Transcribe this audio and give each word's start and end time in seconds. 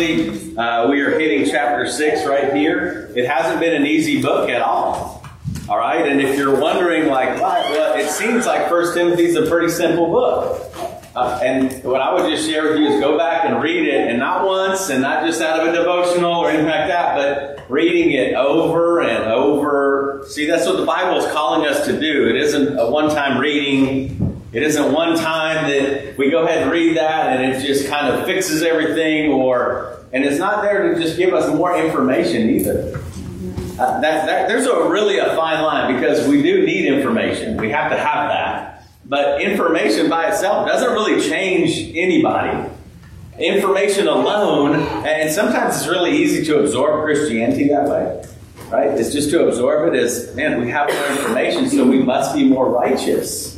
Uh, 0.00 0.88
we 0.88 1.02
are 1.02 1.18
hitting 1.18 1.44
chapter 1.44 1.86
6 1.86 2.24
right 2.24 2.54
here. 2.54 3.12
It 3.14 3.26
hasn't 3.26 3.60
been 3.60 3.74
an 3.74 3.84
easy 3.86 4.22
book 4.22 4.48
at 4.48 4.62
all. 4.62 5.22
All 5.68 5.76
right, 5.76 6.08
and 6.08 6.22
if 6.22 6.38
you're 6.38 6.58
wondering, 6.58 7.08
like? 7.08 7.38
Well, 7.38 7.98
it 7.98 8.08
seems 8.08 8.46
like 8.46 8.70
First 8.70 8.94
Timothy 8.94 9.24
is 9.24 9.36
a 9.36 9.46
pretty 9.46 9.68
simple 9.68 10.06
book. 10.06 10.72
Uh, 11.14 11.38
and 11.42 11.84
what 11.84 12.00
I 12.00 12.14
would 12.14 12.30
just 12.30 12.48
share 12.48 12.70
with 12.70 12.78
you 12.78 12.86
is 12.86 12.98
go 12.98 13.18
back 13.18 13.44
and 13.44 13.62
read 13.62 13.86
it, 13.86 14.08
and 14.08 14.18
not 14.18 14.46
once, 14.46 14.88
and 14.88 15.02
not 15.02 15.26
just 15.26 15.42
out 15.42 15.60
of 15.60 15.68
a 15.68 15.76
devotional 15.76 16.32
or 16.32 16.48
anything 16.48 16.64
like 16.64 16.88
that, 16.88 17.14
but 17.14 17.70
reading 17.70 18.12
it 18.12 18.32
over 18.32 19.02
and 19.02 19.24
over. 19.24 20.24
See, 20.28 20.46
that's 20.46 20.64
what 20.64 20.78
the 20.78 20.86
Bible 20.86 21.18
is 21.18 21.30
calling 21.30 21.68
us 21.68 21.84
to 21.84 22.00
do. 22.00 22.26
It 22.26 22.36
isn't 22.36 22.78
a 22.78 22.90
one 22.90 23.10
time 23.10 23.38
reading, 23.38 24.29
it 24.52 24.62
isn't 24.62 24.92
one 24.92 25.16
time 25.16 25.70
that 25.70 26.18
we 26.18 26.30
go 26.30 26.44
ahead 26.44 26.62
and 26.62 26.70
read 26.72 26.96
that 26.96 27.36
and 27.36 27.52
it 27.52 27.64
just 27.64 27.88
kind 27.88 28.12
of 28.12 28.26
fixes 28.26 28.62
everything, 28.62 29.30
or, 29.30 30.04
and 30.12 30.24
it's 30.24 30.38
not 30.38 30.62
there 30.62 30.92
to 30.92 31.00
just 31.00 31.16
give 31.16 31.32
us 31.32 31.54
more 31.54 31.76
information 31.76 32.50
either. 32.50 33.00
Uh, 33.78 34.00
that, 34.00 34.26
that, 34.26 34.48
there's 34.48 34.66
a 34.66 34.88
really 34.88 35.18
a 35.18 35.34
fine 35.36 35.62
line 35.62 35.94
because 35.94 36.26
we 36.28 36.42
do 36.42 36.66
need 36.66 36.86
information. 36.86 37.56
We 37.56 37.70
have 37.70 37.90
to 37.92 37.96
have 37.96 38.28
that. 38.28 38.84
But 39.06 39.40
information 39.40 40.10
by 40.10 40.28
itself 40.28 40.66
doesn't 40.66 40.92
really 40.92 41.20
change 41.28 41.96
anybody. 41.96 42.68
Information 43.38 44.06
alone, 44.06 44.74
and 45.06 45.32
sometimes 45.32 45.76
it's 45.76 45.86
really 45.86 46.14
easy 46.16 46.44
to 46.44 46.58
absorb 46.58 47.04
Christianity 47.04 47.68
that 47.68 47.88
way, 47.88 48.22
right? 48.68 48.88
It's 48.88 49.12
just 49.12 49.30
to 49.30 49.46
absorb 49.46 49.94
it 49.94 49.98
as, 49.98 50.34
man, 50.36 50.60
we 50.60 50.68
have 50.70 50.92
more 50.92 51.06
information, 51.06 51.70
so 51.70 51.86
we 51.86 52.02
must 52.02 52.34
be 52.34 52.44
more 52.44 52.70
righteous. 52.70 53.56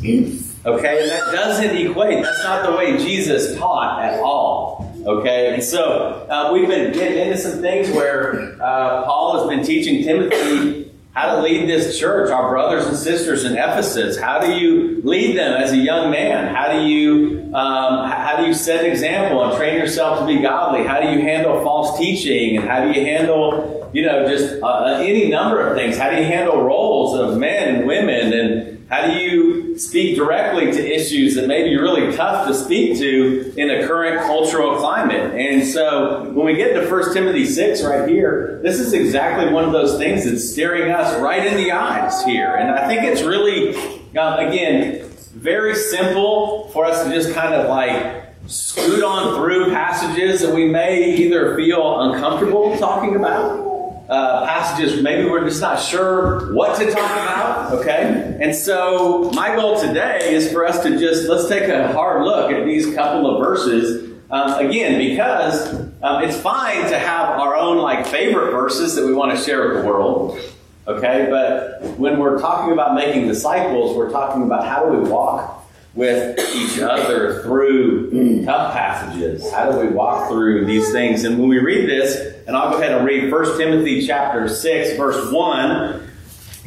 Okay, 0.64 1.02
and 1.02 1.10
that 1.10 1.32
doesn't 1.32 1.76
equate. 1.76 2.22
That's 2.22 2.44
not 2.44 2.64
the 2.64 2.76
way 2.76 2.96
Jesus 2.96 3.56
taught 3.58 4.02
at 4.02 4.20
all. 4.20 4.94
Okay, 5.04 5.54
and 5.54 5.62
so 5.62 6.26
uh, 6.30 6.52
we've 6.52 6.68
been 6.68 6.92
getting 6.92 7.18
into 7.18 7.36
some 7.36 7.60
things 7.60 7.90
where 7.90 8.56
uh, 8.62 9.02
Paul 9.02 9.40
has 9.40 9.48
been 9.48 9.66
teaching 9.66 10.04
Timothy 10.04 10.92
how 11.14 11.34
to 11.34 11.42
lead 11.42 11.68
this 11.68 11.98
church, 11.98 12.30
our 12.30 12.48
brothers 12.48 12.86
and 12.86 12.96
sisters 12.96 13.44
in 13.44 13.52
Ephesus. 13.52 14.18
How 14.18 14.40
do 14.40 14.52
you 14.52 15.02
lead 15.02 15.36
them 15.36 15.60
as 15.60 15.72
a 15.72 15.76
young 15.76 16.10
man? 16.10 16.54
How 16.54 16.72
do 16.72 16.86
you 16.86 17.52
um, 17.54 18.08
how 18.10 18.36
do 18.38 18.46
you 18.46 18.54
set 18.54 18.84
an 18.84 18.90
example 18.90 19.44
and 19.44 19.56
train 19.56 19.76
yourself 19.76 20.20
to 20.20 20.26
be 20.26 20.40
godly? 20.40 20.84
How 20.84 21.00
do 21.00 21.08
you 21.10 21.20
handle 21.20 21.62
false 21.62 21.98
teaching? 21.98 22.56
And 22.56 22.68
how 22.68 22.84
do 22.84 22.98
you 22.98 23.04
handle 23.04 23.90
you 23.92 24.06
know 24.06 24.26
just 24.26 24.62
uh, 24.62 25.00
any 25.02 25.28
number 25.28 25.66
of 25.66 25.76
things? 25.76 25.98
How 25.98 26.08
do 26.10 26.16
you 26.16 26.24
handle 26.24 26.62
roles 26.62 27.18
of 27.18 27.36
men 27.36 27.74
and 27.74 27.86
women 27.86 28.32
and 28.32 28.81
how 28.92 29.06
do 29.06 29.14
you 29.14 29.78
speak 29.78 30.16
directly 30.16 30.70
to 30.70 30.94
issues 30.94 31.34
that 31.36 31.46
may 31.48 31.64
be 31.64 31.78
really 31.78 32.14
tough 32.14 32.46
to 32.46 32.52
speak 32.52 32.98
to 32.98 33.54
in 33.56 33.70
a 33.70 33.86
current 33.86 34.20
cultural 34.20 34.76
climate? 34.76 35.34
And 35.34 35.66
so 35.66 36.30
when 36.34 36.44
we 36.44 36.56
get 36.56 36.74
to 36.74 36.86
1 36.86 37.14
Timothy 37.14 37.46
6 37.46 37.82
right 37.84 38.06
here, 38.06 38.60
this 38.62 38.78
is 38.78 38.92
exactly 38.92 39.50
one 39.50 39.64
of 39.64 39.72
those 39.72 39.96
things 39.96 40.26
that's 40.26 40.46
staring 40.46 40.92
us 40.92 41.18
right 41.22 41.46
in 41.46 41.56
the 41.56 41.72
eyes 41.72 42.22
here. 42.24 42.54
And 42.54 42.70
I 42.70 42.86
think 42.86 43.04
it's 43.04 43.22
really, 43.22 43.74
uh, 44.14 44.46
again, 44.46 45.08
very 45.32 45.74
simple 45.74 46.68
for 46.74 46.84
us 46.84 47.02
to 47.02 47.10
just 47.10 47.32
kind 47.32 47.54
of 47.54 47.70
like 47.70 48.26
scoot 48.46 49.02
on 49.02 49.36
through 49.36 49.70
passages 49.70 50.42
that 50.42 50.54
we 50.54 50.68
may 50.68 51.16
either 51.16 51.56
feel 51.56 52.02
uncomfortable 52.02 52.76
talking 52.76 53.16
about 53.16 53.71
uh, 54.08 54.46
passages 54.46 55.02
maybe 55.02 55.28
we're 55.28 55.44
just 55.44 55.60
not 55.60 55.80
sure 55.80 56.52
what 56.54 56.78
to 56.78 56.90
talk 56.90 57.10
about, 57.10 57.72
okay? 57.72 58.36
And 58.40 58.54
so 58.54 59.30
my 59.34 59.54
goal 59.54 59.80
today 59.80 60.34
is 60.34 60.52
for 60.52 60.66
us 60.66 60.82
to 60.82 60.98
just, 60.98 61.28
let's 61.28 61.48
take 61.48 61.68
a 61.68 61.92
hard 61.92 62.24
look 62.24 62.50
at 62.50 62.64
these 62.64 62.94
couple 62.94 63.30
of 63.30 63.42
verses. 63.42 64.10
Um, 64.30 64.66
again, 64.66 64.98
because 64.98 65.74
um, 66.02 66.24
it's 66.24 66.40
fine 66.40 66.88
to 66.90 66.98
have 66.98 67.28
our 67.38 67.54
own 67.54 67.78
like 67.78 68.06
favorite 68.06 68.50
verses 68.50 68.94
that 68.94 69.06
we 69.06 69.12
want 69.14 69.36
to 69.36 69.42
share 69.42 69.68
with 69.68 69.82
the 69.82 69.88
world, 69.88 70.38
okay? 70.86 71.28
But 71.30 71.82
when 71.98 72.18
we're 72.18 72.40
talking 72.40 72.72
about 72.72 72.94
making 72.94 73.28
disciples, 73.28 73.96
we're 73.96 74.10
talking 74.10 74.42
about 74.42 74.66
how 74.66 74.84
do 74.84 74.98
we 74.98 75.08
walk 75.08 75.61
with 75.94 76.38
each 76.54 76.80
other 76.80 77.42
through 77.42 78.44
tough 78.44 78.72
passages? 78.74 79.50
How 79.50 79.70
do 79.70 79.78
we 79.78 79.88
walk 79.88 80.28
through 80.28 80.64
these 80.64 80.90
things? 80.92 81.24
And 81.24 81.38
when 81.38 81.48
we 81.48 81.58
read 81.58 81.88
this, 81.88 82.44
and 82.46 82.56
I'll 82.56 82.70
go 82.70 82.78
ahead 82.78 82.92
and 82.92 83.06
read 83.06 83.30
1 83.30 83.58
Timothy 83.58 84.06
chapter 84.06 84.48
6, 84.48 84.96
verse 84.96 85.32
1. 85.32 86.08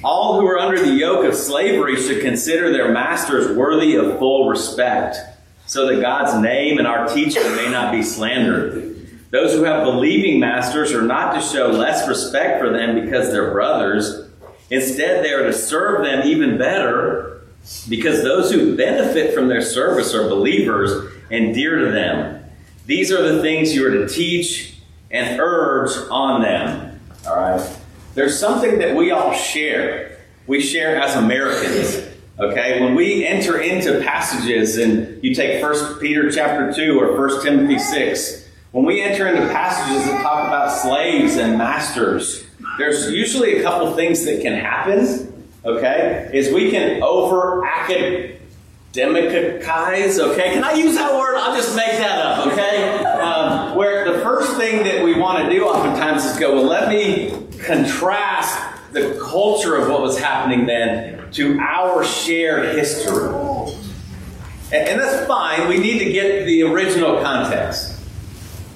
All 0.03 0.40
who 0.40 0.46
are 0.46 0.59
under 0.59 0.80
the 0.80 0.94
yoke 0.94 1.25
of 1.25 1.35
slavery 1.35 1.96
should 1.96 2.22
consider 2.22 2.72
their 2.72 2.91
masters 2.91 3.58
worthy 3.58 3.96
of 3.96 4.19
full 4.19 4.47
respect, 4.47 5.18
so 5.66 5.88
that 5.88 6.02
God's 6.02 6.41
name 6.44 6.78
and 6.78 6.85
our 6.85 7.08
teaching 7.08 7.56
may 7.56 7.69
not 7.69 7.91
be 7.91 8.03
slandered. 8.03 8.91
Those 9.31 9.53
who 9.53 9.64
have 9.64 9.84
believing 9.84 10.40
masters 10.40 10.94
are 10.94 11.02
not 11.02 11.34
to 11.34 11.41
show 11.41 11.68
less 11.68 12.08
respect 12.08 12.59
for 12.59 12.69
them 12.69 13.03
because 13.03 13.31
they're 13.31 13.52
brothers. 13.52 14.30
Instead, 14.69 15.25
they 15.25 15.31
are 15.34 15.44
to 15.44 15.53
serve 15.53 16.06
them 16.06 16.28
even 16.28 16.58
better 16.58 17.34
because 17.90 18.24
those 18.24 18.52
who 18.52 18.76
benefit 18.76 19.34
from 19.34 19.48
their 19.48 19.62
service 19.62 20.14
are 20.14 20.30
believers 20.30 21.12
and 21.31 21.53
dear 21.53 21.80
to 21.80 21.92
them. 21.92 22.44
These 22.86 23.12
are 23.12 23.22
the 23.22 23.42
things 23.42 23.74
you 23.74 23.88
are 23.88 23.92
to 23.92 24.08
teach 24.08 24.78
and 25.09 25.40
urge 25.40 25.92
on 26.12 26.42
them. 26.42 27.00
All 27.28 27.36
right? 27.36 27.78
There's 28.14 28.40
something 28.40 28.80
that 28.80 28.96
we 28.96 29.12
all 29.12 29.34
share. 29.34 30.20
We 30.48 30.62
share 30.62 30.96
as 31.02 31.16
Americans. 31.16 32.08
Okay, 32.38 32.81
when 32.81 32.96
we 32.96 33.26
enter 33.26 33.59
into 33.59 34.02
passages 34.02 34.78
and 34.78 35.24
you 35.24 35.34
take 35.34 35.64
1 35.64 36.00
Peter 36.00 36.30
chapter 36.30 36.72
2 36.72 37.00
or 37.00 37.18
1 37.18 37.44
Timothy 37.44 37.80
6, 37.80 38.47
when 38.72 38.86
we 38.86 39.02
enter 39.02 39.28
into 39.28 39.47
passages 39.53 40.06
that 40.06 40.22
talk 40.22 40.47
about 40.47 40.70
slaves 40.70 41.38
and 41.38 41.58
masters, 41.58 42.44
there's 42.78 43.09
usually 43.09 43.59
a 43.59 43.64
couple 43.64 43.94
things 43.96 44.26
that 44.26 44.42
can 44.42 44.53
happen 44.53 45.34
okay, 45.66 46.30
is 46.31 46.53
we 46.53 46.72
can 46.72 47.02
over 47.02 47.64
academicize, 47.64 50.20
okay? 50.20 50.53
Can 50.53 50.64
I 50.64 50.74
use 50.74 50.96
that 50.96 51.14
word? 51.14 51.38
I'll 51.38 51.56
just 51.56 51.76
make 51.76 51.98
that 51.98 52.20
up, 52.20 52.48
okay? 52.48 53.03
Um, 53.03 53.76
where 53.76 54.12
the 54.12 54.20
first 54.20 54.56
thing 54.58 54.84
that 54.84 55.03
we 55.03 55.18
want 55.18 55.44
to 55.44 55.50
do 55.50 55.66
oftentimes 55.66 56.26
is 56.26 56.38
go, 56.38 56.56
well, 56.56 56.66
let 56.66 56.90
me 56.90 57.34
contrast 57.59 58.94
the 58.94 59.20
culture 59.22 59.76
of 59.76 59.90
what 59.90 60.02
was 60.02 60.18
happening 60.18 60.66
then 60.66 61.30
to 61.31 61.59
our 61.59 62.03
shared 62.03 62.76
history. 62.76 63.34
And, 64.72 64.88
and 64.88 65.02
that's 65.02 65.28
fine. 65.28 65.68
We 65.68 65.78
need 65.78 66.00
to 66.00 66.12
get 66.12 66.46
the 66.46 66.64
original 66.64 67.22
context. 67.22 68.00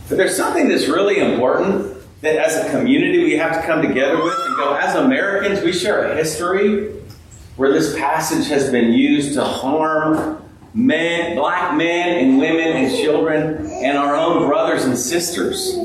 But 0.10 0.18
there's 0.18 0.36
something 0.36 0.68
that's 0.68 0.88
really 0.88 1.20
important 1.20 1.89
that 2.22 2.36
as 2.36 2.56
a 2.58 2.70
community 2.72 3.24
we 3.24 3.38
have 3.38 3.60
to 3.60 3.66
come 3.66 3.82
together 3.82 4.22
with 4.22 4.36
and 4.46 4.56
go, 4.58 4.76
as 4.76 4.96
Americans, 4.96 5.62
we 5.62 5.72
share 5.72 6.12
a 6.12 6.16
history 6.16 6.94
where 7.56 7.72
this 7.72 7.98
passage 7.98 8.48
has 8.48 8.72
been 8.72 8.94
used 8.94 9.34
to 9.34 9.44
harm 9.44 10.42
men, 10.74 11.36
black 11.36 11.76
men 11.76 12.18
and 12.18 12.38
women 12.38 12.68
and 12.68 12.96
children 12.96 13.66
and 13.66 13.98
our 13.98 14.16
own 14.16 14.48
brothers 14.48 14.86
and 14.86 14.98
sisters. 14.98 15.76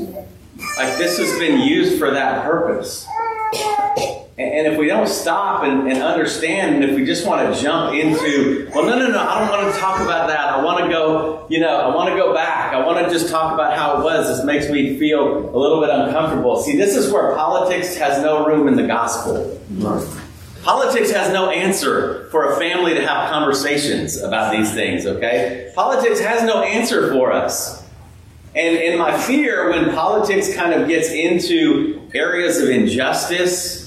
Like 0.77 0.97
this 0.97 1.17
has 1.17 1.37
been 1.39 1.61
used 1.61 1.99
for 1.99 2.11
that 2.11 2.43
purpose. 2.43 3.07
And 4.37 4.67
if 4.67 4.77
we 4.77 4.87
don't 4.87 5.07
stop 5.07 5.63
and, 5.63 5.89
and, 5.89 6.03
understand, 6.03 6.75
and 6.75 6.83
if 6.83 6.93
we 6.97 7.05
just 7.05 7.25
want 7.25 7.55
to 7.55 7.61
jump 7.61 7.95
into, 7.95 8.69
well, 8.75 8.85
no, 8.85 8.99
no, 8.99 9.09
no, 9.09 9.17
I 9.17 9.39
don't 9.39 9.49
want 9.49 9.73
to 9.73 9.79
talk 9.79 10.01
about 10.01 10.27
that. 10.27 10.49
I 10.49 10.61
want 10.61 10.83
to 10.83 10.89
go, 10.89 11.47
you 11.49 11.61
know, 11.61 11.73
I 11.73 11.95
want 11.95 12.09
to 12.09 12.17
go 12.17 12.33
back. 12.33 12.73
I 12.73 12.85
want 12.85 13.05
to 13.05 13.09
just 13.09 13.29
talk 13.29 13.53
about 13.53 13.77
how 13.77 13.97
it 13.97 14.03
was. 14.03 14.27
This 14.27 14.45
makes 14.45 14.69
me 14.69 14.99
feel 14.99 15.55
a 15.55 15.57
little 15.57 15.79
bit 15.79 15.89
uncomfortable. 15.89 16.61
See, 16.61 16.75
this 16.75 16.97
is 16.97 17.13
where 17.13 17.33
politics 17.33 17.95
has 17.95 18.21
no 18.21 18.45
room 18.45 18.67
in 18.67 18.75
the 18.75 18.85
gospel. 18.85 19.57
Politics 20.63 21.11
has 21.11 21.31
no 21.31 21.49
answer 21.49 22.27
for 22.29 22.51
a 22.51 22.59
family 22.59 22.93
to 22.93 23.07
have 23.07 23.29
conversations 23.29 24.21
about 24.21 24.51
these 24.51 24.73
things, 24.73 25.05
okay? 25.05 25.71
Politics 25.75 26.19
has 26.19 26.43
no 26.43 26.61
answer 26.61 27.13
for 27.13 27.31
us. 27.31 27.87
And, 28.53 28.77
and 28.77 28.99
my 28.99 29.17
fear 29.17 29.69
when 29.69 29.91
politics 29.91 30.53
kind 30.53 30.73
of 30.73 30.89
gets 30.89 31.09
into 31.09 32.01
areas 32.13 32.59
of 32.59 32.67
injustice, 32.67 33.84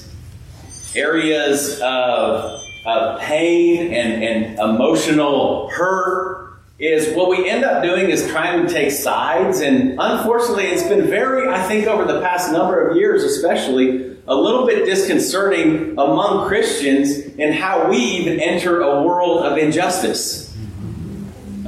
areas 0.95 1.79
of 1.81 2.59
of 2.85 3.19
pain 3.19 3.93
and, 3.93 4.23
and 4.23 4.59
emotional 4.59 5.69
hurt 5.69 6.59
is 6.79 7.13
what 7.13 7.29
we 7.29 7.49
end 7.49 7.65
up 7.65 7.83
doing 7.83 8.09
is 8.09 8.25
trying 8.29 8.65
to 8.65 8.73
take 8.73 8.89
sides. 8.91 9.59
And 9.59 9.97
unfortunately, 9.99 10.65
it's 10.65 10.87
been 10.87 11.07
very, 11.07 11.49
I 11.49 11.61
think, 11.67 11.87
over 11.87 12.11
the 12.11 12.21
past 12.21 12.51
number 12.53 12.87
of 12.87 12.95
years, 12.95 13.23
especially, 13.23 14.17
a 14.27 14.35
little 14.35 14.65
bit 14.65 14.85
disconcerting 14.85 15.91
among 15.91 16.47
Christians 16.47 17.17
in 17.35 17.51
how 17.51 17.89
we 17.89 17.97
even 17.97 18.39
enter 18.39 18.81
a 18.81 19.03
world 19.03 19.43
of 19.43 19.57
injustice 19.57 20.49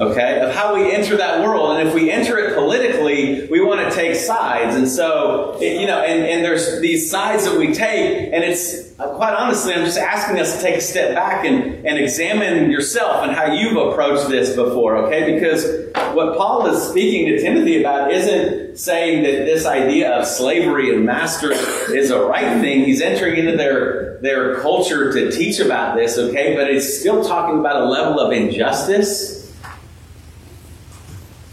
okay, 0.02 0.40
of 0.42 0.54
how 0.54 0.76
we 0.76 0.92
enter 0.92 1.16
that 1.18 1.44
world. 1.44 1.78
And 1.78 1.88
if 1.88 1.94
we 1.94 2.12
enter 2.12 2.38
it 2.40 2.56
politically, 2.56 3.48
we 3.50 3.64
want 3.64 3.88
to 3.88 3.96
take 3.96 4.16
sides. 4.16 4.76
And 4.76 4.88
so, 4.88 5.60
you 5.62 5.86
know, 5.86 6.00
and, 6.02 6.26
and 6.26 6.44
there's 6.44 6.82
these 6.82 7.10
sides 7.10 7.46
that 7.46 7.58
we 7.58 7.74
take, 7.74 8.34
and 8.34 8.44
it's 8.44 8.91
uh, 9.02 9.16
quite 9.16 9.34
honestly, 9.34 9.74
I'm 9.74 9.84
just 9.84 9.98
asking 9.98 10.40
us 10.40 10.56
to 10.56 10.62
take 10.62 10.76
a 10.76 10.82
step 10.82 11.16
back 11.16 11.46
and, 11.46 11.86
and 11.86 11.98
examine 11.98 12.70
yourself 12.70 13.24
and 13.24 13.32
how 13.32 13.52
you've 13.52 13.76
approached 13.76 14.30
this 14.30 14.56
before, 14.56 14.98
okay? 14.98 15.34
Because 15.34 15.66
what 16.16 16.38
Paul 16.38 16.68
is 16.68 16.82
speaking 16.90 17.28
to 17.28 17.42
Timothy 17.42 17.82
about 17.82 18.12
isn't 18.12 18.78
saying 18.78 19.24
that 19.24 19.46
this 19.46 19.66
idea 19.66 20.12
of 20.12 20.26
slavery 20.28 20.94
and 20.96 21.06
masters 21.06 21.58
is 21.90 22.12
a 22.12 22.20
right 22.20 22.62
thing. 22.62 22.86
He's 22.86 23.02
entering 23.02 23.38
into 23.38 23.58
their, 23.58 24.20
their 24.22 24.62
culture 24.62 25.12
to 25.12 25.32
teach 25.32 25.60
about 25.60 25.96
this, 25.96 26.18
okay? 26.18 26.56
But 26.56 26.70
it's 26.70 27.00
still 27.00 27.24
talking 27.24 27.60
about 27.60 27.82
a 27.82 27.86
level 27.86 28.20
of 28.20 28.32
injustice 28.32 29.42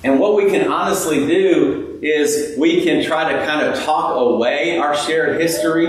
and 0.04 0.20
what 0.20 0.36
we 0.36 0.48
can 0.50 0.70
honestly 0.70 1.26
do 1.26 1.98
is 2.00 2.56
we 2.58 2.84
can 2.84 3.04
try 3.04 3.32
to 3.32 3.44
kind 3.44 3.66
of 3.66 3.82
talk 3.84 4.16
away 4.16 4.78
our 4.78 4.96
shared 4.96 5.40
history. 5.40 5.88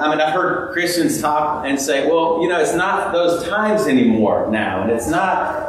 I 0.00 0.10
mean, 0.10 0.20
I've 0.20 0.32
heard 0.32 0.72
Christians 0.72 1.20
talk 1.20 1.66
and 1.66 1.80
say, 1.80 2.08
well, 2.08 2.42
you 2.42 2.48
know, 2.48 2.60
it's 2.60 2.74
not 2.74 3.12
those 3.12 3.46
times 3.46 3.86
anymore 3.86 4.50
now. 4.50 4.82
And 4.82 4.90
it's 4.90 5.08
not. 5.08 5.68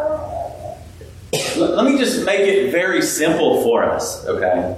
Let 1.58 1.86
me 1.86 1.98
just 1.98 2.26
make 2.26 2.42
it 2.42 2.72
very 2.72 3.02
simple 3.02 3.64
for 3.64 3.84
us, 3.84 4.26
okay? 4.26 4.78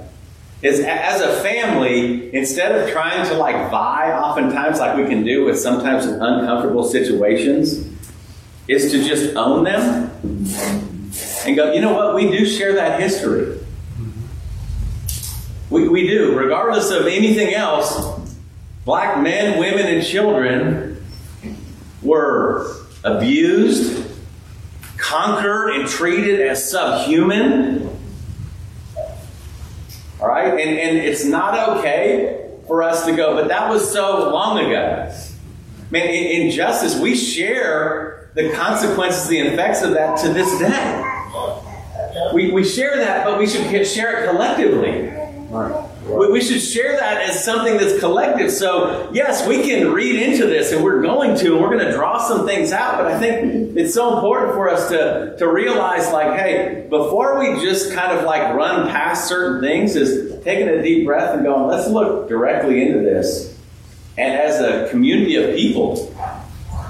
Is 0.62 0.80
as 0.80 1.20
a 1.20 1.42
family, 1.42 2.34
instead 2.34 2.72
of 2.72 2.90
trying 2.90 3.26
to 3.28 3.34
like 3.34 3.70
vie, 3.70 4.12
oftentimes, 4.12 4.78
like 4.78 4.96
we 4.96 5.04
can 5.04 5.24
do 5.24 5.44
with 5.44 5.58
sometimes 5.58 6.06
uncomfortable 6.06 6.84
situations, 6.84 7.86
is 8.68 8.90
to 8.92 9.04
just 9.04 9.36
own 9.36 9.64
them 9.64 10.10
and 11.44 11.56
go, 11.56 11.72
you 11.72 11.80
know 11.80 11.92
what? 11.92 12.14
We 12.14 12.30
do 12.30 12.46
share 12.46 12.74
that 12.74 13.00
history. 13.00 13.58
Mm-hmm. 13.98 15.74
We, 15.74 15.88
we 15.88 16.06
do. 16.06 16.38
Regardless 16.38 16.90
of 16.90 17.06
anything 17.06 17.52
else, 17.52 18.13
black 18.84 19.22
men, 19.22 19.58
women, 19.58 19.86
and 19.86 20.04
children 20.04 21.04
were 22.02 22.76
abused, 23.02 24.06
conquered, 24.96 25.70
and 25.70 25.88
treated 25.88 26.40
as 26.40 26.70
subhuman. 26.70 27.88
All 30.20 30.28
right? 30.28 30.52
And, 30.52 30.60
and 30.60 30.98
it's 30.98 31.24
not 31.24 31.78
okay 31.78 32.50
for 32.66 32.82
us 32.82 33.04
to 33.06 33.14
go, 33.14 33.34
but 33.34 33.48
that 33.48 33.70
was 33.70 33.90
so 33.90 34.30
long 34.30 34.58
ago. 34.58 35.12
Man, 35.90 36.08
in, 36.08 36.42
injustice, 36.42 36.98
we 36.98 37.14
share 37.14 38.30
the 38.34 38.50
consequences, 38.52 39.28
the 39.28 39.38
effects 39.38 39.82
of 39.82 39.92
that 39.92 40.18
to 40.18 40.32
this 40.32 40.58
day. 40.58 41.10
We, 42.32 42.50
we 42.52 42.64
share 42.64 42.96
that, 42.96 43.24
but 43.24 43.38
we 43.38 43.46
should 43.46 43.86
share 43.86 44.22
it 44.22 44.28
collectively. 44.28 45.08
Right. 45.50 45.90
We, 46.06 46.32
we 46.32 46.40
should 46.42 46.60
share 46.60 46.96
that 46.96 47.22
as 47.22 47.42
something 47.44 47.76
that's 47.76 47.98
collective. 47.98 48.50
So, 48.50 49.10
yes, 49.12 49.46
we 49.48 49.62
can 49.62 49.92
read 49.92 50.16
into 50.16 50.46
this, 50.46 50.72
and 50.72 50.84
we're 50.84 51.02
going 51.02 51.36
to, 51.38 51.52
and 51.54 51.62
we're 51.62 51.70
going 51.70 51.86
to 51.86 51.92
draw 51.92 52.18
some 52.18 52.46
things 52.46 52.72
out. 52.72 52.98
But 52.98 53.06
I 53.06 53.18
think 53.18 53.76
it's 53.76 53.94
so 53.94 54.14
important 54.14 54.52
for 54.52 54.68
us 54.68 54.88
to, 54.90 55.34
to 55.38 55.48
realize, 55.48 56.12
like, 56.12 56.38
hey, 56.38 56.86
before 56.90 57.38
we 57.38 57.60
just 57.62 57.92
kind 57.92 58.16
of 58.16 58.24
like 58.24 58.54
run 58.54 58.88
past 58.90 59.28
certain 59.28 59.62
things, 59.62 59.96
is 59.96 60.42
taking 60.44 60.68
a 60.68 60.82
deep 60.82 61.06
breath 61.06 61.34
and 61.34 61.42
going, 61.42 61.66
let's 61.68 61.88
look 61.88 62.28
directly 62.28 62.82
into 62.82 62.98
this. 62.98 63.58
And 64.18 64.34
as 64.34 64.60
a 64.60 64.90
community 64.90 65.36
of 65.36 65.56
people, 65.56 66.14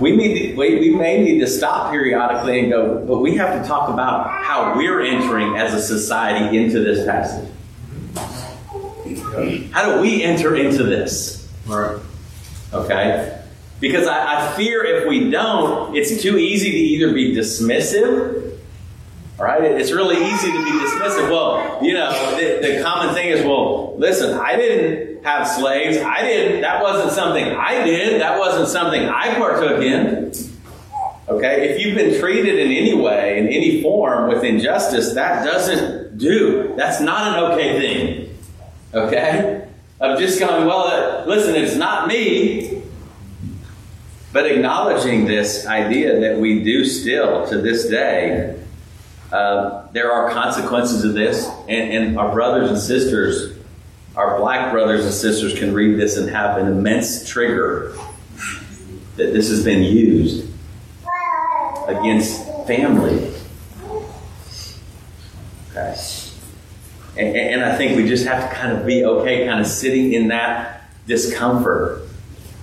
we, 0.01 0.17
need, 0.17 0.57
we, 0.57 0.81
we 0.81 0.91
may 0.91 1.23
need 1.23 1.39
to 1.39 1.47
stop 1.47 1.93
periodically 1.93 2.61
and 2.61 2.71
go, 2.71 3.05
but 3.07 3.19
we 3.21 3.37
have 3.37 3.63
to 3.63 3.69
talk 3.69 3.89
about 3.89 4.29
how 4.29 4.77
we're 4.77 5.03
entering 5.03 5.57
as 5.57 5.73
a 5.73 5.81
society 5.81 6.59
into 6.59 6.83
this 6.83 7.07
passage. 7.07 7.49
How 9.73 9.95
do 9.95 10.01
we 10.01 10.23
enter 10.23 10.57
into 10.57 10.83
this? 10.83 11.49
Okay? 12.73 13.41
Because 13.81 14.07
I, 14.07 14.53
I 14.53 14.57
fear 14.57 14.85
if 14.85 15.09
we 15.09 15.31
don't, 15.31 15.97
it's 15.97 16.23
too 16.23 16.39
easy 16.39 16.71
to 16.71 16.77
either 16.77 17.13
be 17.13 17.35
dismissive 17.35 18.55
all 19.37 19.45
right, 19.45 19.65
it's 19.65 19.91
really 19.91 20.17
easy 20.17 20.53
to 20.53 20.65
be 20.65 20.71
dismissive. 20.71 21.29
Well, 21.29 21.85
you 21.85 21.93
know, 21.93 22.13
the, 22.37 22.67
the, 22.67 22.83
common 22.85 23.15
thing 23.15 23.31
is, 23.31 23.45
well, 23.45 23.97
listen, 23.99 24.39
I 24.39 24.55
didn't 24.55 25.25
have 25.25 25.49
slaves. 25.49 25.99
I 25.99 26.23
didn't. 26.23 26.61
That 26.61 26.81
wasn't 26.81 27.11
something 27.11 27.45
I 27.45 27.85
did. 27.85 28.21
That 28.21 28.39
wasn't 28.39 28.69
something 28.69 29.03
I 29.09 29.35
partook 29.35 29.83
in. 29.83 30.33
Okay, 31.29 31.71
if 31.71 31.81
you've 31.81 31.97
been 31.97 32.21
treated 32.21 32.61
in 32.61 32.71
any 32.71 32.95
way, 32.95 33.39
in 33.39 33.49
any 33.49 33.83
form 33.83 34.29
with 34.29 34.45
injustice, 34.45 35.15
that 35.15 35.45
doesn't 35.45 36.17
do. 36.17 36.73
That's 36.77 37.01
not 37.01 37.37
an 37.37 37.53
okay 37.53 37.81
thing. 37.81 38.34
Okay, 38.95 39.67
of 40.01 40.19
just 40.19 40.39
going, 40.39 40.67
well, 40.67 40.87
uh, 40.87 41.27
listen, 41.27 41.57
it's 41.57 41.75
not 41.75 42.07
me. 42.07 42.83
But 44.33 44.47
acknowledging 44.47 45.27
this 45.27 45.67
idea 45.67 46.21
that 46.21 46.39
we 46.39 46.63
do 46.63 46.85
still 46.85 47.47
to 47.49 47.61
this 47.61 47.89
day 47.89 48.61
uh, 49.35 49.89
there 49.91 50.13
are 50.13 50.31
consequences 50.31 51.05
of 51.05 51.15
this, 51.15 51.49
and, 51.69 51.93
and 51.93 52.19
our 52.19 52.33
brothers 52.33 52.71
and 52.71 52.79
sisters, 52.79 53.59
our 54.15 54.39
black 54.39 54.71
brothers 54.71 55.05
and 55.05 55.13
sisters, 55.13 55.59
can 55.59 55.75
read 55.75 55.99
this 55.99 56.17
and 56.17 56.31
have 56.31 56.57
an 56.57 56.69
immense 56.69 57.29
trigger 57.29 57.97
that 59.17 59.33
this 59.33 59.49
has 59.49 59.65
been 59.65 59.83
used 59.83 60.49
against 61.89 62.47
family. 62.67 63.35
Okay. 65.73 66.24
And, 67.17 67.37
and, 67.37 67.65
I 67.65 67.77
think 67.77 67.97
we 67.97 68.09
just 68.09 68.27
have 68.27 68.49
to 68.49 68.57
kind 68.57 68.77
of 68.77 68.85
be 68.85 69.05
okay, 69.05 69.47
kind 69.47 69.61
of 69.61 69.67
sitting 69.67 70.13
in 70.13 70.29
that 70.29 70.91
discomfort 71.07 72.09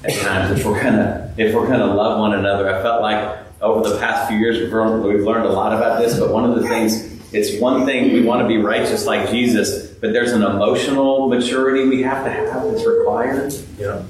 at 0.03 0.13
times 0.19 0.59
if 0.59 0.65
we're 0.65 0.81
gonna 0.81 1.33
if 1.37 1.55
we're 1.55 1.67
gonna 1.67 1.93
love 1.93 2.19
one 2.19 2.33
another. 2.33 2.67
I 2.67 2.81
felt 2.81 3.01
like 3.01 3.37
over 3.61 3.87
the 3.87 3.97
past 3.99 4.27
few 4.27 4.37
years, 4.37 4.59
we've 4.59 4.73
learned, 4.73 5.03
we've 5.03 5.23
learned 5.23 5.45
a 5.45 5.51
lot 5.51 5.73
about 5.73 5.99
this, 5.99 6.19
but 6.19 6.31
one 6.31 6.49
of 6.49 6.59
the 6.59 6.67
things, 6.67 7.33
it's 7.33 7.61
one 7.61 7.85
thing 7.85 8.11
we 8.11 8.23
want 8.23 8.41
to 8.41 8.47
be 8.47 8.57
righteous 8.57 9.05
like 9.05 9.29
Jesus, 9.29 9.87
but 9.87 10.13
there's 10.13 10.31
an 10.31 10.41
emotional 10.41 11.29
maturity 11.29 11.87
we 11.87 12.01
have 12.01 12.25
to 12.25 12.31
have 12.31 12.63
that's 12.63 12.85
required. 12.85 13.53
Yeah. 13.77 14.03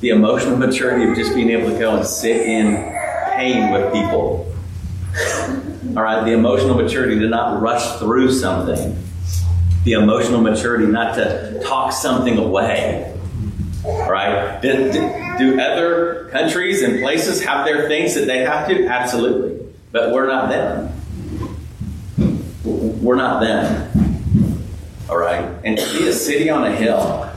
The 0.00 0.10
emotional 0.10 0.56
maturity 0.56 1.10
of 1.10 1.16
just 1.16 1.34
being 1.34 1.50
able 1.50 1.70
to 1.70 1.78
go 1.78 1.96
and 1.96 2.06
sit 2.06 2.42
in 2.42 2.74
pain 3.34 3.72
with 3.72 3.92
people. 3.92 4.54
All 5.96 6.02
right, 6.02 6.24
the 6.24 6.32
emotional 6.32 6.74
maturity 6.74 7.18
to 7.18 7.28
not 7.28 7.62
rush 7.62 7.98
through 7.98 8.32
something. 8.32 8.96
The 9.88 9.94
emotional 9.94 10.42
maturity 10.42 10.84
not 10.84 11.14
to 11.14 11.62
talk 11.64 11.94
something 11.94 12.36
away. 12.36 13.10
Right? 13.82 14.60
Do, 14.60 14.92
do 15.38 15.58
other 15.58 16.28
countries 16.30 16.82
and 16.82 17.00
places 17.00 17.42
have 17.42 17.64
their 17.64 17.88
things 17.88 18.14
that 18.14 18.26
they 18.26 18.40
have 18.40 18.68
to? 18.68 18.86
Absolutely. 18.86 19.66
But 19.90 20.12
we're 20.12 20.26
not 20.26 20.50
them. 20.50 20.92
We're 23.02 23.14
not 23.14 23.40
them. 23.40 24.60
All 25.08 25.16
right? 25.16 25.50
And 25.64 25.78
to 25.78 25.98
be 25.98 26.06
a 26.06 26.12
city 26.12 26.50
on 26.50 26.64
a 26.64 26.76
hill, 26.76 27.30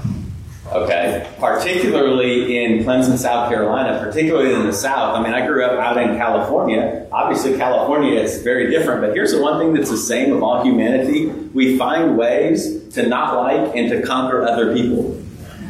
okay, 0.71 1.27
particularly 1.39 2.63
in 2.63 2.83
Clemson, 2.83 3.17
South 3.17 3.49
Carolina, 3.49 3.99
particularly 4.03 4.53
in 4.53 4.65
the 4.65 4.73
South. 4.73 5.15
I 5.15 5.23
mean, 5.23 5.33
I 5.33 5.45
grew 5.45 5.65
up 5.65 5.73
out 5.73 6.01
in 6.01 6.17
California. 6.17 7.07
Obviously, 7.11 7.57
California 7.57 8.19
is 8.19 8.41
very 8.41 8.69
different, 8.71 9.01
but 9.01 9.13
here's 9.13 9.31
the 9.31 9.41
one 9.41 9.59
thing 9.59 9.73
that's 9.73 9.89
the 9.89 9.97
same 9.97 10.33
of 10.33 10.43
all 10.43 10.63
humanity 10.63 11.27
we 11.27 11.77
find 11.77 12.17
ways 12.17 12.87
to 12.93 13.07
not 13.07 13.35
like 13.35 13.75
and 13.75 13.89
to 13.89 14.01
conquer 14.01 14.43
other 14.43 14.73
people. 14.73 15.17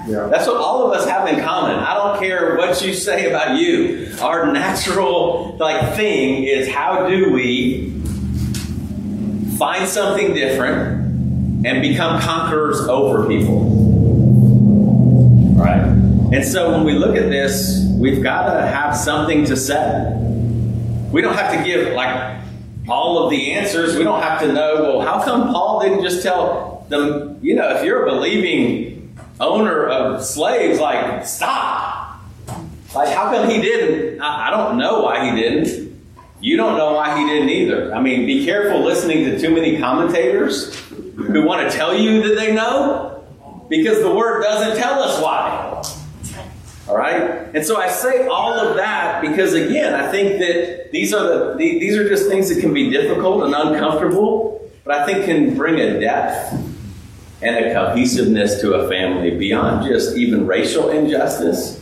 Yeah. 0.08 0.28
That's 0.28 0.48
what 0.48 0.58
all 0.58 0.88
of 0.88 1.00
us 1.00 1.08
have 1.08 1.28
in 1.28 1.44
common. 1.44 1.76
I 1.76 1.94
don't 1.94 2.20
care 2.20 2.58
what 2.58 2.82
you 2.82 2.94
say 2.94 3.30
about 3.30 3.58
you. 3.58 4.12
Our 4.20 4.52
natural 4.52 5.58
like 5.60 5.96
thing 5.96 6.44
is 6.44 6.68
how 6.68 7.08
do 7.08 7.32
we 7.32 7.92
find 9.58 9.88
something 9.88 10.34
different 10.34 11.66
and 11.66 11.82
become 11.84 12.20
conquerors 12.20 12.82
over 12.82 13.28
people. 13.28 13.91
And 16.32 16.46
so 16.46 16.72
when 16.72 16.86
we 16.86 16.94
look 16.94 17.18
at 17.18 17.30
this, 17.30 17.86
we've 17.98 18.24
got 18.24 18.54
to 18.54 18.66
have 18.66 18.96
something 18.96 19.44
to 19.46 19.58
say. 19.58 20.12
We 21.12 21.22
don't 21.22 21.36
have 21.36 21.58
to 21.58 21.64
give 21.66 21.94
like 21.94 22.40
all 22.88 23.24
of 23.24 23.32
the 23.32 23.52
answers. 23.52 23.98
We 23.98 24.06
don't 24.06 24.22
have 24.22 24.40
to 24.40 24.54
know, 24.54 24.82
well, 24.82 25.02
how 25.02 25.22
come 25.24 25.52
Paul 25.52 25.82
didn't 25.82 26.04
just 26.04 26.24
tell 26.24 26.86
them, 26.88 27.38
you 27.42 27.54
know, 27.56 27.76
if 27.76 27.84
you're 27.84 28.08
a 28.08 28.10
believing 28.10 29.18
owner 29.42 29.86
of 29.86 30.24
slaves, 30.24 30.80
like, 30.80 31.26
stop. 31.26 32.22
Like, 32.96 33.10
how 33.10 33.32
come 33.32 33.50
he 33.50 33.62
didn't? 33.62 34.22
I, 34.22 34.48
I 34.48 34.52
don't 34.52 34.78
know 34.78 35.02
why 35.02 35.30
he 35.30 35.36
didn't. 35.36 35.92
You 36.40 36.56
don't 36.56 36.78
know 36.78 36.94
why 36.94 37.20
he 37.20 37.26
didn't 37.26 37.50
either. 37.50 37.94
I 37.94 38.02
mean, 38.02 38.26
be 38.26 38.46
careful 38.46 38.84
listening 38.84 39.26
to 39.26 39.40
too 39.40 39.54
many 39.54 39.78
commentators 39.80 40.80
who 40.90 41.46
want 41.46 41.70
to 41.70 41.78
tell 41.78 41.94
you 41.94 42.28
that 42.30 42.36
they 42.36 42.54
know 42.54 43.26
because 43.70 44.02
the 44.02 44.14
word 44.14 44.44
doesn't 44.44 44.78
tell 44.82 45.02
us 45.02 45.22
why. 45.22 46.01
All 46.92 46.98
right? 46.98 47.50
And 47.56 47.66
so 47.66 47.78
I 47.78 47.90
say 47.90 48.28
all 48.28 48.54
of 48.54 48.76
that 48.76 49.22
because, 49.22 49.54
again, 49.54 49.94
I 49.94 50.12
think 50.12 50.40
that 50.40 50.92
these 50.92 51.14
are, 51.14 51.56
the, 51.56 51.80
these 51.80 51.96
are 51.96 52.08
just 52.08 52.28
things 52.28 52.54
that 52.54 52.60
can 52.60 52.74
be 52.74 52.90
difficult 52.90 53.44
and 53.46 53.56
uncomfortable, 53.56 54.70
but 54.84 55.00
I 55.00 55.06
think 55.06 55.26
can 55.26 55.56
bring 55.56 55.80
a 55.80 56.00
depth 56.00 56.54
and 57.42 57.66
a 57.66 57.74
cohesiveness 57.74 58.62
to 58.62 58.74
a 58.74 58.90
family 58.90 59.38
beyond 59.38 59.88
just 59.88 60.18
even 60.18 60.46
racial 60.46 60.90
injustice 60.90 61.82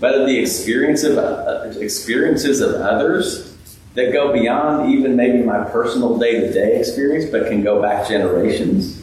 but 0.00 0.24
the 0.26 0.38
experience 0.38 1.04
of, 1.04 1.18
uh, 1.18 1.72
experiences 1.78 2.62
of 2.62 2.74
others 2.76 3.54
that 3.94 4.12
go 4.12 4.32
beyond 4.32 4.92
even 4.92 5.14
maybe 5.14 5.42
my 5.42 5.62
personal 5.64 6.18
day 6.18 6.40
to 6.40 6.52
day 6.52 6.78
experience, 6.78 7.30
but 7.30 7.48
can 7.48 7.62
go 7.62 7.82
back 7.82 8.08
generations. 8.08 9.02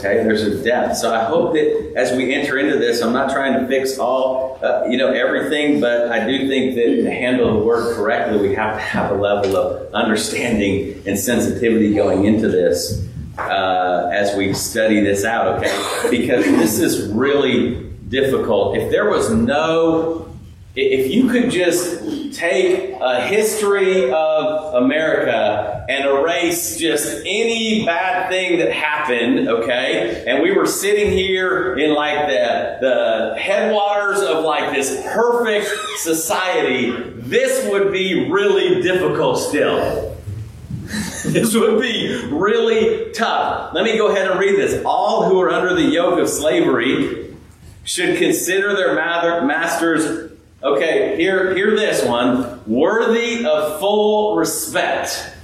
Okay, 0.00 0.24
there's 0.24 0.42
a 0.42 0.64
depth. 0.64 0.96
So 0.96 1.14
I 1.14 1.24
hope 1.24 1.52
that 1.52 1.92
as 1.94 2.16
we 2.16 2.32
enter 2.32 2.58
into 2.58 2.78
this, 2.78 3.02
I'm 3.02 3.12
not 3.12 3.30
trying 3.30 3.60
to 3.60 3.66
fix 3.68 3.98
all, 3.98 4.58
uh, 4.62 4.86
you 4.88 4.96
know, 4.96 5.12
everything, 5.12 5.78
but 5.78 6.10
I 6.10 6.26
do 6.26 6.48
think 6.48 6.74
that 6.74 7.02
to 7.02 7.10
handle 7.10 7.58
the 7.58 7.66
word 7.66 7.94
correctly, 7.94 8.48
we 8.48 8.54
have 8.54 8.76
to 8.76 8.80
have 8.80 9.10
a 9.10 9.14
level 9.14 9.58
of 9.58 9.92
understanding 9.92 11.02
and 11.06 11.18
sensitivity 11.18 11.94
going 11.94 12.24
into 12.24 12.48
this 12.48 13.06
uh, 13.36 14.08
as 14.10 14.34
we 14.36 14.54
study 14.54 15.00
this 15.00 15.26
out. 15.26 15.58
Okay, 15.58 16.10
because 16.10 16.46
this 16.46 16.78
is 16.78 17.12
really 17.12 17.90
difficult. 18.08 18.78
If 18.78 18.90
there 18.90 19.10
was 19.10 19.30
no, 19.30 20.34
if 20.74 21.12
you 21.12 21.28
could 21.28 21.50
just 21.50 22.32
take 22.32 22.94
a 23.02 23.20
history 23.26 24.10
of 24.10 24.74
America 24.82 25.69
and 25.90 26.04
erase 26.04 26.76
just 26.76 27.20
any 27.26 27.84
bad 27.84 28.30
thing 28.30 28.60
that 28.60 28.70
happened, 28.70 29.48
okay, 29.48 30.22
and 30.24 30.40
we 30.40 30.52
were 30.52 30.64
sitting 30.64 31.10
here 31.10 31.76
in 31.76 31.92
like 31.94 32.28
the, 32.28 32.78
the 32.80 33.34
headwaters 33.36 34.22
of 34.22 34.44
like 34.44 34.72
this 34.72 35.02
perfect 35.12 35.68
society, 35.96 36.92
this 37.16 37.68
would 37.68 37.92
be 37.92 38.30
really 38.30 38.80
difficult 38.82 39.40
still. 39.40 40.16
this 41.24 41.56
would 41.56 41.80
be 41.80 42.24
really 42.30 43.10
tough. 43.12 43.74
Let 43.74 43.82
me 43.82 43.96
go 43.98 44.12
ahead 44.12 44.30
and 44.30 44.38
read 44.38 44.56
this. 44.56 44.84
All 44.84 45.28
who 45.28 45.40
are 45.40 45.50
under 45.50 45.74
the 45.74 45.82
yoke 45.82 46.20
of 46.20 46.28
slavery 46.28 47.36
should 47.82 48.16
consider 48.16 48.76
their 48.76 48.94
masters, 48.94 50.30
okay, 50.62 51.16
hear, 51.16 51.52
hear 51.52 51.74
this 51.74 52.04
one, 52.04 52.60
worthy 52.64 53.44
of 53.44 53.80
full 53.80 54.36
respect. 54.36 55.34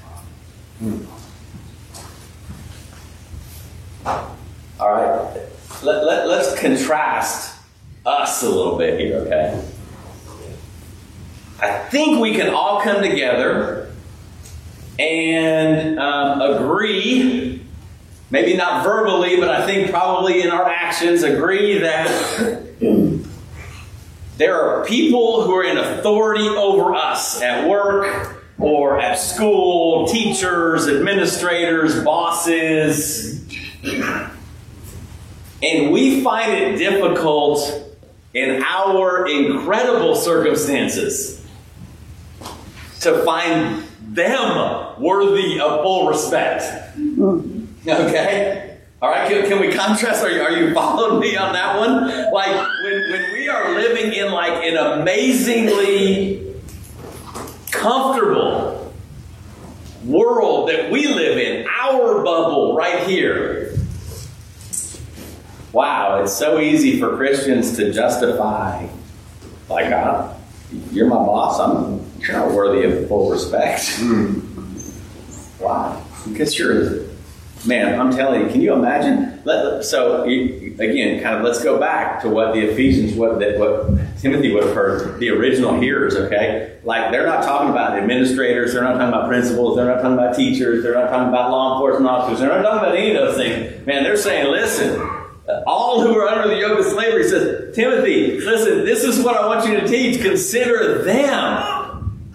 All 4.78 4.92
right, 4.92 5.40
let, 5.82 6.04
let, 6.04 6.28
let's 6.28 6.54
contrast 6.86 7.54
us 8.04 8.42
a 8.42 8.48
little 8.48 8.78
bit 8.78 9.00
here, 9.00 9.16
okay? 9.18 9.68
I 11.60 11.78
think 11.88 12.20
we 12.20 12.34
can 12.34 12.54
all 12.54 12.80
come 12.80 13.02
together 13.02 13.90
and 14.98 15.98
um, 15.98 16.40
agree 16.40 17.62
maybe 18.30 18.56
not 18.56 18.84
verbally, 18.84 19.36
but 19.38 19.48
I 19.48 19.66
think 19.66 19.90
probably 19.90 20.42
in 20.42 20.50
our 20.50 20.68
actions, 20.68 21.22
agree 21.22 21.78
that 21.78 22.66
there 24.36 24.60
are 24.60 24.84
people 24.84 25.44
who 25.44 25.54
are 25.54 25.64
in 25.64 25.78
authority 25.78 26.48
over 26.48 26.94
us 26.94 27.40
at 27.40 27.68
work 27.68 28.44
or 28.58 29.00
at 29.00 29.18
school, 29.18 30.06
teachers, 30.08 30.88
administrators, 30.88 32.02
bosses. 32.02 33.44
And 35.66 35.92
we 35.92 36.22
find 36.22 36.52
it 36.52 36.78
difficult 36.78 37.82
in 38.32 38.62
our 38.62 39.26
incredible 39.26 40.14
circumstances 40.14 41.44
to 43.00 43.24
find 43.24 43.82
them 44.00 45.02
worthy 45.02 45.58
of 45.58 45.82
full 45.82 46.08
respect. 46.08 46.94
Hmm. 46.94 47.66
Okay? 47.86 48.78
All 49.02 49.10
right, 49.10 49.28
can, 49.28 49.48
can 49.48 49.60
we 49.60 49.72
contrast? 49.72 50.22
Are 50.22 50.30
you, 50.30 50.40
are 50.40 50.52
you 50.52 50.72
following 50.72 51.20
me 51.20 51.36
on 51.36 51.52
that 51.52 51.78
one? 51.78 52.32
Like, 52.32 52.54
when, 52.82 53.10
when 53.10 53.32
we 53.32 53.48
are 53.48 53.74
living 53.74 54.12
in 54.12 54.30
like 54.32 54.64
an 54.64 54.76
amazingly 54.76 56.54
comfortable 57.70 58.94
world 60.04 60.68
that 60.68 60.90
we 60.90 61.08
live 61.08 61.38
in, 61.38 61.66
our 61.68 62.22
bubble 62.22 62.76
right 62.76 63.06
here. 63.06 63.75
Wow, 65.76 66.22
it's 66.22 66.32
so 66.32 66.58
easy 66.58 66.98
for 66.98 67.18
Christians 67.18 67.76
to 67.76 67.92
justify, 67.92 68.86
like, 69.68 69.92
uh, 69.92 70.32
you're 70.90 71.06
my 71.06 71.16
boss, 71.16 71.60
I'm 71.60 72.00
you're 72.18 72.32
not 72.32 72.52
worthy 72.52 72.84
of 72.84 73.06
full 73.08 73.30
respect. 73.30 73.82
Mm. 74.00 75.60
Wow, 75.60 76.02
because 76.26 76.58
you're 76.58 77.02
man, 77.66 78.00
I'm 78.00 78.10
telling 78.10 78.40
you, 78.40 78.48
can 78.48 78.62
you 78.62 78.72
imagine? 78.72 79.42
Let, 79.44 79.84
so 79.84 80.22
again, 80.22 81.22
kind 81.22 81.36
of 81.36 81.42
let's 81.42 81.62
go 81.62 81.78
back 81.78 82.22
to 82.22 82.30
what 82.30 82.54
the 82.54 82.60
Ephesians, 82.60 83.12
what 83.12 83.38
that 83.40 83.58
what 83.58 83.90
Timothy 84.18 84.54
would 84.54 84.64
have 84.64 84.74
heard, 84.74 85.20
the 85.20 85.28
original 85.28 85.78
hearers. 85.78 86.16
Okay, 86.16 86.78
like 86.84 87.10
they're 87.12 87.26
not 87.26 87.44
talking 87.44 87.68
about 87.68 87.98
administrators, 87.98 88.72
they're 88.72 88.82
not 88.82 88.94
talking 88.94 89.08
about 89.08 89.28
principals, 89.28 89.76
they're 89.76 89.84
not 89.84 90.00
talking 90.00 90.14
about 90.14 90.34
teachers, 90.34 90.82
they're 90.82 90.94
not 90.94 91.10
talking 91.10 91.28
about 91.28 91.50
law 91.50 91.74
enforcement 91.74 92.08
officers, 92.08 92.40
they're 92.40 92.48
not 92.48 92.62
talking 92.62 92.78
about 92.78 92.96
any 92.96 93.14
of 93.14 93.16
those 93.16 93.36
things. 93.36 93.86
Man, 93.86 94.04
they're 94.04 94.16
saying, 94.16 94.50
listen. 94.50 95.15
All 95.66 96.00
who 96.00 96.16
are 96.16 96.28
under 96.28 96.48
the 96.48 96.60
yoke 96.60 96.80
of 96.80 96.86
slavery 96.86 97.28
says, 97.28 97.74
Timothy, 97.74 98.40
listen, 98.40 98.84
this 98.84 99.04
is 99.04 99.22
what 99.22 99.36
I 99.36 99.46
want 99.46 99.68
you 99.68 99.80
to 99.80 99.86
teach. 99.86 100.20
Consider 100.20 101.04
them 101.04 102.28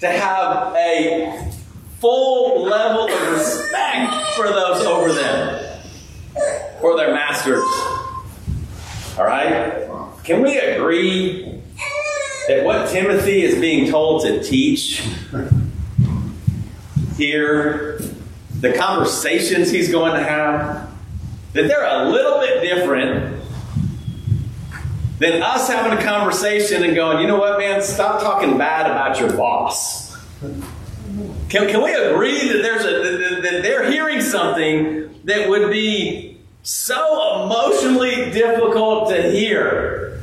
to 0.00 0.08
have 0.08 0.74
a 0.74 1.52
full 1.98 2.62
level 2.62 3.06
of 3.06 3.32
respect 3.32 4.14
for 4.34 4.48
those 4.48 4.84
over 4.86 5.12
them, 5.12 5.80
for 6.80 6.96
their 6.96 7.12
masters. 7.12 7.64
All 9.18 9.26
right? 9.26 9.86
Can 10.24 10.42
we 10.42 10.58
agree 10.58 11.60
that 12.48 12.64
what 12.64 12.88
Timothy 12.88 13.42
is 13.42 13.60
being 13.60 13.90
told 13.90 14.22
to 14.22 14.42
teach 14.42 15.06
here, 17.16 18.00
the 18.60 18.72
conversations 18.72 19.70
he's 19.70 19.92
going 19.92 20.14
to 20.14 20.22
have, 20.22 20.89
that 21.52 21.68
they're 21.68 21.84
a 21.84 22.08
little 22.08 22.38
bit 22.40 22.62
different 22.62 23.42
than 25.18 25.42
us 25.42 25.68
having 25.68 25.98
a 25.98 26.02
conversation 26.02 26.82
and 26.82 26.94
going, 26.94 27.20
you 27.20 27.26
know 27.26 27.38
what, 27.38 27.58
man, 27.58 27.82
stop 27.82 28.20
talking 28.22 28.56
bad 28.56 28.90
about 28.90 29.20
your 29.20 29.36
boss. 29.36 30.16
Can, 31.50 31.68
can 31.68 31.82
we 31.82 31.92
agree 31.92 32.48
that 32.48 32.62
there's 32.62 32.84
a 32.84 33.40
that 33.42 33.62
they're 33.62 33.90
hearing 33.90 34.20
something 34.20 35.10
that 35.24 35.48
would 35.48 35.70
be 35.70 36.38
so 36.62 37.44
emotionally 37.44 38.30
difficult 38.30 39.10
to 39.10 39.30
hear? 39.30 40.22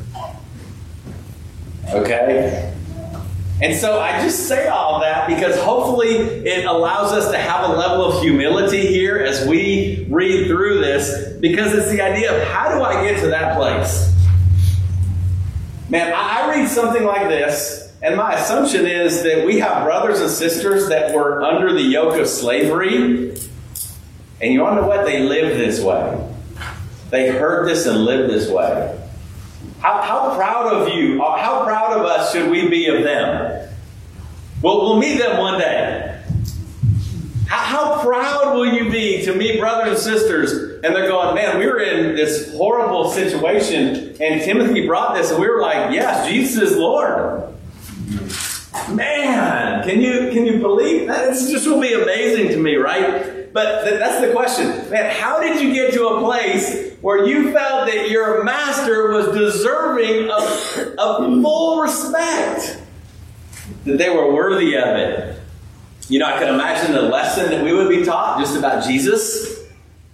Okay? 1.89 2.73
And 3.61 3.75
so 3.75 3.99
I 3.99 4.21
just 4.21 4.47
say 4.47 4.67
all 4.67 4.99
that 5.01 5.27
because 5.27 5.59
hopefully 5.59 6.09
it 6.09 6.65
allows 6.65 7.11
us 7.11 7.31
to 7.31 7.37
have 7.37 7.69
a 7.69 7.73
level 7.73 8.05
of 8.05 8.21
humility 8.21 8.85
here 8.85 9.17
as 9.17 9.47
we 9.47 10.05
read 10.09 10.47
through 10.47 10.79
this 10.79 11.33
because 11.39 11.73
it's 11.73 11.89
the 11.89 12.01
idea 12.01 12.35
of 12.35 12.47
how 12.49 12.77
do 12.77 12.83
I 12.83 13.03
get 13.09 13.19
to 13.21 13.27
that 13.27 13.57
place? 13.57 14.13
Man, 15.89 16.13
I 16.15 16.49
read 16.49 16.69
something 16.69 17.03
like 17.03 17.29
this 17.29 17.87
and 18.01 18.15
my 18.15 18.33
assumption 18.33 18.85
is 18.85 19.23
that 19.23 19.45
we 19.45 19.59
have 19.59 19.83
brothers 19.83 20.21
and 20.21 20.29
sisters 20.29 20.89
that 20.89 21.15
were 21.15 21.41
under 21.41 21.73
the 21.73 21.81
yoke 21.81 22.19
of 22.19 22.27
slavery. 22.27 23.31
And 24.39 24.53
you 24.53 24.61
want 24.61 24.75
to 24.75 24.81
know 24.81 24.87
what? 24.87 25.05
They 25.05 25.23
lived 25.23 25.59
this 25.59 25.81
way. 25.81 26.23
They 27.09 27.31
heard 27.31 27.67
this 27.67 27.87
and 27.87 28.05
lived 28.05 28.31
this 28.31 28.49
way. 28.49 28.99
How, 29.79 30.01
how 30.01 30.35
proud 30.35 30.73
of 30.73 30.89
you, 30.93 31.23
uh, 31.23 31.37
how 31.37 31.63
proud 31.63 31.97
of 31.97 32.05
us 32.05 32.31
should 32.31 32.49
we 32.49 32.67
be 32.67 32.87
of 32.87 33.03
them? 33.03 33.69
Well, 34.61 34.81
we'll 34.81 34.99
meet 34.99 35.19
them 35.19 35.37
one 35.37 35.59
day. 35.59 36.23
How, 37.47 37.63
how 37.63 38.01
proud 38.03 38.55
will 38.55 38.73
you 38.73 38.89
be 38.89 39.23
to 39.25 39.35
meet 39.35 39.59
brothers 39.59 39.89
and 39.89 39.97
sisters? 39.97 40.83
And 40.83 40.95
they're 40.95 41.07
going, 41.07 41.35
man, 41.35 41.59
we 41.59 41.67
were 41.67 41.79
in 41.79 42.15
this 42.15 42.53
horrible 42.55 43.11
situation, 43.11 44.15
and 44.19 44.41
Timothy 44.41 44.85
brought 44.85 45.15
this, 45.15 45.31
and 45.31 45.39
we 45.39 45.47
were 45.47 45.61
like, 45.61 45.93
yes, 45.93 46.27
Jesus 46.27 46.71
is 46.71 46.77
Lord. 46.77 47.53
Man, 48.91 49.83
can 49.87 50.01
you 50.01 50.29
can 50.31 50.45
you 50.45 50.59
believe 50.59 51.07
that? 51.07 51.25
This 51.25 51.49
just 51.51 51.67
will 51.67 51.81
be 51.81 51.93
amazing 51.93 52.49
to 52.49 52.57
me, 52.57 52.75
right? 52.75 53.36
But 53.57 53.85
th- 53.85 53.97
that's 53.97 54.21
the 54.21 54.31
question. 54.33 54.87
Man, 54.91 55.09
how 55.09 55.41
did 55.41 55.59
you 55.59 55.73
get 55.73 55.91
to 55.93 56.09
a 56.09 56.19
place 56.19 56.93
where 57.01 57.25
you 57.25 57.51
felt 57.51 57.87
that 57.87 58.11
your 58.11 58.43
master 58.43 59.11
was 59.11 59.35
deserving 59.35 60.29
of, 60.29 60.99
of 60.99 61.41
full 61.41 61.81
respect? 61.81 62.79
That 63.85 63.97
they 63.97 64.11
were 64.11 64.31
worthy 64.31 64.75
of 64.77 64.89
it? 64.89 65.39
You 66.07 66.19
know, 66.19 66.27
I 66.27 66.37
could 66.37 66.49
imagine 66.49 66.91
the 66.91 67.01
lesson 67.01 67.49
that 67.49 67.63
we 67.63 67.73
would 67.73 67.89
be 67.89 68.05
taught 68.05 68.39
just 68.39 68.55
about 68.55 68.85
Jesus. 68.85 69.65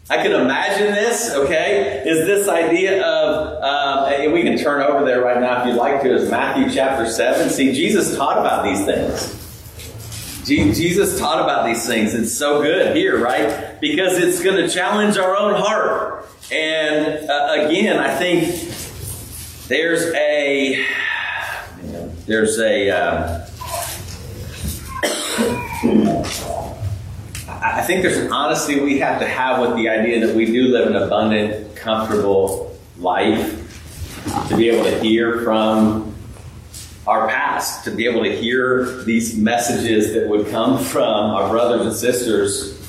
I 0.09 0.23
can 0.23 0.31
imagine 0.31 0.93
this, 0.93 1.33
okay? 1.35 2.01
Is 2.05 2.25
this 2.25 2.47
idea 2.47 3.05
of, 3.05 3.61
um, 3.61 4.13
and 4.13 4.31
we 4.31 4.43
can 4.43 4.57
turn 4.57 4.83
over 4.83 5.03
there 5.03 5.21
right 5.21 5.41
now 5.41 5.59
if 5.59 5.67
you'd 5.67 5.75
like 5.75 6.01
to, 6.03 6.15
is 6.15 6.31
Matthew 6.31 6.73
chapter 6.73 7.05
7. 7.05 7.49
See, 7.49 7.73
Jesus 7.73 8.15
taught 8.15 8.37
about 8.37 8.63
these 8.63 8.85
things. 8.85 9.52
Jesus 10.45 11.17
taught 11.19 11.41
about 11.41 11.65
these 11.65 11.85
things. 11.85 12.13
It's 12.13 12.33
so 12.33 12.61
good 12.61 12.95
here, 12.95 13.17
right? 13.23 13.79
Because 13.79 14.17
it's 14.17 14.43
going 14.43 14.57
to 14.57 14.67
challenge 14.67 15.17
our 15.17 15.37
own 15.37 15.55
heart. 15.55 16.27
And 16.51 17.29
uh, 17.29 17.65
again, 17.67 17.97
I 17.97 18.13
think 18.15 18.49
there's 19.67 20.03
a, 20.13 20.85
there's 22.25 22.59
a, 22.59 22.89
uh, 22.91 23.47
I 27.47 27.81
think 27.83 28.01
there's 28.01 28.17
an 28.17 28.33
honesty 28.33 28.81
we 28.81 28.99
have 28.99 29.19
to 29.19 29.27
have 29.27 29.61
with 29.61 29.77
the 29.77 29.87
idea 29.87 30.27
that 30.27 30.35
we 30.35 30.45
do 30.45 30.67
live 30.67 30.87
an 30.87 30.95
abundant, 30.97 31.75
comfortable 31.77 32.77
life 32.97 33.59
to 34.49 34.57
be 34.57 34.69
able 34.69 34.83
to 34.83 34.99
hear 34.99 35.41
from 35.43 36.12
our 37.05 37.27
past, 37.27 37.83
to 37.85 37.91
be 37.91 38.05
able 38.05 38.23
to 38.23 38.35
hear 38.35 39.03
these 39.03 39.37
messages 39.37 40.13
that 40.13 40.27
would 40.27 40.47
come 40.47 40.81
from 40.83 41.31
our 41.31 41.49
brothers 41.49 41.85
and 41.85 41.95
sisters 41.95 42.79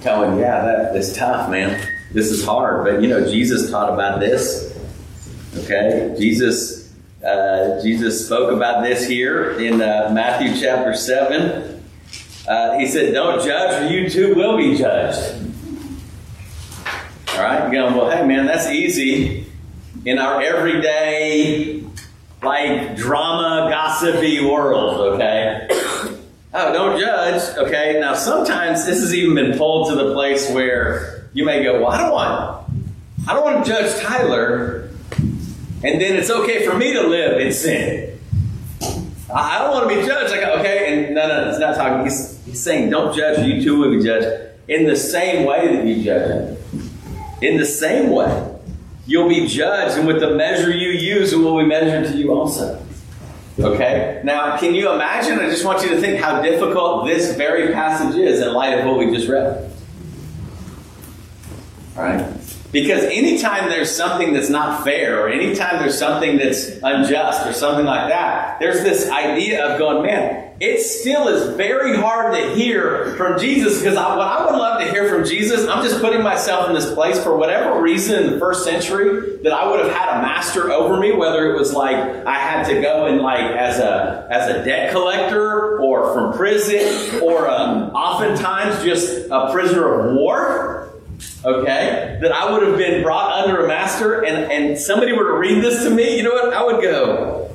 telling, 0.00 0.38
yeah, 0.38 0.62
that 0.62 0.96
is 0.96 1.16
tough, 1.16 1.48
man. 1.48 1.88
This 2.12 2.30
is 2.30 2.44
hard. 2.44 2.84
But 2.84 3.02
you 3.02 3.08
know, 3.08 3.30
Jesus 3.30 3.70
taught 3.70 3.92
about 3.92 4.20
this. 4.20 4.76
Okay? 5.56 6.14
Jesus 6.18 6.82
uh, 7.24 7.80
Jesus 7.80 8.26
spoke 8.26 8.50
about 8.52 8.82
this 8.82 9.06
here 9.06 9.52
in 9.52 9.80
uh, 9.80 10.10
Matthew 10.12 10.60
chapter 10.60 10.92
7. 10.92 11.80
Uh, 12.48 12.78
he 12.78 12.88
said, 12.88 13.14
Don't 13.14 13.44
judge, 13.44 13.82
or 13.82 13.94
you 13.94 14.10
too 14.10 14.34
will 14.34 14.56
be 14.56 14.76
judged. 14.76 15.40
All 17.28 17.42
right? 17.42 17.62
You're 17.62 17.70
going, 17.70 17.94
Well, 17.94 18.10
hey, 18.10 18.26
man, 18.26 18.46
that's 18.46 18.68
easy. 18.68 19.46
In 20.04 20.18
our 20.18 20.42
everyday, 20.42 21.81
like, 22.42 22.96
drama, 22.96 23.70
gossipy 23.70 24.44
world, 24.44 25.14
okay? 25.14 25.66
oh, 26.54 26.72
don't 26.72 27.00
judge, 27.00 27.56
okay? 27.56 27.98
Now, 28.00 28.14
sometimes 28.14 28.84
this 28.84 29.00
has 29.00 29.14
even 29.14 29.34
been 29.34 29.56
pulled 29.56 29.90
to 29.90 29.96
the 29.96 30.12
place 30.12 30.50
where 30.50 31.28
you 31.32 31.44
may 31.44 31.62
go, 31.62 31.80
Well, 31.80 31.90
I 31.90 31.98
don't 31.98 32.12
want, 32.12 32.70
I 33.28 33.34
don't 33.34 33.44
want 33.44 33.64
to 33.64 33.70
judge 33.70 34.00
Tyler, 34.02 34.90
and 35.84 36.00
then 36.00 36.16
it's 36.16 36.30
okay 36.30 36.66
for 36.66 36.76
me 36.76 36.92
to 36.92 37.06
live 37.06 37.40
in 37.40 37.52
sin. 37.52 38.18
I 39.34 39.58
don't 39.60 39.70
want 39.70 39.88
to 39.88 39.96
be 39.96 40.06
judged. 40.06 40.30
Like, 40.30 40.42
okay, 40.60 41.06
and 41.06 41.14
no, 41.14 41.26
no, 41.26 41.48
it's 41.48 41.58
not 41.58 41.76
talking. 41.76 42.04
He's, 42.04 42.44
he's 42.44 42.62
saying, 42.62 42.90
don't 42.90 43.16
judge. 43.16 43.46
You 43.46 43.62
too 43.62 43.78
will 43.78 43.90
be 43.90 44.04
judged 44.04 44.52
in 44.68 44.86
the 44.86 44.96
same 44.96 45.46
way 45.46 45.74
that 45.74 45.86
you 45.86 46.04
judge. 46.04 46.58
In 47.40 47.56
the 47.56 47.64
same 47.64 48.10
way, 48.10 48.51
you'll 49.06 49.28
be 49.28 49.46
judged, 49.46 49.98
and 49.98 50.06
with 50.06 50.20
the 50.20 50.34
measure 50.34 50.70
you 50.70 50.90
use, 50.90 51.32
it 51.32 51.38
will 51.38 51.58
be 51.58 51.66
measured 51.66 52.12
to 52.12 52.18
you 52.18 52.32
also. 52.32 52.84
Okay? 53.58 54.20
Now, 54.24 54.56
can 54.58 54.74
you 54.74 54.90
imagine? 54.92 55.38
I 55.38 55.50
just 55.50 55.64
want 55.64 55.82
you 55.82 55.90
to 55.90 56.00
think 56.00 56.20
how 56.20 56.40
difficult 56.40 57.06
this 57.06 57.36
very 57.36 57.72
passage 57.72 58.16
is 58.16 58.40
in 58.40 58.52
light 58.52 58.78
of 58.78 58.86
what 58.86 58.98
we 58.98 59.14
just 59.14 59.28
read. 59.28 59.70
All 61.96 62.02
right? 62.02 62.32
Because 62.72 63.02
anytime 63.04 63.68
there's 63.68 63.94
something 63.94 64.32
that's 64.32 64.48
not 64.48 64.82
fair, 64.82 65.22
or 65.22 65.28
anytime 65.28 65.78
there's 65.78 65.98
something 65.98 66.38
that's 66.38 66.70
unjust, 66.82 67.46
or 67.46 67.52
something 67.52 67.84
like 67.84 68.08
that, 68.08 68.58
there's 68.60 68.82
this 68.82 69.10
idea 69.10 69.66
of 69.66 69.78
going, 69.78 70.06
man, 70.06 70.51
it 70.62 70.80
still 70.80 71.26
is 71.26 71.56
very 71.56 71.96
hard 71.96 72.36
to 72.36 72.54
hear 72.54 73.16
from 73.16 73.36
Jesus. 73.40 73.80
Because 73.80 73.96
I, 73.96 74.16
what 74.16 74.28
I 74.28 74.44
would 74.44 74.56
love 74.56 74.80
to 74.80 74.88
hear 74.88 75.08
from 75.08 75.26
Jesus, 75.26 75.66
I'm 75.66 75.82
just 75.82 76.00
putting 76.00 76.22
myself 76.22 76.68
in 76.68 76.74
this 76.74 76.94
place 76.94 77.20
for 77.20 77.36
whatever 77.36 77.82
reason 77.82 78.22
in 78.22 78.30
the 78.30 78.38
first 78.38 78.64
century 78.64 79.38
that 79.42 79.52
I 79.52 79.68
would 79.68 79.84
have 79.84 79.92
had 79.92 80.20
a 80.20 80.22
master 80.22 80.70
over 80.70 81.00
me, 81.00 81.10
whether 81.16 81.52
it 81.52 81.58
was 81.58 81.72
like 81.72 81.96
I 81.96 82.38
had 82.38 82.68
to 82.68 82.80
go 82.80 83.06
and 83.06 83.20
like 83.20 83.40
as 83.40 83.80
a 83.80 84.28
as 84.30 84.48
a 84.54 84.64
debt 84.64 84.92
collector, 84.92 85.80
or 85.80 86.14
from 86.14 86.32
prison, 86.32 87.20
or 87.20 87.50
um, 87.50 87.90
oftentimes 87.90 88.84
just 88.84 89.26
a 89.32 89.50
prisoner 89.50 89.98
of 89.98 90.14
war 90.14 90.92
okay, 91.44 92.18
that 92.20 92.32
I 92.32 92.52
would 92.52 92.66
have 92.66 92.76
been 92.76 93.02
brought 93.02 93.32
under 93.32 93.64
a 93.64 93.68
master 93.68 94.24
and, 94.24 94.50
and 94.50 94.78
somebody 94.78 95.12
were 95.12 95.32
to 95.32 95.38
read 95.38 95.62
this 95.62 95.82
to 95.84 95.90
me, 95.90 96.16
you 96.16 96.22
know 96.22 96.32
what? 96.32 96.52
I 96.52 96.64
would 96.64 96.82
go, 96.82 97.51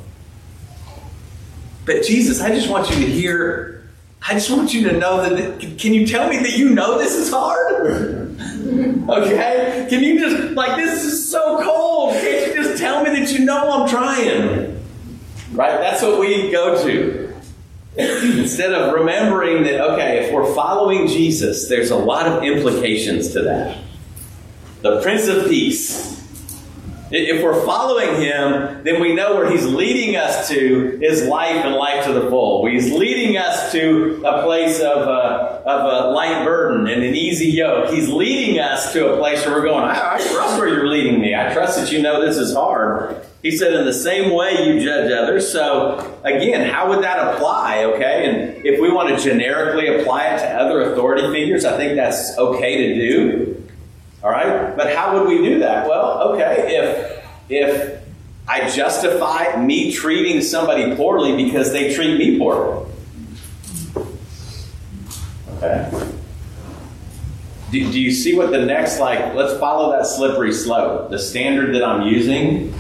but 1.88 2.04
Jesus, 2.04 2.42
I 2.42 2.50
just 2.50 2.70
want 2.70 2.90
you 2.90 2.98
to 2.98 3.12
hear, 3.12 3.82
I 4.22 4.34
just 4.34 4.52
want 4.52 4.74
you 4.74 4.90
to 4.90 5.00
know 5.00 5.24
that, 5.24 5.80
can 5.80 5.94
you 5.94 6.06
tell 6.06 6.30
me 6.30 6.38
that 6.40 6.58
you 6.58 6.70
know 6.70 6.98
this 6.98 7.16
is 7.16 7.32
hard? 7.32 8.38
okay? 9.10 9.88
Can 9.90 10.04
you 10.04 10.20
just, 10.20 10.54
like, 10.54 10.76
this 10.76 11.06
is 11.06 11.32
so 11.32 11.64
cold. 11.64 12.12
Can't 12.16 12.48
you 12.48 12.62
just 12.62 12.78
tell 12.78 13.06
me 13.06 13.18
that 13.18 13.32
you 13.32 13.46
know 13.46 13.72
I'm 13.72 13.90
trying? 13.90 14.86
Right? 15.54 15.78
That's 15.80 16.02
what 16.02 16.20
we 16.20 16.52
go 16.52 16.86
to. 16.86 17.34
Instead 17.98 18.74
of 18.74 18.94
remembering 18.94 19.64
that, 19.64 19.80
okay, 19.94 20.26
if 20.26 20.34
we're 20.34 20.54
following 20.54 21.08
Jesus, 21.08 21.70
there's 21.70 21.90
a 21.90 21.96
lot 21.96 22.28
of 22.28 22.44
implications 22.44 23.32
to 23.32 23.44
that. 23.44 23.78
The 24.82 25.02
Prince 25.02 25.30
of 25.30 25.46
Peace. 25.46 26.17
If 27.10 27.42
we're 27.42 27.66
following 27.66 28.22
him, 28.22 28.84
then 28.84 29.00
we 29.00 29.14
know 29.14 29.36
where 29.36 29.50
he's 29.50 29.66
leading 29.66 30.18
us 30.18 30.50
to 30.50 31.02
is 31.02 31.24
life 31.24 31.64
and 31.64 31.74
life 31.76 32.06
to 32.06 32.14
the 32.14 32.30
full. 32.30 32.66
He's 32.66 32.92
leading 32.92 33.38
us 33.38 33.72
to 33.72 34.22
a 34.26 34.44
place 34.44 34.80
of 34.80 35.08
a, 35.08 35.64
of 35.66 35.86
a 35.86 36.12
light 36.12 36.44
burden 36.44 36.88
and 36.88 37.04
an 37.04 37.16
easy 37.16 37.48
yoke. 37.48 37.92
He's 37.92 38.10
leading 38.10 38.60
us 38.60 38.92
to 38.92 39.14
a 39.14 39.18
place 39.18 39.46
where 39.46 39.56
we're 39.56 39.68
going, 39.68 39.86
I, 39.86 40.16
I 40.16 40.18
trust 40.18 40.60
where 40.60 40.68
you're 40.68 40.88
leading 40.90 41.22
me. 41.22 41.34
I 41.34 41.54
trust 41.54 41.80
that 41.80 41.92
you 41.94 42.02
know 42.02 42.26
this 42.26 42.36
is 42.36 42.54
hard. 42.54 43.26
He 43.42 43.56
said, 43.56 43.74
in 43.74 43.86
the 43.86 43.94
same 43.94 44.34
way 44.34 44.68
you 44.68 44.84
judge 44.84 45.10
others. 45.10 45.50
So, 45.50 46.20
again, 46.26 46.70
how 46.70 46.90
would 46.90 47.04
that 47.04 47.36
apply? 47.36 47.86
Okay, 47.86 48.30
and 48.30 48.66
if 48.66 48.82
we 48.82 48.92
want 48.92 49.10
to 49.10 49.24
generically 49.24 49.88
apply 49.88 50.26
it 50.26 50.40
to 50.40 50.48
other 50.50 50.92
authority 50.92 51.32
figures, 51.32 51.64
I 51.64 51.78
think 51.78 51.96
that's 51.96 52.38
okay 52.38 52.88
to 52.88 52.96
do. 52.96 53.67
All 54.24 54.32
right, 54.32 54.76
but 54.76 54.96
how 54.96 55.18
would 55.18 55.28
we 55.28 55.38
do 55.38 55.60
that? 55.60 55.88
Well, 55.88 56.34
okay, 56.34 56.76
if 56.76 57.24
if 57.50 58.02
I 58.48 58.70
justify 58.70 59.62
me 59.62 59.92
treating 59.92 60.42
somebody 60.42 60.96
poorly 60.96 61.36
because 61.44 61.72
they 61.72 61.94
treat 61.94 62.18
me 62.18 62.38
poorly. 62.38 62.90
Okay. 65.58 66.14
Do, 67.72 67.92
do 67.92 68.00
you 68.00 68.12
see 68.12 68.34
what 68.34 68.52
the 68.52 68.66
next, 68.66 69.00
like, 69.00 69.34
let's 69.34 69.60
follow 69.60 69.92
that 69.92 70.08
slippery 70.08 70.54
slope. 70.54 71.10
The 71.10 71.20
standard 71.20 71.76
that 71.76 71.84
I'm 71.84 72.04
using 72.04 72.74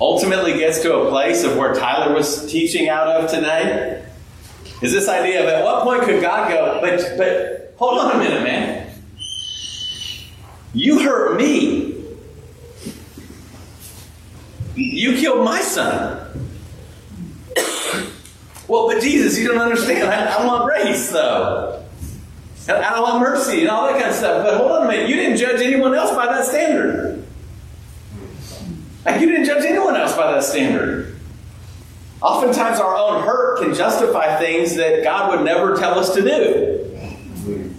ultimately 0.00 0.54
gets 0.54 0.80
to 0.82 0.94
a 0.94 1.10
place 1.10 1.42
of 1.42 1.56
where 1.56 1.74
Tyler 1.74 2.14
was 2.14 2.50
teaching 2.50 2.88
out 2.88 3.08
of 3.08 3.28
today 3.28 4.06
is 4.80 4.92
this 4.92 5.08
idea 5.08 5.42
of 5.42 5.48
at 5.48 5.64
what 5.64 5.82
point 5.82 6.02
could 6.04 6.22
God 6.22 6.50
go, 6.50 6.78
but, 6.80 7.16
but 7.18 7.74
hold 7.76 7.98
on 7.98 8.14
a 8.14 8.18
minute, 8.18 8.44
man. 8.44 8.89
You 10.72 11.00
hurt 11.00 11.36
me. 11.36 12.04
You 14.74 15.16
killed 15.16 15.44
my 15.44 15.60
son. 15.60 16.18
well, 18.68 18.86
but 18.88 19.00
Jesus, 19.02 19.38
you 19.38 19.48
don't 19.48 19.60
understand. 19.60 20.04
I, 20.04 20.36
I 20.36 20.46
want 20.46 20.64
grace, 20.64 21.10
though. 21.10 21.84
I 22.68 23.00
want 23.00 23.20
mercy 23.20 23.62
and 23.62 23.68
all 23.68 23.86
that 23.86 23.98
kind 23.98 24.10
of 24.10 24.14
stuff. 24.14 24.44
But 24.44 24.56
hold 24.56 24.70
on 24.70 24.84
a 24.84 24.88
minute. 24.88 25.08
You 25.08 25.16
didn't 25.16 25.38
judge 25.38 25.60
anyone 25.60 25.94
else 25.94 26.14
by 26.14 26.26
that 26.26 26.44
standard. 26.44 27.24
Like 29.04 29.20
you 29.20 29.28
didn't 29.28 29.46
judge 29.46 29.64
anyone 29.64 29.96
else 29.96 30.14
by 30.14 30.32
that 30.32 30.44
standard. 30.44 31.18
Oftentimes, 32.22 32.78
our 32.78 32.96
own 32.96 33.24
hurt 33.24 33.62
can 33.62 33.74
justify 33.74 34.38
things 34.38 34.76
that 34.76 35.02
God 35.02 35.30
would 35.30 35.44
never 35.44 35.74
tell 35.76 35.98
us 35.98 36.14
to 36.14 36.22
do. 36.22 37.74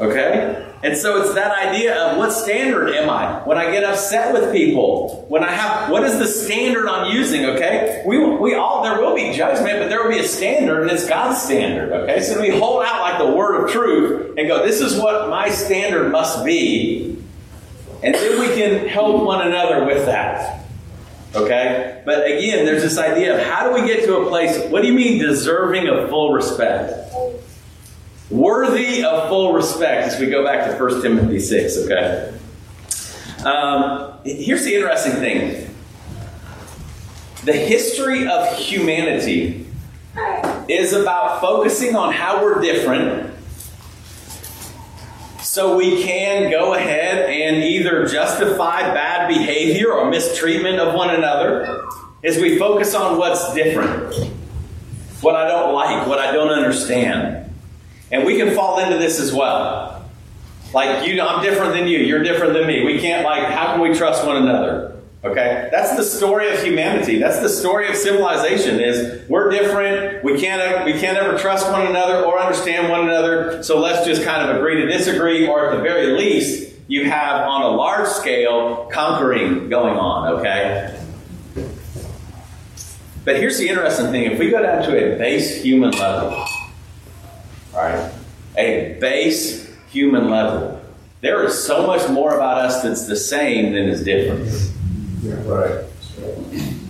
Okay? 0.00 0.63
And 0.84 0.98
so 0.98 1.22
it's 1.22 1.32
that 1.32 1.50
idea 1.50 1.96
of 1.96 2.18
what 2.18 2.30
standard 2.30 2.90
am 2.90 3.08
I? 3.08 3.40
When 3.44 3.56
I 3.56 3.70
get 3.70 3.84
upset 3.84 4.34
with 4.34 4.52
people, 4.52 5.24
when 5.30 5.42
I 5.42 5.50
have, 5.50 5.90
what 5.90 6.04
is 6.04 6.18
the 6.18 6.26
standard 6.26 6.86
I'm 6.86 7.10
using? 7.10 7.46
Okay? 7.46 8.02
We, 8.04 8.18
we 8.18 8.54
all, 8.54 8.82
there 8.82 9.00
will 9.00 9.14
be 9.14 9.32
judgment, 9.32 9.78
but 9.78 9.88
there 9.88 10.02
will 10.02 10.10
be 10.10 10.18
a 10.18 10.28
standard, 10.28 10.82
and 10.82 10.90
it's 10.90 11.08
God's 11.08 11.40
standard. 11.40 11.90
Okay? 11.90 12.20
So 12.20 12.38
we 12.38 12.50
hold 12.50 12.84
out 12.84 13.00
like 13.00 13.18
the 13.18 13.34
word 13.34 13.64
of 13.64 13.70
truth 13.70 14.34
and 14.36 14.46
go, 14.46 14.62
this 14.62 14.82
is 14.82 15.00
what 15.00 15.30
my 15.30 15.48
standard 15.48 16.12
must 16.12 16.44
be. 16.44 17.16
And 18.02 18.14
then 18.14 18.38
we 18.38 18.48
can 18.48 18.86
help 18.86 19.24
one 19.24 19.46
another 19.46 19.86
with 19.86 20.04
that. 20.04 20.66
Okay? 21.34 22.02
But 22.04 22.26
again, 22.26 22.66
there's 22.66 22.82
this 22.82 22.98
idea 22.98 23.40
of 23.40 23.46
how 23.46 23.70
do 23.70 23.80
we 23.80 23.88
get 23.88 24.04
to 24.04 24.18
a 24.18 24.28
place, 24.28 24.62
what 24.70 24.82
do 24.82 24.88
you 24.88 24.94
mean 24.94 25.18
deserving 25.18 25.88
of 25.88 26.10
full 26.10 26.34
respect? 26.34 27.13
Worthy 28.30 29.04
of 29.04 29.28
full 29.28 29.52
respect 29.52 30.08
as 30.08 30.20
we 30.20 30.26
go 30.26 30.44
back 30.44 30.70
to 30.70 30.82
1 30.82 31.02
Timothy 31.02 31.38
6, 31.38 31.78
okay? 31.84 32.34
Um, 33.44 34.18
here's 34.24 34.64
the 34.64 34.74
interesting 34.74 35.12
thing 35.12 35.70
the 37.44 37.52
history 37.52 38.26
of 38.26 38.56
humanity 38.56 39.66
is 40.68 40.94
about 40.94 41.42
focusing 41.42 41.94
on 41.94 42.12
how 42.12 42.42
we're 42.42 42.60
different 42.62 43.34
so 45.40 45.76
we 45.76 46.02
can 46.02 46.50
go 46.50 46.74
ahead 46.74 47.30
and 47.30 47.62
either 47.62 48.06
justify 48.06 48.80
bad 48.94 49.28
behavior 49.28 49.92
or 49.92 50.10
mistreatment 50.10 50.80
of 50.80 50.94
one 50.94 51.10
another 51.10 51.86
as 52.24 52.38
we 52.38 52.58
focus 52.58 52.94
on 52.94 53.18
what's 53.18 53.52
different, 53.52 54.14
what 55.20 55.36
I 55.36 55.46
don't 55.46 55.74
like, 55.74 56.08
what 56.08 56.18
I 56.18 56.32
don't 56.32 56.48
understand. 56.48 57.43
And 58.14 58.24
we 58.24 58.36
can 58.36 58.54
fall 58.54 58.78
into 58.78 58.96
this 58.96 59.18
as 59.18 59.32
well. 59.32 60.08
Like 60.72 61.04
you, 61.04 61.20
I'm 61.20 61.42
different 61.42 61.72
than 61.72 61.88
you. 61.88 61.98
You're 61.98 62.22
different 62.22 62.52
than 62.52 62.64
me. 62.64 62.84
We 62.84 63.00
can't 63.00 63.24
like. 63.24 63.42
How 63.46 63.72
can 63.72 63.80
we 63.80 63.92
trust 63.92 64.24
one 64.24 64.36
another? 64.36 64.96
Okay, 65.24 65.68
that's 65.72 65.96
the 65.96 66.04
story 66.04 66.52
of 66.52 66.62
humanity. 66.62 67.18
That's 67.18 67.40
the 67.40 67.48
story 67.48 67.88
of 67.88 67.96
civilization. 67.96 68.78
Is 68.78 69.28
we're 69.28 69.50
different. 69.50 70.22
We 70.22 70.40
can't 70.40 70.84
we 70.84 70.92
can't 70.92 71.18
ever 71.18 71.36
trust 71.36 71.68
one 71.72 71.88
another 71.88 72.24
or 72.24 72.38
understand 72.38 72.88
one 72.88 73.00
another. 73.00 73.64
So 73.64 73.80
let's 73.80 74.06
just 74.06 74.22
kind 74.22 74.48
of 74.48 74.56
agree 74.56 74.76
to 74.76 74.86
disagree, 74.86 75.48
or 75.48 75.70
at 75.70 75.76
the 75.76 75.82
very 75.82 76.16
least, 76.16 76.72
you 76.86 77.10
have 77.10 77.48
on 77.48 77.62
a 77.62 77.68
large 77.70 78.06
scale 78.06 78.88
conquering 78.92 79.68
going 79.68 79.96
on. 79.96 80.34
Okay. 80.34 81.00
But 83.24 83.36
here's 83.36 83.58
the 83.58 83.68
interesting 83.68 84.12
thing: 84.12 84.30
if 84.30 84.38
we 84.38 84.50
go 84.50 84.62
down 84.62 84.84
to 84.84 85.14
a 85.14 85.18
base 85.18 85.64
human 85.64 85.90
level, 85.92 86.46
right, 87.82 88.12
a 88.56 88.96
base 89.00 89.72
human 89.90 90.30
level. 90.30 90.80
There 91.20 91.44
is 91.44 91.64
so 91.64 91.86
much 91.86 92.08
more 92.10 92.34
about 92.34 92.58
us 92.58 92.82
that's 92.82 93.06
the 93.06 93.16
same 93.16 93.72
than 93.72 93.84
is 93.84 94.04
different. 94.04 94.72
Yeah, 95.22 95.34
right. 95.46 95.84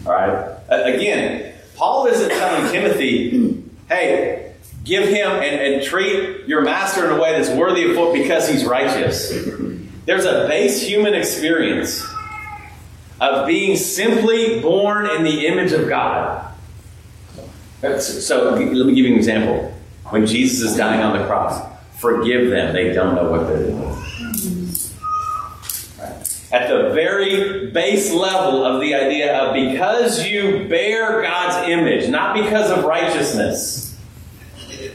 All 0.07 0.13
right. 0.13 0.59
Again, 0.69 1.55
Paul 1.77 2.07
isn't 2.07 2.31
telling 2.31 2.73
Timothy, 2.73 3.63
hey, 3.89 4.55
give 4.85 5.09
him 5.09 5.31
and, 5.31 5.75
and 5.75 5.83
treat 5.83 6.47
your 6.47 6.63
master 6.63 7.05
in 7.05 7.17
a 7.17 7.21
way 7.21 7.33
that's 7.33 7.51
worthy 7.51 7.91
of 7.91 7.97
what 7.97 8.13
because 8.13 8.49
he's 8.49 8.65
righteous. 8.65 9.31
There's 10.05 10.25
a 10.25 10.47
base 10.49 10.83
human 10.83 11.15
experience 11.15 12.05
of 13.21 13.47
being 13.47 13.77
simply 13.77 14.61
born 14.61 15.09
in 15.09 15.23
the 15.23 15.47
image 15.47 15.73
of 15.73 15.89
God. 15.89 16.53
So 17.99 18.51
let 18.51 18.59
me 18.59 18.95
give 18.95 19.05
you 19.05 19.13
an 19.13 19.19
example. 19.19 19.75
When 20.11 20.27
Jesus 20.27 20.71
is 20.71 20.77
dying 20.77 21.01
on 21.01 21.19
the 21.19 21.27
cross, 21.27 21.75
Forgive 22.05 22.51
them, 22.51 22.75
they 22.75 22.93
don't 22.93 23.15
know 23.15 23.31
what 23.31 23.47
they're 23.47 23.67
doing. 23.67 23.97
At 26.53 26.69
the 26.69 26.91
very 26.93 27.71
base 27.71 28.13
level 28.13 28.63
of 28.63 28.83
the 28.83 28.95
idea 28.95 29.35
of 29.39 29.55
because 29.55 30.23
you 30.23 30.69
bear 30.69 31.23
God's 31.23 31.67
image, 31.67 32.11
not 32.11 32.35
because 32.35 32.71
of 32.71 32.85
righteousness, 32.85 33.99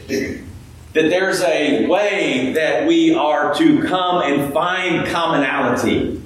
that 0.06 0.44
there's 0.92 1.42
a 1.42 1.86
way 1.86 2.52
that 2.52 2.86
we 2.86 3.12
are 3.12 3.54
to 3.56 3.82
come 3.82 4.22
and 4.22 4.52
find 4.52 5.04
commonality 5.08 6.22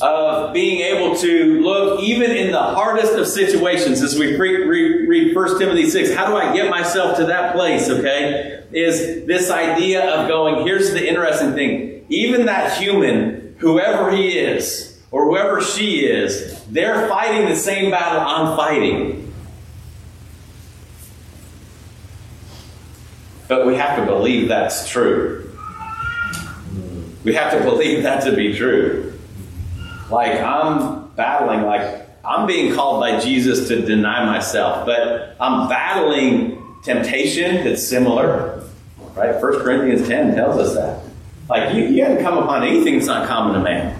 of 0.00 0.52
being 0.52 0.80
able 0.80 1.16
to 1.16 1.60
look 1.60 2.00
even 2.00 2.30
in 2.30 2.50
the 2.50 2.62
hardest 2.62 3.14
of 3.14 3.26
situations 3.26 4.00
as 4.02 4.18
we 4.18 4.36
re- 4.36 4.64
re- 4.64 5.06
read 5.06 5.36
1 5.36 5.58
timothy 5.58 5.88
6 5.88 6.14
how 6.14 6.26
do 6.26 6.36
i 6.36 6.54
get 6.54 6.70
myself 6.70 7.16
to 7.16 7.26
that 7.26 7.54
place 7.54 7.88
okay 7.90 8.62
is 8.72 9.26
this 9.26 9.50
idea 9.50 10.08
of 10.08 10.28
going 10.28 10.66
here's 10.66 10.92
the 10.92 11.06
interesting 11.06 11.52
thing. 11.52 12.04
Even 12.08 12.46
that 12.46 12.78
human 12.78 13.54
whoever 13.58 14.10
he 14.10 14.38
is 14.38 15.00
or 15.10 15.26
whoever 15.26 15.60
she 15.60 16.00
is 16.00 16.64
they're 16.66 17.08
fighting 17.08 17.48
the 17.48 17.56
same 17.56 17.90
battle 17.90 18.20
i'm 18.20 18.56
fighting. 18.56 19.18
But 23.48 23.66
we 23.66 23.76
have 23.76 23.98
to 23.98 24.06
believe 24.06 24.48
that's 24.48 24.88
true. 24.88 25.50
We 27.22 27.34
have 27.34 27.52
to 27.52 27.62
believe 27.62 28.02
that 28.04 28.24
to 28.24 28.34
be 28.34 28.56
true 28.56 29.11
like 30.12 30.40
I'm 30.40 31.08
battling, 31.16 31.62
like 31.62 32.06
I'm 32.24 32.46
being 32.46 32.74
called 32.74 33.00
by 33.00 33.18
Jesus 33.18 33.68
to 33.68 33.82
deny 33.82 34.24
myself, 34.24 34.86
but 34.86 35.36
I'm 35.40 35.68
battling 35.68 36.62
temptation 36.84 37.64
that's 37.64 37.82
similar. 37.82 38.62
Right? 39.14 39.40
1 39.40 39.40
Corinthians 39.60 40.06
10 40.06 40.34
tells 40.34 40.58
us 40.58 40.74
that. 40.74 41.02
Like 41.48 41.74
you, 41.74 41.84
you 41.84 42.04
haven't 42.04 42.22
come 42.22 42.38
upon 42.38 42.62
anything 42.62 42.94
that's 42.94 43.06
not 43.06 43.26
common 43.26 43.54
to 43.54 43.60
man. 43.60 43.98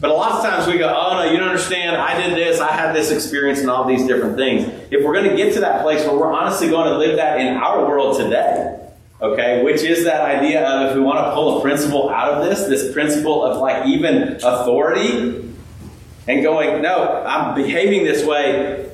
But 0.00 0.10
a 0.10 0.14
lot 0.14 0.32
of 0.32 0.42
times 0.42 0.66
we 0.66 0.78
go, 0.78 0.92
oh 0.92 1.22
no, 1.22 1.30
you 1.30 1.38
don't 1.38 1.48
understand. 1.48 1.96
I 1.96 2.20
did 2.20 2.36
this, 2.36 2.60
I 2.60 2.72
had 2.72 2.92
this 2.92 3.12
experience, 3.12 3.60
and 3.60 3.70
all 3.70 3.86
these 3.86 4.04
different 4.04 4.36
things. 4.36 4.64
If 4.90 5.04
we're 5.04 5.14
going 5.14 5.30
to 5.30 5.36
get 5.36 5.54
to 5.54 5.60
that 5.60 5.82
place 5.82 6.04
where 6.04 6.16
we're 6.16 6.32
honestly 6.32 6.68
going 6.68 6.90
to 6.90 6.98
live 6.98 7.16
that 7.16 7.40
in 7.40 7.56
our 7.56 7.86
world 7.86 8.18
today, 8.18 8.81
okay, 9.22 9.62
which 9.62 9.82
is 9.82 10.04
that 10.04 10.20
idea 10.22 10.68
of 10.68 10.90
if 10.90 10.96
we 10.96 11.00
want 11.00 11.24
to 11.24 11.32
pull 11.32 11.58
a 11.58 11.60
principle 11.62 12.10
out 12.10 12.34
of 12.34 12.44
this, 12.44 12.66
this 12.66 12.92
principle 12.92 13.44
of 13.44 13.58
like 13.58 13.86
even 13.86 14.34
authority, 14.42 15.48
and 16.28 16.42
going, 16.42 16.82
no, 16.82 17.24
I'm 17.24 17.54
behaving 17.54 18.04
this 18.04 18.24
way 18.24 18.90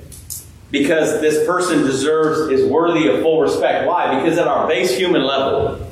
because 0.70 1.20
this 1.20 1.46
person 1.46 1.78
deserves, 1.78 2.50
is 2.50 2.70
worthy 2.70 3.08
of 3.08 3.22
full 3.22 3.40
respect. 3.40 3.86
Why? 3.86 4.20
Because 4.20 4.38
at 4.38 4.46
our 4.46 4.68
base 4.68 4.96
human 4.96 5.24
level, 5.24 5.86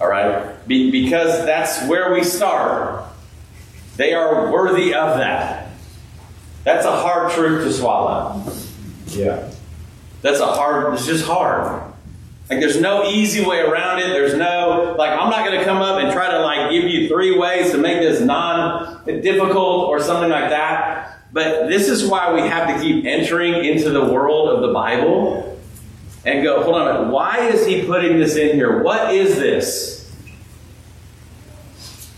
all 0.00 0.08
right, 0.08 0.66
Be, 0.66 0.90
because 0.90 1.44
that's 1.46 1.86
where 1.88 2.12
we 2.12 2.24
start, 2.24 3.04
they 3.96 4.12
are 4.12 4.52
worthy 4.52 4.94
of 4.94 5.18
that. 5.18 5.70
That's 6.64 6.86
a 6.86 6.92
hard 6.92 7.32
truth 7.32 7.64
to 7.64 7.72
swallow. 7.72 8.42
Yeah. 9.08 9.52
That's 10.22 10.40
a 10.40 10.46
hard, 10.46 10.94
it's 10.94 11.06
just 11.06 11.24
hard. 11.24 11.91
Like 12.52 12.60
there's 12.60 12.78
no 12.82 13.08
easy 13.08 13.42
way 13.42 13.60
around 13.60 14.00
it. 14.00 14.08
There's 14.08 14.34
no 14.34 14.94
like 14.98 15.10
I'm 15.10 15.30
not 15.30 15.46
going 15.46 15.58
to 15.58 15.64
come 15.64 15.78
up 15.78 16.02
and 16.02 16.12
try 16.12 16.30
to 16.30 16.40
like 16.40 16.70
give 16.70 16.84
you 16.84 17.08
three 17.08 17.34
ways 17.34 17.70
to 17.70 17.78
make 17.78 18.00
this 18.00 18.20
non 18.20 19.02
difficult 19.06 19.88
or 19.88 20.00
something 20.00 20.28
like 20.28 20.50
that. 20.50 21.18
But 21.32 21.68
this 21.68 21.88
is 21.88 22.06
why 22.06 22.30
we 22.34 22.42
have 22.42 22.68
to 22.68 22.78
keep 22.78 23.06
entering 23.06 23.64
into 23.64 23.88
the 23.88 24.04
world 24.04 24.50
of 24.50 24.60
the 24.60 24.74
Bible 24.74 25.58
and 26.26 26.44
go, 26.44 26.62
hold 26.62 26.76
on 26.76 26.88
a 26.88 26.92
minute, 26.92 27.10
why 27.10 27.38
is 27.48 27.66
he 27.66 27.86
putting 27.86 28.18
this 28.18 28.36
in 28.36 28.54
here? 28.54 28.82
What 28.82 29.14
is 29.14 29.36
this? 29.36 30.14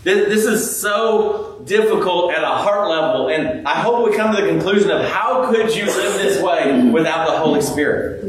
This 0.03 0.45
is 0.45 0.79
so 0.81 1.63
difficult 1.65 2.33
at 2.33 2.43
a 2.43 2.47
heart 2.47 2.89
level, 2.89 3.29
and 3.29 3.65
I 3.65 3.79
hope 3.79 4.07
we 4.07 4.15
come 4.15 4.35
to 4.35 4.41
the 4.41 4.47
conclusion 4.49 4.91
of 4.91 5.09
how 5.09 5.49
could 5.49 5.73
you 5.73 5.85
live 5.85 6.13
this 6.15 6.43
way 6.43 6.89
without 6.91 7.25
the 7.25 7.39
Holy 7.39 7.61
Spirit? 7.61 8.21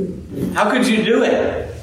How 0.54 0.70
could 0.70 0.86
you 0.86 1.02
do 1.02 1.24
it? 1.24 1.75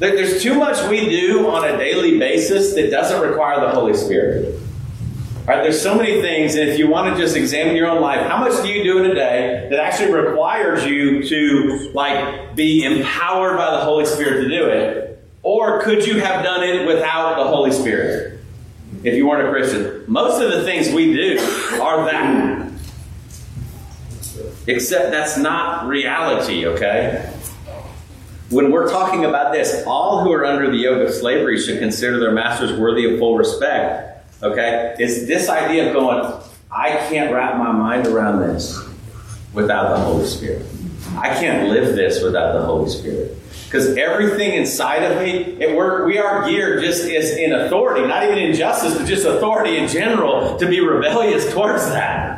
There's 0.00 0.42
too 0.42 0.54
much 0.54 0.88
we 0.88 1.10
do 1.10 1.46
on 1.48 1.62
a 1.68 1.76
daily 1.76 2.18
basis 2.18 2.74
that 2.74 2.90
doesn't 2.90 3.20
require 3.20 3.60
the 3.60 3.68
Holy 3.68 3.92
Spirit. 3.92 4.58
Right? 5.46 5.62
There's 5.62 5.80
so 5.80 5.94
many 5.94 6.22
things, 6.22 6.54
and 6.54 6.70
if 6.70 6.78
you 6.78 6.88
want 6.88 7.14
to 7.14 7.20
just 7.20 7.36
examine 7.36 7.76
your 7.76 7.88
own 7.88 8.00
life, 8.00 8.26
how 8.26 8.38
much 8.38 8.62
do 8.62 8.68
you 8.68 8.82
do 8.82 8.98
in 8.98 9.10
a 9.10 9.14
day 9.14 9.66
that 9.70 9.78
actually 9.78 10.12
requires 10.12 10.86
you 10.86 11.22
to 11.28 11.90
like 11.92 12.56
be 12.56 12.84
empowered 12.84 13.58
by 13.58 13.72
the 13.72 13.80
Holy 13.80 14.06
Spirit 14.06 14.42
to 14.42 14.48
do 14.48 14.68
it? 14.68 15.22
Or 15.42 15.82
could 15.82 16.06
you 16.06 16.18
have 16.20 16.44
done 16.44 16.62
it 16.62 16.86
without 16.86 17.36
the 17.36 17.44
Holy 17.44 17.72
Spirit 17.72 18.40
if 19.04 19.14
you 19.14 19.28
weren't 19.28 19.46
a 19.46 19.50
Christian? 19.50 20.04
Most 20.06 20.40
of 20.40 20.50
the 20.50 20.62
things 20.64 20.90
we 20.94 21.12
do 21.12 21.38
are 21.80 22.06
that. 22.06 22.70
Except 24.66 25.10
that's 25.10 25.36
not 25.36 25.86
reality, 25.86 26.66
okay? 26.66 27.34
When 28.50 28.72
we're 28.72 28.90
talking 28.90 29.24
about 29.24 29.52
this, 29.52 29.84
all 29.86 30.24
who 30.24 30.32
are 30.32 30.44
under 30.44 30.68
the 30.70 30.76
yoke 30.76 31.06
of 31.06 31.14
slavery 31.14 31.56
should 31.56 31.78
consider 31.78 32.18
their 32.18 32.32
masters 32.32 32.76
worthy 32.76 33.12
of 33.12 33.20
full 33.20 33.38
respect. 33.38 34.26
Okay? 34.42 34.96
It's 34.98 35.26
this 35.26 35.48
idea 35.48 35.88
of 35.88 35.94
going, 35.94 36.42
I 36.70 36.90
can't 37.08 37.32
wrap 37.32 37.56
my 37.58 37.70
mind 37.70 38.08
around 38.08 38.40
this 38.40 38.76
without 39.52 39.96
the 39.96 40.02
Holy 40.02 40.26
Spirit. 40.26 40.66
I 41.16 41.28
can't 41.28 41.68
live 41.68 41.94
this 41.94 42.22
without 42.22 42.54
the 42.54 42.62
Holy 42.62 42.90
Spirit. 42.90 43.36
Because 43.66 43.96
everything 43.96 44.54
inside 44.54 45.04
of 45.04 45.22
me, 45.22 45.30
it, 45.60 45.76
we're, 45.76 46.04
we 46.04 46.18
are 46.18 46.48
geared 46.48 46.82
just 46.82 47.04
as 47.04 47.30
in 47.30 47.52
authority, 47.52 48.04
not 48.04 48.24
even 48.24 48.38
in 48.38 48.54
justice, 48.54 48.98
but 48.98 49.06
just 49.06 49.24
authority 49.24 49.76
in 49.76 49.88
general, 49.88 50.56
to 50.58 50.66
be 50.66 50.80
rebellious 50.80 51.52
towards 51.52 51.86
that. 51.90 52.29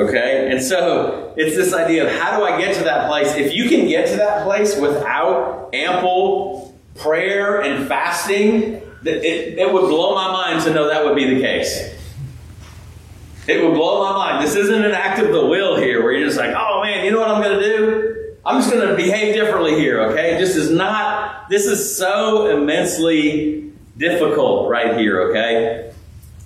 Okay? 0.00 0.50
And 0.50 0.62
so 0.62 1.34
it's 1.36 1.54
this 1.54 1.74
idea 1.74 2.06
of 2.06 2.18
how 2.18 2.38
do 2.38 2.44
I 2.44 2.58
get 2.58 2.74
to 2.76 2.84
that 2.84 3.08
place? 3.08 3.34
If 3.34 3.52
you 3.52 3.68
can 3.68 3.86
get 3.86 4.08
to 4.08 4.16
that 4.16 4.44
place 4.44 4.76
without 4.76 5.70
ample 5.74 6.74
prayer 6.96 7.60
and 7.60 7.86
fasting, 7.86 8.82
it, 9.04 9.58
it 9.58 9.72
would 9.72 9.88
blow 9.88 10.14
my 10.14 10.32
mind 10.32 10.64
to 10.64 10.72
know 10.72 10.88
that 10.88 11.04
would 11.04 11.16
be 11.16 11.34
the 11.34 11.40
case. 11.40 11.96
It 13.46 13.62
would 13.62 13.74
blow 13.74 14.04
my 14.04 14.12
mind. 14.12 14.44
This 14.44 14.54
isn't 14.56 14.84
an 14.84 14.92
act 14.92 15.18
of 15.18 15.32
the 15.32 15.46
will 15.46 15.76
here 15.76 16.02
where 16.02 16.12
you're 16.12 16.26
just 16.26 16.38
like, 16.38 16.54
oh 16.56 16.82
man, 16.82 17.04
you 17.04 17.10
know 17.10 17.20
what 17.20 17.30
I'm 17.30 17.42
going 17.42 17.58
to 17.58 17.64
do? 17.64 18.36
I'm 18.44 18.60
just 18.60 18.72
going 18.72 18.88
to 18.88 18.96
behave 18.96 19.34
differently 19.34 19.74
here, 19.74 20.00
okay? 20.10 20.38
This 20.38 20.56
is 20.56 20.70
not, 20.70 21.50
this 21.50 21.66
is 21.66 21.96
so 21.96 22.46
immensely 22.56 23.70
difficult 23.98 24.70
right 24.70 24.96
here, 24.98 25.30
okay? 25.30 25.89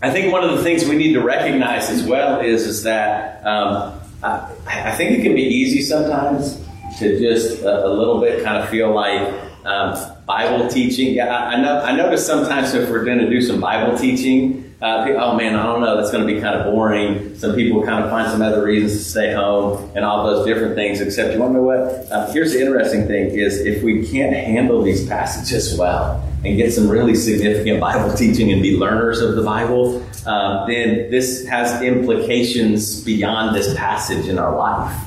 I 0.05 0.11
think 0.11 0.31
one 0.31 0.45
of 0.45 0.55
the 0.55 0.62
things 0.62 0.85
we 0.85 0.97
need 0.97 1.14
to 1.14 1.23
recognize 1.23 1.88
as 1.88 2.03
well 2.03 2.40
is, 2.40 2.67
is 2.67 2.83
that 2.83 3.43
um, 3.47 3.99
I, 4.23 4.51
I, 4.67 4.90
think 4.90 5.19
it 5.19 5.23
can 5.23 5.35
be 5.35 5.40
easy 5.40 5.81
sometimes 5.81 6.62
to 6.99 7.19
just 7.19 7.62
a, 7.62 7.87
a 7.87 7.88
little 7.88 8.21
bit 8.21 8.45
kind 8.45 8.62
of 8.62 8.69
feel 8.69 8.93
like 8.93 9.33
um, 9.64 9.97
Bible 10.27 10.69
teaching. 10.69 11.19
I, 11.19 11.55
I, 11.55 11.62
know, 11.62 11.81
I 11.81 11.97
notice 11.97 12.27
sometimes 12.27 12.75
if 12.75 12.90
we're 12.90 13.07
going 13.07 13.17
to 13.21 13.31
do 13.31 13.40
some 13.40 13.62
Bible 13.62 13.97
teaching, 13.97 14.75
uh, 14.83 15.07
oh 15.17 15.37
man, 15.37 15.55
I 15.55 15.62
don't 15.62 15.81
know, 15.81 15.97
that's 15.97 16.12
going 16.12 16.29
to 16.29 16.35
be 16.35 16.38
kind 16.38 16.55
of 16.55 16.67
boring. 16.67 17.35
Some 17.38 17.55
people 17.55 17.83
kind 17.83 18.05
of 18.05 18.11
find 18.11 18.31
some 18.31 18.43
other 18.43 18.62
reasons 18.62 19.03
to 19.03 19.11
stay 19.11 19.33
home 19.33 19.90
and 19.97 20.05
all 20.05 20.27
those 20.27 20.45
different 20.45 20.75
things. 20.75 21.01
Except, 21.01 21.33
you 21.33 21.40
want 21.40 21.55
to 21.55 21.61
know 21.61 21.62
what? 21.62 21.79
Uh, 22.12 22.31
here's 22.31 22.53
the 22.53 22.61
interesting 22.61 23.07
thing: 23.07 23.31
is 23.31 23.59
if 23.61 23.83
we 23.83 24.07
can't 24.07 24.37
handle 24.37 24.83
these 24.83 25.09
passages 25.09 25.79
well 25.79 26.23
and 26.44 26.57
get 26.57 26.72
some 26.72 26.88
really 26.88 27.14
significant 27.14 27.80
Bible 27.80 28.14
teaching 28.16 28.52
and 28.52 28.62
be 28.62 28.76
learners 28.76 29.20
of 29.20 29.37
the 29.37 29.42
Bible, 29.42 30.04
uh, 30.26 30.66
then 30.66 31.11
this 31.11 31.46
has 31.46 31.83
implications 31.83 33.02
beyond 33.02 33.57
this 33.57 33.74
passage 33.74 34.28
in 34.28 34.38
our 34.38 34.57
life 34.57 35.04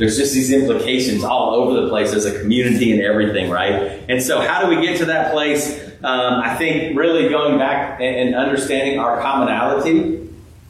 there's 0.00 0.16
just 0.16 0.32
these 0.32 0.50
implications 0.50 1.22
all 1.22 1.54
over 1.54 1.82
the 1.82 1.88
place 1.90 2.14
as 2.14 2.24
a 2.24 2.40
community 2.40 2.90
and 2.90 3.02
everything, 3.02 3.50
right? 3.50 4.02
And 4.08 4.22
so, 4.22 4.40
how 4.40 4.64
do 4.64 4.74
we 4.74 4.84
get 4.84 4.96
to 4.98 5.04
that 5.04 5.32
place? 5.32 5.78
Um, 6.02 6.40
I 6.40 6.56
think 6.56 6.98
really 6.98 7.28
going 7.28 7.58
back 7.58 8.00
and, 8.00 8.34
understanding 8.34 8.98
our 8.98 9.20
commonality, 9.20 10.26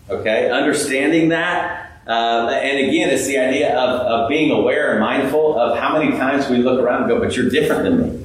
okay, 0.08 0.50
understanding 0.50 1.28
that. 1.28 2.02
Uh, 2.08 2.48
and 2.48 2.88
again, 2.88 3.10
it's 3.10 3.28
the 3.28 3.38
idea 3.38 3.78
of, 3.78 4.00
of 4.00 4.28
being 4.28 4.50
aware 4.50 4.90
and 4.92 5.00
mindful 5.00 5.56
of 5.56 5.78
how 5.78 5.96
many 5.96 6.10
times 6.16 6.48
we 6.48 6.58
look 6.58 6.80
around 6.80 7.02
and 7.02 7.10
go, 7.10 7.20
but 7.20 7.36
you're 7.36 7.48
different 7.48 7.84
than 7.84 8.00
me. 8.00 8.19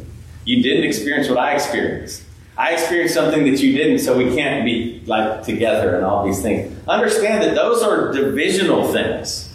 You 0.45 0.63
didn't 0.63 0.85
experience 0.85 1.27
what 1.27 1.37
I 1.37 1.53
experienced. 1.53 2.23
I 2.57 2.73
experienced 2.73 3.13
something 3.13 3.43
that 3.43 3.61
you 3.61 3.75
didn't, 3.77 3.99
so 3.99 4.17
we 4.17 4.33
can't 4.33 4.63
be 4.63 5.03
like 5.05 5.43
together 5.43 5.95
and 5.95 6.05
all 6.05 6.25
these 6.25 6.41
things. 6.41 6.73
Understand 6.87 7.43
that 7.43 7.55
those 7.55 7.83
are 7.83 8.13
divisional 8.13 8.87
things. 8.93 9.53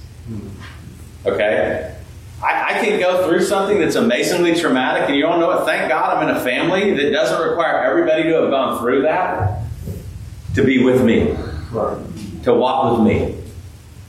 Okay? 1.25 1.97
I, 2.43 2.75
I, 2.75 2.85
can 2.85 2.99
go 2.99 3.27
through 3.27 3.43
something 3.43 3.79
that's 3.79 3.97
amazingly 3.97 4.59
traumatic, 4.59 5.09
and 5.09 5.17
you 5.17 5.23
don't 5.23 5.41
know 5.41 5.49
what? 5.49 5.67
Thank 5.67 5.91
God 5.91 6.17
I'm 6.17 6.29
in 6.29 6.35
a 6.35 6.41
family 6.41 6.95
that 6.95 7.11
doesn't 7.11 7.47
require 7.47 7.83
everybody 7.85 8.25
to 8.25 8.43
have 8.43 8.51
gone 8.51 8.79
through 8.81 9.03
that 9.03 9.63
to 10.55 10.65
be 10.65 10.83
with 10.83 11.05
me, 11.05 11.37
to 12.45 12.55
walk 12.55 12.99
with 12.99 13.07
me, 13.07 13.37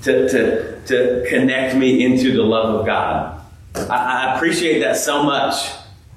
to, 0.04 0.30
to, 0.30 0.82
to 0.86 1.26
connect 1.30 1.76
me 1.76 2.06
into 2.06 2.32
the 2.32 2.44
love 2.44 2.80
of 2.80 2.86
God. 2.86 3.42
I, 3.76 4.30
I 4.30 4.36
appreciate 4.36 4.80
that 4.80 4.98
so 4.98 5.24
much. 5.24 5.72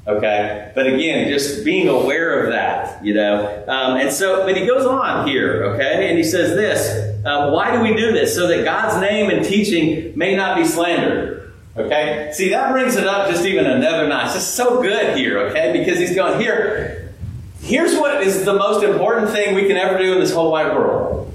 Okay, 0.06 0.70
but 0.74 0.86
again, 0.86 1.30
just 1.30 1.64
being 1.64 1.88
aware 1.88 2.44
of 2.44 2.52
that, 2.52 3.02
you 3.02 3.14
know. 3.14 3.64
Um, 3.66 3.96
and 3.96 4.12
so, 4.12 4.44
but 4.44 4.54
he 4.54 4.66
goes 4.66 4.84
on 4.84 5.26
here, 5.26 5.64
okay, 5.64 6.10
and 6.10 6.18
he 6.18 6.24
says 6.24 6.54
this: 6.54 7.24
uh, 7.24 7.50
Why 7.50 7.74
do 7.74 7.80
we 7.80 7.96
do 7.96 8.12
this? 8.12 8.34
So 8.34 8.46
that 8.48 8.64
God's 8.64 9.00
name 9.00 9.30
and 9.30 9.42
teaching 9.42 10.12
may 10.14 10.36
not 10.36 10.58
be 10.58 10.66
slandered. 10.66 11.54
Okay, 11.74 12.30
see 12.34 12.50
that 12.50 12.70
brings 12.70 12.96
it 12.96 13.06
up 13.06 13.30
just 13.30 13.46
even 13.46 13.64
another 13.64 14.06
notch. 14.06 14.36
It's 14.36 14.44
so 14.44 14.82
good 14.82 15.16
here, 15.16 15.38
okay, 15.48 15.72
because 15.72 15.98
he's 15.98 16.14
going 16.14 16.38
here. 16.38 17.14
Here's 17.62 17.98
what 17.98 18.22
is 18.22 18.44
the 18.44 18.52
most 18.52 18.84
important 18.84 19.30
thing 19.30 19.54
we 19.54 19.66
can 19.66 19.78
ever 19.78 19.96
do 19.96 20.12
in 20.12 20.20
this 20.20 20.34
whole 20.34 20.52
wide 20.52 20.76
world. 20.76 21.32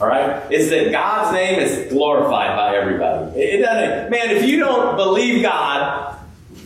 All 0.00 0.08
right, 0.08 0.50
is 0.50 0.70
that 0.70 0.90
God's 0.90 1.32
name 1.32 1.60
is 1.60 1.92
glorified 1.92 2.56
by 2.56 2.76
everybody. 2.76 3.40
It 3.40 3.62
doesn't, 3.62 4.10
man. 4.10 4.30
If 4.30 4.44
you 4.44 4.58
don't 4.58 4.96
believe 4.96 5.42
God 5.42 6.15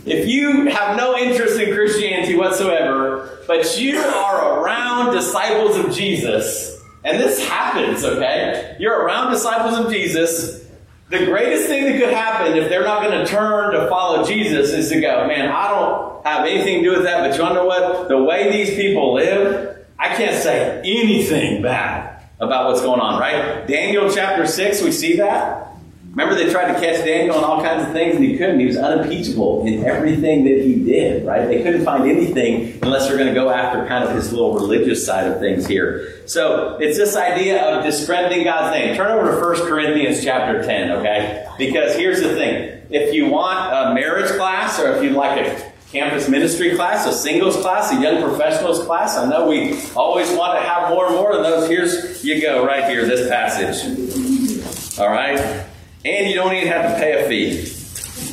if 0.07 0.29
you 0.29 0.67
have 0.67 0.97
no 0.97 1.17
interest 1.17 1.61
in 1.61 1.75
Christianity 1.75 2.37
whatsoever, 2.37 3.41
but 3.47 3.79
you 3.79 3.99
are 3.99 4.61
around 4.61 5.15
disciples 5.15 5.77
of 5.77 5.93
Jesus, 5.93 6.83
and 7.05 7.19
this 7.19 7.47
happens, 7.47 8.05
okay? 8.05 8.77
You're 8.79 9.05
around 9.05 9.33
disciples 9.33 9.79
of 9.79 9.93
Jesus. 9.93 10.67
The 11.09 11.25
greatest 11.25 11.67
thing 11.67 11.85
that 11.85 11.99
could 11.99 12.15
happen 12.15 12.57
if 12.57 12.69
they're 12.69 12.85
not 12.85 13.03
going 13.03 13.19
to 13.19 13.27
turn 13.27 13.73
to 13.75 13.89
follow 13.89 14.25
Jesus 14.25 14.71
is 14.71 14.89
to 14.91 15.01
go, 15.01 15.27
man, 15.27 15.51
I 15.51 15.69
don't 15.69 16.25
have 16.27 16.47
anything 16.47 16.83
to 16.83 16.91
do 16.91 16.97
with 16.97 17.05
that, 17.05 17.29
but 17.29 17.37
you 17.37 17.55
know 17.55 17.67
what? 17.67 18.09
The 18.09 18.23
way 18.23 18.51
these 18.51 18.77
people 18.77 19.15
live, 19.15 19.85
I 19.99 20.15
can't 20.15 20.41
say 20.43 20.79
anything 20.79 21.63
bad 21.63 22.23
about 22.39 22.69
what's 22.69 22.81
going 22.81 23.01
on, 23.01 23.21
right? 23.21 23.67
Daniel 23.67 24.11
chapter 24.11 24.47
6, 24.47 24.83
we 24.83 24.93
see 24.93 25.17
that. 25.17 25.70
Remember, 26.11 26.35
they 26.35 26.51
tried 26.51 26.73
to 26.73 26.81
catch 26.81 27.05
Daniel 27.05 27.37
on 27.37 27.45
all 27.45 27.63
kinds 27.63 27.87
of 27.87 27.93
things, 27.93 28.17
and 28.17 28.25
he 28.25 28.37
couldn't. 28.37 28.59
He 28.59 28.67
was 28.67 28.77
unimpeachable 28.77 29.65
in 29.65 29.85
everything 29.85 30.45
that 30.45 30.61
he 30.65 30.75
did, 30.75 31.25
right? 31.25 31.47
They 31.47 31.63
couldn't 31.63 31.85
find 31.85 32.11
anything 32.11 32.81
unless 32.83 33.07
they're 33.07 33.17
going 33.17 33.29
to 33.29 33.35
go 33.35 33.49
after 33.49 33.87
kind 33.87 34.03
of 34.03 34.17
his 34.17 34.33
little 34.33 34.55
religious 34.55 35.07
side 35.07 35.29
of 35.29 35.39
things 35.39 35.69
here. 35.69 36.27
So 36.27 36.79
it's 36.81 36.99
this 36.99 37.15
idea 37.15 37.63
of 37.63 37.85
discrediting 37.85 38.43
God's 38.43 38.75
name. 38.75 38.97
Turn 38.97 39.13
over 39.13 39.31
to 39.31 39.41
1 39.41 39.69
Corinthians 39.69 40.25
chapter 40.25 40.65
10, 40.65 40.91
okay? 40.91 41.47
Because 41.57 41.95
here's 41.95 42.21
the 42.21 42.35
thing. 42.35 42.83
If 42.91 43.15
you 43.15 43.27
want 43.27 43.73
a 43.73 43.95
marriage 43.95 44.33
class, 44.33 44.81
or 44.81 44.97
if 44.97 45.05
you'd 45.05 45.13
like 45.13 45.47
a 45.47 45.73
campus 45.93 46.29
ministry 46.29 46.75
class, 46.75 47.07
a 47.07 47.13
singles 47.13 47.57
class, 47.57 47.93
a 47.93 48.01
young 48.01 48.21
professionals 48.23 48.85
class. 48.85 49.17
I 49.17 49.29
know 49.29 49.49
we 49.49 49.81
always 49.95 50.31
want 50.33 50.59
to 50.59 50.69
have 50.69 50.89
more 50.91 51.07
and 51.07 51.15
more 51.15 51.33
of 51.33 51.43
those. 51.45 51.69
Here's 51.69 52.25
you 52.25 52.41
go, 52.43 52.67
right 52.67 52.91
here, 52.91 53.07
this 53.07 53.29
passage. 53.29 54.99
All 54.99 55.09
right? 55.09 55.67
And 56.05 56.29
you 56.29 56.35
don't 56.35 56.55
even 56.55 56.69
have 56.69 56.95
to 56.95 56.99
pay 56.99 57.25
a 57.25 57.29
fee. 57.29 57.77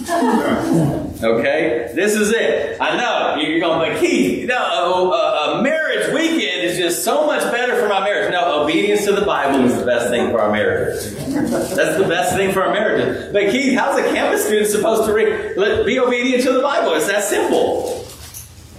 Okay, 1.23 1.91
this 1.95 2.13
is 2.13 2.31
it. 2.31 2.79
I 2.79 2.95
know 2.95 3.41
you're 3.41 3.59
going, 3.59 3.91
but 3.91 3.99
Keith, 3.99 4.41
you 4.41 4.45
know, 4.45 5.11
a, 5.11 5.59
a, 5.59 5.63
marriage 5.63 6.13
weekend 6.13 6.61
is 6.61 6.77
just 6.77 7.03
so 7.03 7.25
much 7.25 7.41
better 7.51 7.75
for 7.81 7.89
my 7.89 8.01
marriage. 8.01 8.31
No, 8.31 8.61
obedience 8.61 9.03
to 9.05 9.13
the 9.13 9.25
Bible 9.25 9.65
is 9.65 9.79
the 9.79 9.85
best 9.85 10.11
thing 10.11 10.29
for 10.29 10.39
our 10.39 10.51
marriage. 10.51 11.01
That's 11.03 11.97
the 11.97 12.05
best 12.07 12.35
thing 12.35 12.53
for 12.53 12.61
our 12.61 12.71
marriage. 12.71 13.33
But 13.33 13.49
Keith, 13.49 13.75
how's 13.75 13.97
a 13.97 14.03
campus 14.13 14.45
student 14.45 14.69
supposed 14.69 15.05
to 15.05 15.83
be 15.85 15.99
obedient 15.99 16.43
to 16.43 16.53
the 16.53 16.61
Bible? 16.61 16.93
It's 16.93 17.07
that 17.07 17.23
simple. 17.23 18.05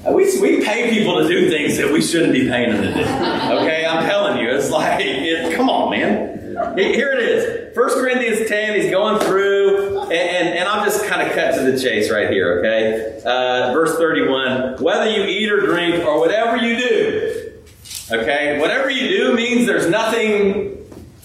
Uh, 0.07 0.13
we, 0.13 0.41
we 0.41 0.65
pay 0.65 0.91
people 0.91 1.21
to 1.21 1.27
do 1.27 1.51
things 1.51 1.77
that 1.77 1.93
we 1.93 2.01
shouldn't 2.01 2.33
be 2.33 2.49
paying 2.49 2.71
them 2.71 2.83
to 2.83 2.95
do. 2.95 3.01
Okay, 3.01 3.85
I'm 3.85 4.07
telling 4.09 4.39
you, 4.39 4.49
it's 4.51 4.71
like, 4.71 5.01
it, 5.01 5.57
come 5.57 5.69
on. 5.69 5.78
Here 6.79 7.13
it 7.13 7.21
is. 7.21 7.77
1 7.77 7.89
Corinthians 7.91 8.49
10, 8.49 8.81
he's 8.81 8.91
going 8.91 9.19
through, 9.21 10.01
and, 10.03 10.13
and, 10.13 10.49
and 10.49 10.69
I'll 10.69 10.85
just 10.85 11.05
kind 11.07 11.27
of 11.27 11.35
cut 11.35 11.55
to 11.57 11.71
the 11.71 11.79
chase 11.79 12.11
right 12.11 12.31
here, 12.31 12.61
okay? 12.61 13.21
Uh, 13.25 13.73
verse 13.73 13.97
31 13.99 14.83
Whether 14.83 15.11
you 15.11 15.25
eat 15.25 15.51
or 15.51 15.61
drink 15.61 16.05
or 16.05 16.19
whatever 16.19 16.57
you 16.57 16.77
do, 16.79 17.53
okay? 18.13 18.59
Whatever 18.61 18.91
you 18.91 19.09
do 19.09 19.35
means 19.35 19.67
there's 19.67 19.89
nothing 19.89 20.79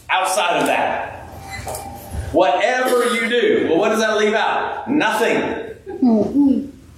outside 0.09 0.59
of 0.59 0.67
that. 0.67 1.27
Whatever 2.33 3.13
you 3.13 3.29
do. 3.29 3.67
Well, 3.69 3.77
what 3.77 3.89
does 3.89 3.99
that 3.99 4.17
leave 4.17 4.33
out? 4.33 4.89
Nothing. 4.89 5.69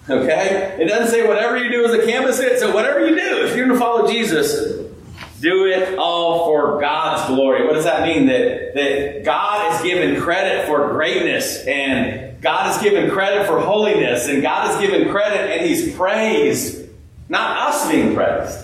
Okay? 0.09 0.77
It 0.79 0.87
doesn't 0.87 1.11
say 1.11 1.27
whatever 1.27 1.57
you 1.57 1.69
do 1.69 1.83
is 1.85 1.93
a 1.93 2.05
canvas 2.05 2.39
it. 2.39 2.59
So 2.59 2.73
whatever 2.73 3.05
you 3.05 3.15
do, 3.15 3.45
if 3.45 3.55
you're 3.55 3.67
going 3.67 3.77
to 3.77 3.83
follow 3.83 4.07
Jesus, 4.07 4.93
do 5.39 5.65
it 5.65 5.97
all 5.97 6.45
for 6.45 6.79
God's 6.79 7.27
glory. 7.27 7.65
What 7.65 7.73
does 7.73 7.83
that 7.83 8.07
mean? 8.07 8.27
That, 8.27 8.73
that 8.75 9.23
God 9.23 9.73
is 9.73 9.81
given 9.81 10.19
credit 10.21 10.65
for 10.65 10.93
greatness 10.93 11.65
and 11.65 12.41
God 12.41 12.75
is 12.75 12.81
given 12.81 13.09
credit 13.09 13.47
for 13.47 13.59
holiness 13.59 14.27
and 14.27 14.41
God 14.41 14.71
is 14.71 14.87
given 14.87 15.09
credit 15.09 15.51
and 15.51 15.65
He's 15.65 15.95
praised. 15.95 16.89
Not 17.27 17.69
us 17.69 17.89
being 17.89 18.13
praised, 18.15 18.59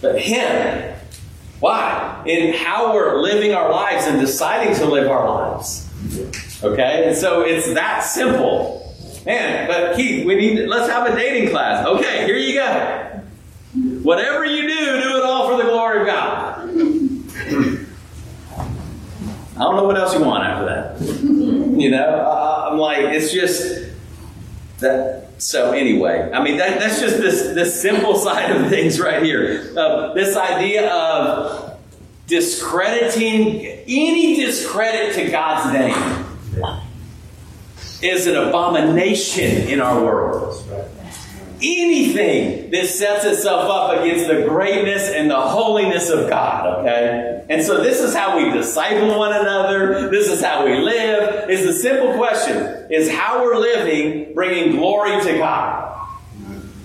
but 0.00 0.20
Him. 0.20 0.94
Why? 1.60 2.22
In 2.26 2.52
how 2.52 2.92
we're 2.92 3.20
living 3.20 3.54
our 3.54 3.70
lives 3.70 4.06
and 4.06 4.20
deciding 4.20 4.74
to 4.76 4.86
live 4.86 5.10
our 5.10 5.26
lives. 5.26 5.88
Okay? 6.62 7.08
And 7.08 7.16
so 7.16 7.42
it's 7.42 7.72
that 7.74 8.00
simple. 8.00 8.94
Man, 9.24 9.66
but 9.66 9.96
Keith, 9.96 10.26
we 10.26 10.34
need 10.36 10.56
to, 10.56 10.66
let's 10.66 10.88
have 10.88 11.12
a 11.12 11.16
dating 11.16 11.50
class. 11.50 11.84
Okay, 11.86 12.26
here 12.26 12.36
you 12.36 12.54
go. 12.54 13.22
Whatever 14.02 14.44
you 14.44 14.62
do, 14.62 15.02
do 15.02 15.16
it 15.18 15.24
all 15.24 15.50
for 15.50 15.56
the 15.56 15.64
glory 15.68 16.00
of 16.02 16.06
God. 16.06 16.70
I 19.56 19.60
don't 19.60 19.76
know 19.76 19.84
what 19.84 19.96
else 19.96 20.14
you 20.14 20.22
want 20.22 20.44
after 20.44 20.66
that. 20.66 21.00
You 21.76 21.90
know, 21.90 22.24
uh, 22.26 22.70
I'm 22.70 22.78
like, 22.78 23.00
it's 23.00 23.30
just 23.30 23.90
that. 24.78 25.28
So 25.36 25.72
anyway, 25.72 26.30
I 26.32 26.42
mean, 26.42 26.56
that, 26.56 26.80
that's 26.80 27.00
just 27.00 27.18
this 27.18 27.54
this 27.54 27.80
simple 27.80 28.16
side 28.26 28.50
of 28.50 28.70
things 28.70 28.98
right 28.98 29.22
here. 29.22 29.74
Uh, 29.76 30.14
this 30.14 30.34
idea 30.38 30.90
of 30.90 31.78
discrediting 32.26 33.60
any 33.86 34.36
discredit 34.36 35.14
to 35.16 35.30
God's 35.30 35.72
name 35.74 36.24
is 38.02 38.26
an 38.26 38.36
abomination 38.36 39.68
in 39.68 39.80
our 39.80 40.02
world. 40.02 40.64
Anything 41.62 42.70
that 42.70 42.86
sets 42.86 43.24
itself 43.24 43.70
up 43.70 44.00
against 44.00 44.26
the 44.26 44.46
greatness 44.46 45.08
and 45.08 45.30
the 45.30 45.40
holiness 45.40 46.10
of 46.10 46.28
God, 46.28 46.80
okay? 46.80 47.44
And 47.48 47.62
so 47.62 47.82
this 47.82 48.00
is 48.00 48.14
how 48.14 48.36
we 48.36 48.50
disciple 48.50 49.18
one 49.18 49.32
another. 49.32 50.10
This 50.10 50.28
is 50.28 50.42
how 50.42 50.66
we 50.66 50.78
live. 50.78 51.48
Is 51.48 51.64
the 51.64 51.72
simple 51.72 52.14
question. 52.14 52.86
Is 52.90 53.10
how 53.10 53.42
we're 53.42 53.56
living 53.56 54.34
bringing 54.34 54.76
glory 54.76 55.22
to 55.22 55.38
God? 55.38 56.08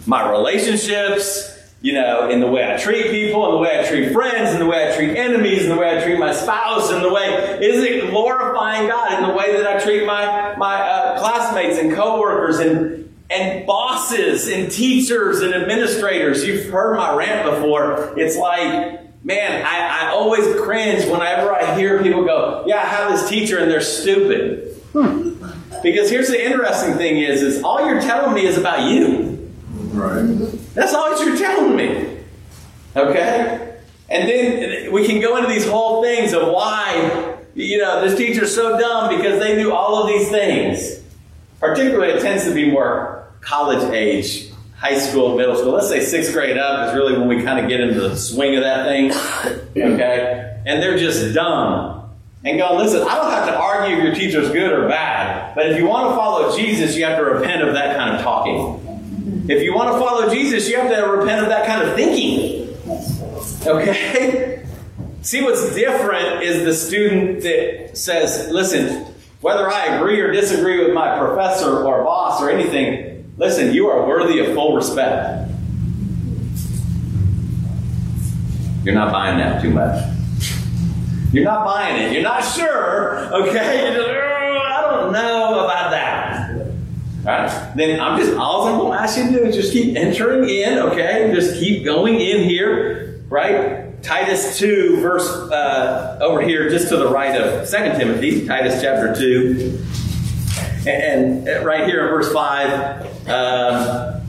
My 0.05 0.29
relationships, 0.29 1.51
you 1.81 1.93
know, 1.93 2.29
in 2.29 2.39
the 2.39 2.47
way 2.47 2.71
I 2.71 2.77
treat 2.77 3.09
people, 3.09 3.45
in 3.47 3.51
the 3.53 3.57
way 3.57 3.79
I 3.79 3.87
treat 3.87 4.13
friends, 4.13 4.53
in 4.53 4.59
the 4.59 4.67
way 4.67 4.91
I 4.91 4.95
treat 4.95 5.17
enemies, 5.17 5.63
in 5.63 5.69
the 5.69 5.77
way 5.77 5.97
I 5.97 6.03
treat 6.03 6.19
my 6.19 6.31
spouse, 6.31 6.91
in 6.91 7.01
the 7.01 7.11
way, 7.11 7.59
is 7.61 7.83
it 7.83 8.09
glorifying 8.11 8.87
God 8.87 9.21
in 9.21 9.27
the 9.27 9.35
way 9.35 9.57
that 9.57 9.65
I 9.65 9.83
treat 9.83 10.05
my, 10.05 10.55
my 10.57 10.75
uh, 10.75 11.19
classmates 11.19 11.79
and 11.79 11.93
coworkers 11.93 12.59
and, 12.59 13.00
and 13.31 13.65
bosses 13.65 14.47
and 14.47 14.71
teachers 14.71 15.41
and 15.41 15.53
administrators? 15.53 16.45
You've 16.45 16.69
heard 16.69 16.97
my 16.97 17.15
rant 17.15 17.49
before. 17.49 18.17
It's 18.19 18.37
like, 18.37 19.23
man, 19.23 19.65
I, 19.65 20.07
I 20.07 20.11
always 20.11 20.59
cringe 20.61 21.05
whenever 21.05 21.53
I 21.53 21.75
hear 21.75 22.01
people 22.01 22.25
go, 22.25 22.63
yeah, 22.67 22.77
I 22.77 22.85
have 22.85 23.11
this 23.11 23.29
teacher 23.29 23.59
and 23.59 23.69
they're 23.69 23.81
stupid. 23.81 24.75
Because 25.83 26.09
here's 26.09 26.27
the 26.27 26.43
interesting 26.43 26.95
thing 26.95 27.17
is, 27.17 27.41
is 27.41 27.63
all 27.63 27.85
you're 27.85 28.01
telling 28.01 28.35
me 28.35 28.45
is 28.45 28.57
about 28.57 28.91
you. 28.91 29.51
Right. 29.93 30.25
That's 30.73 30.93
all 30.93 31.23
you're 31.25 31.37
telling 31.37 31.75
me. 31.75 32.17
Okay? 32.95 33.77
And 34.09 34.27
then 34.27 34.91
we 34.91 35.07
can 35.07 35.21
go 35.21 35.37
into 35.37 35.49
these 35.49 35.67
whole 35.67 36.03
things 36.03 36.33
of 36.33 36.47
why, 36.49 37.37
you 37.55 37.77
know, 37.77 38.01
this 38.07 38.17
teacher's 38.17 38.53
so 38.53 38.77
dumb 38.77 39.15
because 39.15 39.39
they 39.39 39.55
do 39.55 39.73
all 39.73 40.01
of 40.01 40.07
these 40.07 40.29
things. 40.29 41.01
Particularly, 41.59 42.13
it 42.13 42.21
tends 42.21 42.43
to 42.43 42.53
be 42.53 42.69
more 42.69 43.20
college 43.41 43.83
age, 43.93 44.49
high 44.77 44.97
school, 44.97 45.37
middle 45.37 45.55
school. 45.55 45.73
Let's 45.73 45.89
say 45.89 45.99
sixth 45.99 46.33
grade 46.33 46.57
up 46.57 46.89
is 46.89 46.95
really 46.95 47.17
when 47.17 47.27
we 47.27 47.43
kind 47.43 47.59
of 47.59 47.69
get 47.69 47.81
into 47.81 47.99
the 47.99 48.15
swing 48.15 48.55
of 48.55 48.63
that 48.63 48.87
thing. 48.87 49.11
Okay? 49.71 50.61
And 50.65 50.83
they're 50.83 50.97
just 50.97 51.33
dumb. 51.33 52.09
And 52.43 52.59
going, 52.59 52.77
listen, 52.77 53.07
I 53.07 53.15
don't 53.15 53.31
have 53.31 53.47
to 53.47 53.55
argue 53.55 53.97
if 53.97 54.03
your 54.03 54.13
teacher's 54.13 54.51
good 54.51 54.73
or 54.73 54.89
bad, 54.89 55.55
but 55.55 55.69
if 55.71 55.77
you 55.77 55.85
want 55.85 56.09
to 56.09 56.15
follow 56.15 56.55
Jesus, 56.57 56.97
you 56.97 57.05
have 57.05 57.17
to 57.17 57.23
repent 57.23 57.61
of 57.61 57.73
that 57.73 57.95
kind 57.95 58.17
of 58.17 58.21
talking. 58.21 59.45
If 59.47 59.63
you 59.63 59.73
want 59.73 59.93
to 59.93 59.99
follow 59.99 60.33
Jesus, 60.33 60.67
you 60.69 60.77
have 60.77 60.91
to 60.91 61.01
repent 61.03 61.41
of 61.41 61.49
that 61.49 61.65
kind 61.65 61.87
of 61.87 61.95
thinking. 61.95 62.75
Okay? 63.65 64.65
See, 65.21 65.41
what's 65.41 65.73
different 65.75 66.43
is 66.43 66.65
the 66.65 66.73
student 66.73 67.43
that 67.43 67.91
says, 67.95 68.49
listen, 68.51 69.05
whether 69.41 69.69
I 69.69 69.97
agree 69.97 70.19
or 70.19 70.31
disagree 70.31 70.83
with 70.83 70.93
my 70.93 71.17
professor 71.17 71.83
or 71.83 72.03
boss 72.03 72.41
or 72.41 72.49
anything, 72.49 73.10
listen, 73.41 73.73
you 73.73 73.89
are 73.89 74.07
worthy 74.07 74.39
of 74.39 74.53
full 74.53 74.75
respect. 74.75 75.49
You're 78.85 78.93
not 78.93 79.11
buying 79.11 79.39
that 79.39 79.61
too 79.61 79.71
much. 79.71 80.05
You're 81.33 81.43
not 81.43 81.65
buying 81.65 82.03
it. 82.03 82.13
You're 82.13 82.23
not 82.23 82.41
sure, 82.41 83.33
okay? 83.33 83.83
You're 83.83 83.95
just, 83.95 84.09
"Oh, 84.09 84.61
I 84.63 84.91
don't 84.91 85.11
know 85.11 85.65
about 85.65 85.91
that. 85.91 86.51
Right? 87.23 87.73
Then 87.75 87.99
I'm 87.99 88.19
just 88.19 88.35
all 88.37 88.67
I'm 88.67 88.79
going 88.79 88.97
to 88.97 89.03
ask 89.03 89.17
you 89.17 89.25
to 89.25 89.31
do 89.31 89.45
is 89.45 89.55
just 89.55 89.73
keep 89.73 89.95
entering 89.95 90.47
in, 90.47 90.77
okay? 90.79 91.31
Just 91.33 91.59
keep 91.59 91.83
going 91.83 92.19
in 92.19 92.43
here, 92.43 93.23
right? 93.29 94.01
Titus 94.03 94.57
2, 94.59 94.97
verse 94.97 95.27
uh, 95.27 96.17
over 96.21 96.41
here, 96.41 96.69
just 96.69 96.89
to 96.89 96.97
the 96.97 97.07
right 97.07 97.39
of 97.39 97.67
2 97.69 97.77
Timothy, 97.97 98.45
Titus 98.45 98.81
chapter 98.81 99.15
2. 99.15 99.79
And, 100.87 101.47
right 101.63 101.85
here 101.85 102.07
in 102.07 102.09
verse 102.09 102.33
5, 102.33 103.29
um, 103.29 104.21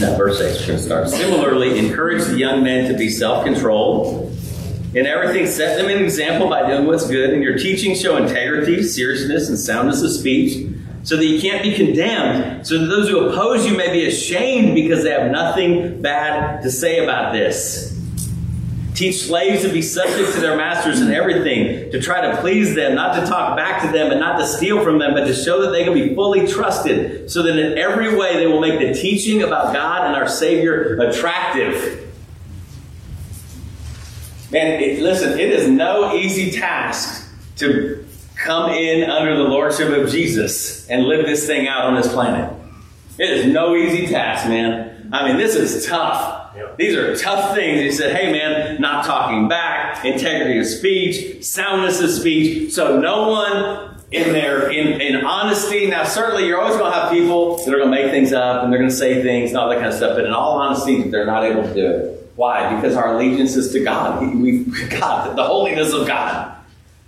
No, 0.00 0.16
verse 0.16 0.40
8 0.40 0.64
should 0.64 0.80
start. 0.80 1.10
Similarly, 1.10 1.78
encourage 1.78 2.24
the 2.24 2.38
young 2.38 2.64
men 2.64 2.90
to 2.90 2.96
be 2.96 3.08
self 3.08 3.44
controlled. 3.44 4.34
In 4.94 5.06
everything, 5.06 5.46
set 5.46 5.76
them 5.76 5.88
an 5.88 6.02
example 6.02 6.48
by 6.48 6.66
doing 6.66 6.86
what's 6.86 7.06
good. 7.06 7.30
In 7.30 7.42
your 7.42 7.56
teaching, 7.58 7.94
show 7.94 8.16
integrity, 8.16 8.82
seriousness, 8.82 9.48
and 9.48 9.58
soundness 9.58 10.02
of 10.02 10.10
speech, 10.10 10.66
so 11.02 11.16
that 11.16 11.24
you 11.24 11.40
can't 11.40 11.62
be 11.62 11.74
condemned, 11.74 12.66
so 12.66 12.78
that 12.78 12.86
those 12.86 13.08
who 13.08 13.28
oppose 13.28 13.66
you 13.66 13.76
may 13.76 13.90
be 13.92 14.06
ashamed 14.06 14.74
because 14.74 15.02
they 15.02 15.10
have 15.10 15.30
nothing 15.30 16.00
bad 16.02 16.62
to 16.62 16.70
say 16.70 17.02
about 17.02 17.32
this. 17.32 17.96
Teach 18.94 19.22
slaves 19.22 19.62
to 19.62 19.72
be 19.72 19.80
subject 19.80 20.34
to 20.34 20.40
their 20.40 20.56
masters 20.58 21.00
in 21.00 21.10
everything, 21.10 21.90
to 21.90 22.02
try 22.02 22.20
to 22.20 22.36
please 22.42 22.74
them, 22.74 22.94
not 22.94 23.18
to 23.18 23.26
talk 23.26 23.56
back 23.56 23.80
to 23.82 23.88
them, 23.90 24.10
and 24.10 24.20
not 24.20 24.38
to 24.38 24.46
steal 24.46 24.84
from 24.84 24.98
them, 24.98 25.14
but 25.14 25.24
to 25.24 25.32
show 25.32 25.62
that 25.62 25.70
they 25.70 25.84
can 25.84 25.94
be 25.94 26.14
fully 26.14 26.46
trusted, 26.46 27.30
so 27.30 27.42
that 27.42 27.58
in 27.58 27.78
every 27.78 28.14
way 28.14 28.36
they 28.36 28.46
will 28.46 28.60
make 28.60 28.78
the 28.78 28.92
teaching 28.92 29.42
about 29.42 29.72
God 29.72 30.06
and 30.06 30.14
our 30.14 30.28
Savior 30.28 31.00
attractive. 31.00 32.12
Man, 34.50 34.82
it, 34.82 35.00
listen, 35.00 35.38
it 35.38 35.50
is 35.50 35.66
no 35.66 36.14
easy 36.14 36.50
task 36.50 37.26
to 37.56 37.99
come 38.44 38.70
in 38.70 39.08
under 39.08 39.36
the 39.36 39.44
lordship 39.44 39.90
of 39.90 40.10
Jesus 40.10 40.88
and 40.88 41.04
live 41.04 41.26
this 41.26 41.46
thing 41.46 41.68
out 41.68 41.84
on 41.84 41.94
this 41.94 42.10
planet. 42.12 42.52
It 43.18 43.30
is 43.30 43.46
no 43.46 43.76
easy 43.76 44.06
task, 44.06 44.48
man. 44.48 45.10
I 45.12 45.28
mean, 45.28 45.36
this 45.36 45.54
is 45.54 45.86
tough. 45.86 46.56
These 46.78 46.96
are 46.96 47.14
tough 47.16 47.54
things. 47.54 47.80
He 47.80 47.92
said, 47.92 48.16
hey, 48.16 48.32
man, 48.32 48.80
not 48.80 49.04
talking 49.04 49.48
back, 49.48 50.04
integrity 50.04 50.58
of 50.58 50.66
speech, 50.66 51.44
soundness 51.44 52.00
of 52.00 52.10
speech. 52.10 52.72
So 52.72 52.98
no 52.98 53.28
one 53.28 54.00
in 54.10 54.32
there, 54.32 54.70
in, 54.70 55.00
in 55.00 55.16
honesty. 55.24 55.86
Now, 55.86 56.04
certainly, 56.04 56.46
you're 56.46 56.60
always 56.60 56.76
going 56.76 56.90
to 56.90 56.98
have 56.98 57.12
people 57.12 57.58
that 57.58 57.68
are 57.68 57.78
going 57.78 57.90
to 57.90 58.02
make 58.02 58.10
things 58.10 58.32
up 58.32 58.64
and 58.64 58.72
they're 58.72 58.80
going 58.80 58.90
to 58.90 58.96
say 58.96 59.22
things 59.22 59.50
and 59.50 59.58
all 59.58 59.68
that 59.68 59.76
kind 59.76 59.88
of 59.88 59.94
stuff. 59.94 60.16
But 60.16 60.24
in 60.24 60.32
all 60.32 60.58
honesty, 60.58 61.02
they're 61.02 61.26
not 61.26 61.44
able 61.44 61.62
to 61.62 61.74
do 61.74 61.86
it. 61.86 62.32
Why? 62.36 62.74
Because 62.74 62.96
our 62.96 63.16
allegiance 63.16 63.54
is 63.54 63.70
to 63.72 63.84
God. 63.84 64.22
We, 64.22 64.64
God, 64.88 65.36
the 65.36 65.44
holiness 65.44 65.92
of 65.92 66.06
God 66.06 66.56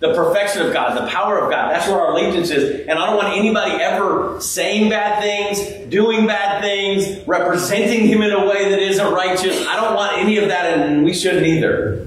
the 0.03 0.13
perfection 0.15 0.67
of 0.67 0.73
God, 0.73 1.01
the 1.01 1.07
power 1.09 1.39
of 1.39 1.49
God. 1.49 1.73
That's 1.73 1.87
where 1.87 2.01
our 2.01 2.11
allegiance 2.11 2.51
is. 2.51 2.89
And 2.89 2.99
I 2.99 3.07
don't 3.07 3.17
want 3.17 3.37
anybody 3.37 3.81
ever 3.81 4.41
saying 4.41 4.91
bad 4.91 5.23
things, 5.23 5.89
doing 5.89 6.27
bad 6.27 6.61
things, 6.61 7.25
representing 7.29 8.09
Him 8.09 8.21
in 8.21 8.33
a 8.33 8.45
way 8.45 8.69
that 8.69 8.81
isn't 8.81 9.13
righteous. 9.13 9.65
I 9.65 9.77
don't 9.77 9.95
want 9.95 10.19
any 10.19 10.39
of 10.39 10.49
that, 10.49 10.77
and 10.77 11.05
we 11.05 11.15
shouldn't 11.15 11.47
either. 11.47 12.05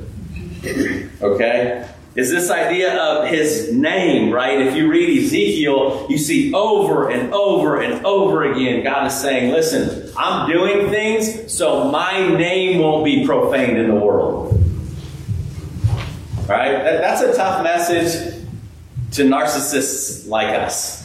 Okay? 1.22 1.90
Is 2.16 2.30
this 2.30 2.52
idea 2.52 3.02
of 3.02 3.30
His 3.30 3.72
name, 3.72 4.30
right? 4.30 4.60
If 4.60 4.76
you 4.76 4.92
read 4.92 5.24
Ezekiel, 5.24 6.08
you 6.10 6.18
see 6.18 6.54
over 6.54 7.10
and 7.10 7.34
over 7.34 7.80
and 7.80 8.06
over 8.06 8.52
again, 8.52 8.84
God 8.84 9.08
is 9.08 9.14
saying, 9.14 9.54
listen, 9.54 10.12
I'm 10.18 10.52
doing 10.52 10.90
things 10.90 11.54
so 11.54 11.90
my 11.90 12.28
name 12.28 12.82
won't 12.82 13.06
be 13.06 13.26
profaned 13.26 13.78
in 13.78 13.88
the 13.88 13.96
world. 13.96 14.55
Right? 16.48 16.72
That, 16.84 17.02
that's 17.02 17.22
a 17.22 17.36
tough 17.36 17.64
message 17.64 18.44
to 19.14 19.24
narcissists 19.24 20.28
like 20.28 20.48
us. 20.60 21.04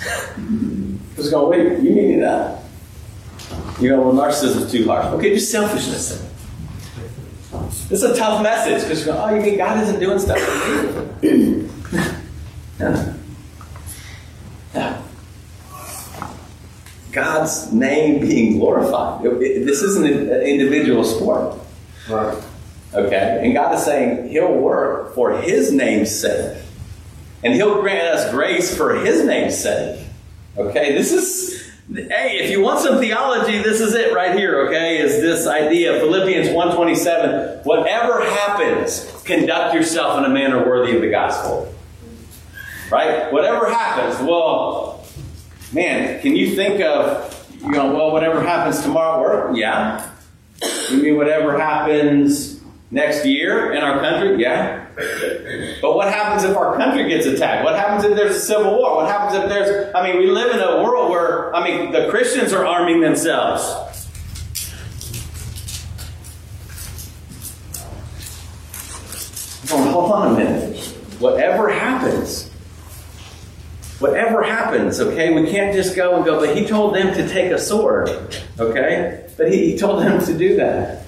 Just 1.17 1.31
go, 1.31 1.49
wait, 1.49 1.81
you 1.83 1.91
mean 1.93 2.21
that? 2.21 2.63
You 3.81 3.91
know, 3.91 4.01
well, 4.03 4.13
narcissism 4.31 4.63
is 4.67 4.73
too 4.73 4.87
harsh. 4.87 5.07
Okay, 5.15 5.35
just 5.35 5.51
selfishness 5.51 6.11
then. 6.19 6.27
Is 7.91 8.03
a 8.03 8.17
tough 8.17 8.43
message 8.43 8.83
because 8.83 9.01
you 9.01 9.07
go, 9.13 9.19
oh, 9.23 9.35
you 9.35 9.41
mean 9.43 9.57
God 9.57 9.83
isn't 9.83 9.99
doing 9.99 10.19
stuff 10.19 10.39
for 10.39 11.27
me? 11.27 11.69
no. 12.79 13.15
No. 14.75 15.03
God's 17.13 17.73
name 17.73 18.21
being 18.21 18.59
glorified. 18.59 19.25
It- 19.25 19.43
it- 19.43 19.67
this 19.67 19.83
isn't 19.83 20.07
an 20.07 20.43
individual 20.43 21.03
sport. 21.05 21.57
Right. 22.09 22.37
Okay? 22.95 23.41
And 23.43 23.55
God 23.55 23.75
is 23.75 23.85
saying 23.85 24.29
He'll 24.31 24.55
work 24.55 25.15
for 25.15 25.39
His 25.39 25.73
name's 25.73 26.15
sake. 26.15 26.63
And 27.43 27.55
He'll 27.55 27.81
grant 27.81 28.09
us 28.09 28.31
grace 28.31 28.77
for 28.77 28.95
His 28.95 29.25
name's 29.25 29.59
sake. 29.59 30.05
Okay? 30.57 30.93
This 30.93 31.13
is, 31.13 31.71
hey, 31.93 32.39
if 32.41 32.51
you 32.51 32.61
want 32.61 32.81
some 32.81 32.99
theology, 32.99 33.59
this 33.59 33.81
is 33.81 33.95
it 33.95 34.13
right 34.13 34.37
here, 34.37 34.67
okay? 34.67 34.99
Is 34.99 35.21
this 35.21 35.47
idea, 35.47 35.99
Philippians 36.01 36.49
1.27, 36.49 37.65
whatever 37.65 38.25
happens, 38.25 39.23
conduct 39.25 39.75
yourself 39.75 40.19
in 40.19 40.25
a 40.25 40.29
manner 40.29 40.67
worthy 40.67 40.97
of 40.97 41.03
the 41.03 41.11
gospel. 41.11 41.73
Right? 42.91 43.33
Whatever 43.33 43.71
happens, 43.71 44.21
well, 44.21 45.07
man, 45.73 46.21
can 46.21 46.35
you 46.35 46.57
think 46.57 46.81
of, 46.81 47.49
you 47.63 47.71
know, 47.71 47.95
well, 47.95 48.11
whatever 48.11 48.43
happens 48.43 48.83
tomorrow 48.83 49.15
at 49.15 49.21
work? 49.21 49.57
Yeah. 49.57 50.11
You 50.91 51.03
mean 51.03 51.17
whatever 51.17 51.59
happens 51.59 52.50
next 52.91 53.25
year 53.25 53.73
in 53.73 53.83
our 53.83 54.01
country? 54.01 54.41
Yeah. 54.41 54.87
But 55.81 55.95
what 55.95 56.13
happens 56.13 56.45
if 56.45 56.57
our 56.57 56.77
country 56.77 57.09
gets 57.09 57.27
attacked? 57.27 57.65
What 57.65 57.77
happens 57.77 58.05
if 58.05 58.17
there's 58.17 58.37
a 58.37 58.41
civil 58.41 58.77
war? 58.77 58.97
What 58.97 59.09
happens 59.09 59.37
if 59.37 59.49
there's, 59.49 59.95
I 59.95 60.07
mean, 60.07 60.19
we 60.19 60.31
live 60.31 60.55
in 60.55 60.61
a 60.61 60.83
world 60.83 61.11
where, 61.11 61.55
I 61.55 61.65
mean, 61.65 61.93
the 61.93 62.09
Christians 62.11 62.53
are 62.53 62.67
arming 62.67 63.01
themselves. 63.01 63.63
Hold 69.69 70.11
on 70.11 70.35
a 70.35 70.39
minute. 70.39 70.77
Whatever 71.21 71.69
happens, 71.69 72.51
whatever 74.01 74.43
happens, 74.43 74.99
okay, 74.99 75.33
we 75.33 75.49
can't 75.49 75.75
just 75.75 75.95
go 75.95 76.17
and 76.17 76.25
go, 76.25 76.41
but 76.41 76.57
he 76.57 76.67
told 76.67 76.95
them 76.95 77.15
to 77.15 77.29
take 77.29 77.53
a 77.53 77.59
sword, 77.59 78.09
okay? 78.59 79.29
But 79.37 79.53
he, 79.53 79.71
he 79.73 79.79
told 79.79 80.03
them 80.03 80.25
to 80.25 80.37
do 80.37 80.57
that 80.57 81.05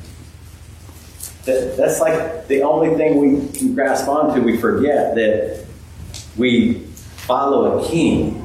that. 1.44 1.76
That's 1.76 2.00
like 2.00 2.48
the 2.48 2.62
only 2.62 2.96
thing 2.96 3.18
we 3.18 3.48
can 3.58 3.74
grasp 3.74 4.08
onto. 4.08 4.42
We 4.42 4.56
forget 4.56 5.14
that 5.14 5.64
we 6.36 6.74
follow 7.16 7.78
a 7.80 7.88
king 7.88 8.38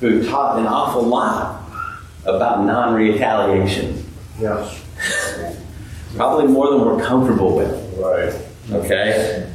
who 0.00 0.26
taught 0.26 0.58
an 0.58 0.66
awful 0.66 1.02
lot 1.02 1.62
about 2.24 2.64
non 2.64 2.94
retaliation. 2.94 4.04
Yes. 4.40 4.80
Probably 6.16 6.46
more 6.46 6.70
than 6.70 6.80
we're 6.84 7.02
comfortable 7.02 7.56
with. 7.56 7.98
Right. 7.98 8.34
Okay? 8.70 9.51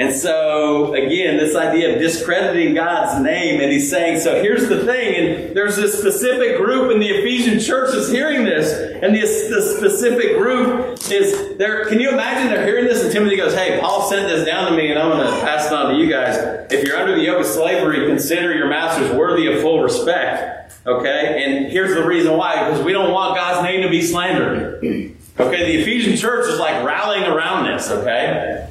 And 0.00 0.14
so, 0.14 0.94
again, 0.94 1.36
this 1.36 1.54
idea 1.54 1.92
of 1.92 2.00
discrediting 2.00 2.74
God's 2.74 3.22
name, 3.22 3.60
and 3.60 3.70
he's 3.70 3.90
saying, 3.90 4.20
so 4.20 4.42
here's 4.42 4.66
the 4.66 4.82
thing, 4.86 5.14
and 5.14 5.54
there's 5.54 5.76
this 5.76 5.98
specific 5.98 6.56
group 6.56 6.90
in 6.90 7.00
the 7.00 7.08
Ephesian 7.08 7.60
church 7.60 7.94
is 7.94 8.10
hearing 8.10 8.46
this, 8.46 8.72
and 9.02 9.14
this, 9.14 9.50
this 9.50 9.76
specific 9.76 10.38
group 10.38 10.98
is 11.10 11.58
there. 11.58 11.84
Can 11.84 12.00
you 12.00 12.08
imagine 12.08 12.50
they're 12.50 12.64
hearing 12.64 12.86
this, 12.86 13.02
and 13.02 13.12
Timothy 13.12 13.36
goes, 13.36 13.52
Hey, 13.52 13.78
Paul 13.78 14.08
sent 14.08 14.26
this 14.26 14.46
down 14.46 14.70
to 14.70 14.76
me, 14.76 14.90
and 14.90 14.98
I'm 14.98 15.10
going 15.10 15.26
to 15.26 15.40
pass 15.42 15.66
it 15.66 15.72
on 15.74 15.92
to 15.92 16.00
you 16.00 16.08
guys. 16.08 16.34
If 16.72 16.82
you're 16.82 16.96
under 16.96 17.14
the 17.14 17.22
yoke 17.22 17.40
of 17.40 17.46
slavery, 17.46 18.06
consider 18.06 18.54
your 18.54 18.70
masters 18.70 19.10
worthy 19.12 19.52
of 19.52 19.60
full 19.60 19.82
respect. 19.82 20.72
Okay? 20.86 21.44
And 21.44 21.70
here's 21.70 21.94
the 21.94 22.06
reason 22.06 22.38
why, 22.38 22.70
because 22.70 22.82
we 22.82 22.92
don't 22.92 23.12
want 23.12 23.36
God's 23.36 23.62
name 23.64 23.82
to 23.82 23.90
be 23.90 24.00
slandered. 24.00 24.82
Okay, 24.82 25.76
the 25.76 25.82
Ephesian 25.82 26.16
church 26.16 26.48
is 26.48 26.58
like 26.58 26.82
rallying 26.84 27.24
around 27.24 27.66
this, 27.66 27.90
okay? 27.90 28.69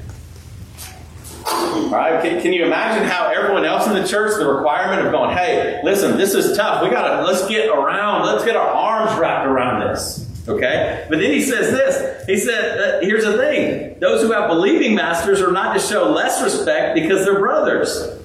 Right, 1.89 2.21
can, 2.21 2.41
can, 2.41 2.53
you 2.53 2.65
imagine 2.65 3.07
how 3.07 3.27
everyone 3.27 3.65
else 3.65 3.87
in 3.87 3.93
the 3.93 4.07
church, 4.07 4.37
the 4.37 4.47
requirement 4.47 5.05
of 5.05 5.11
going, 5.11 5.35
hey, 5.35 5.81
listen, 5.83 6.17
this 6.17 6.33
is 6.33 6.55
tough. 6.55 6.83
We 6.83 6.89
gotta 6.89 7.23
let's 7.23 7.47
get 7.47 7.67
around, 7.69 8.25
let's 8.25 8.45
get 8.45 8.55
our 8.55 8.67
arms 8.67 9.19
wrapped 9.19 9.47
around 9.47 9.81
this. 9.81 10.27
Okay? 10.47 11.05
But 11.09 11.19
then 11.19 11.31
he 11.31 11.41
says 11.41 11.71
this. 11.71 12.25
He 12.25 12.37
said, 12.37 12.79
uh, 12.79 12.99
here's 13.01 13.23
the 13.23 13.37
thing. 13.37 13.99
Those 13.99 14.21
who 14.21 14.31
have 14.31 14.49
believing 14.49 14.95
masters 14.95 15.41
are 15.41 15.51
not 15.51 15.73
to 15.73 15.79
show 15.79 16.11
less 16.11 16.41
respect 16.41 16.95
because 16.95 17.25
they're 17.25 17.39
brothers. 17.39 18.19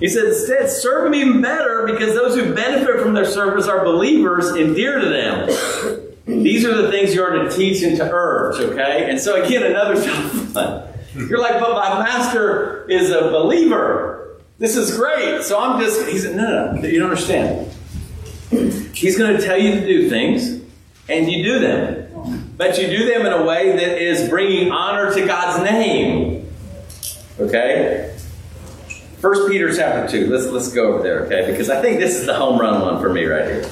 He 0.00 0.08
said, 0.08 0.24
instead, 0.24 0.68
serve 0.68 1.04
them 1.04 1.14
even 1.14 1.40
better 1.40 1.86
because 1.86 2.14
those 2.14 2.34
who 2.34 2.54
benefit 2.54 3.00
from 3.00 3.14
their 3.14 3.24
service 3.24 3.66
are 3.66 3.84
believers 3.84 4.48
and 4.48 4.74
dear 4.74 4.98
to 4.98 5.08
them. 5.08 6.42
These 6.42 6.64
are 6.64 6.74
the 6.74 6.90
things 6.90 7.14
you 7.14 7.22
are 7.22 7.44
to 7.44 7.50
teach 7.50 7.82
and 7.82 7.96
to 7.98 8.10
urge, 8.10 8.60
okay? 8.60 9.10
And 9.10 9.20
so 9.20 9.42
again, 9.42 9.62
another 9.62 9.94
tough 10.04 10.54
one. 10.54 10.93
You're 11.28 11.38
like, 11.38 11.60
but 11.60 11.74
my 11.74 12.02
master 12.02 12.88
is 12.88 13.10
a 13.10 13.30
believer. 13.30 14.40
This 14.58 14.76
is 14.76 14.96
great. 14.96 15.42
So 15.42 15.60
I'm 15.60 15.80
just, 15.80 16.08
he 16.08 16.18
said, 16.18 16.36
no, 16.36 16.72
no, 16.72 16.80
no, 16.80 16.88
you 16.88 16.98
don't 16.98 17.10
understand. 17.10 17.70
He's 18.94 19.16
going 19.16 19.36
to 19.36 19.44
tell 19.44 19.58
you 19.58 19.80
to 19.80 19.86
do 19.86 20.08
things, 20.08 20.62
and 21.08 21.30
you 21.30 21.44
do 21.44 21.58
them. 21.60 22.54
But 22.56 22.78
you 22.78 22.86
do 22.86 23.06
them 23.06 23.26
in 23.26 23.32
a 23.32 23.44
way 23.44 23.76
that 23.76 24.02
is 24.02 24.28
bringing 24.28 24.72
honor 24.72 25.14
to 25.14 25.26
God's 25.26 25.62
name. 25.64 26.52
Okay? 27.38 28.16
First 29.18 29.48
Peter 29.48 29.74
chapter 29.74 30.10
2. 30.10 30.30
Let's, 30.30 30.46
let's 30.46 30.72
go 30.72 30.94
over 30.94 31.02
there, 31.02 31.26
okay? 31.26 31.50
Because 31.50 31.70
I 31.70 31.80
think 31.80 32.00
this 32.00 32.16
is 32.16 32.26
the 32.26 32.34
home 32.34 32.60
run 32.60 32.80
one 32.82 33.00
for 33.00 33.12
me 33.12 33.24
right 33.24 33.44
here. 33.44 33.64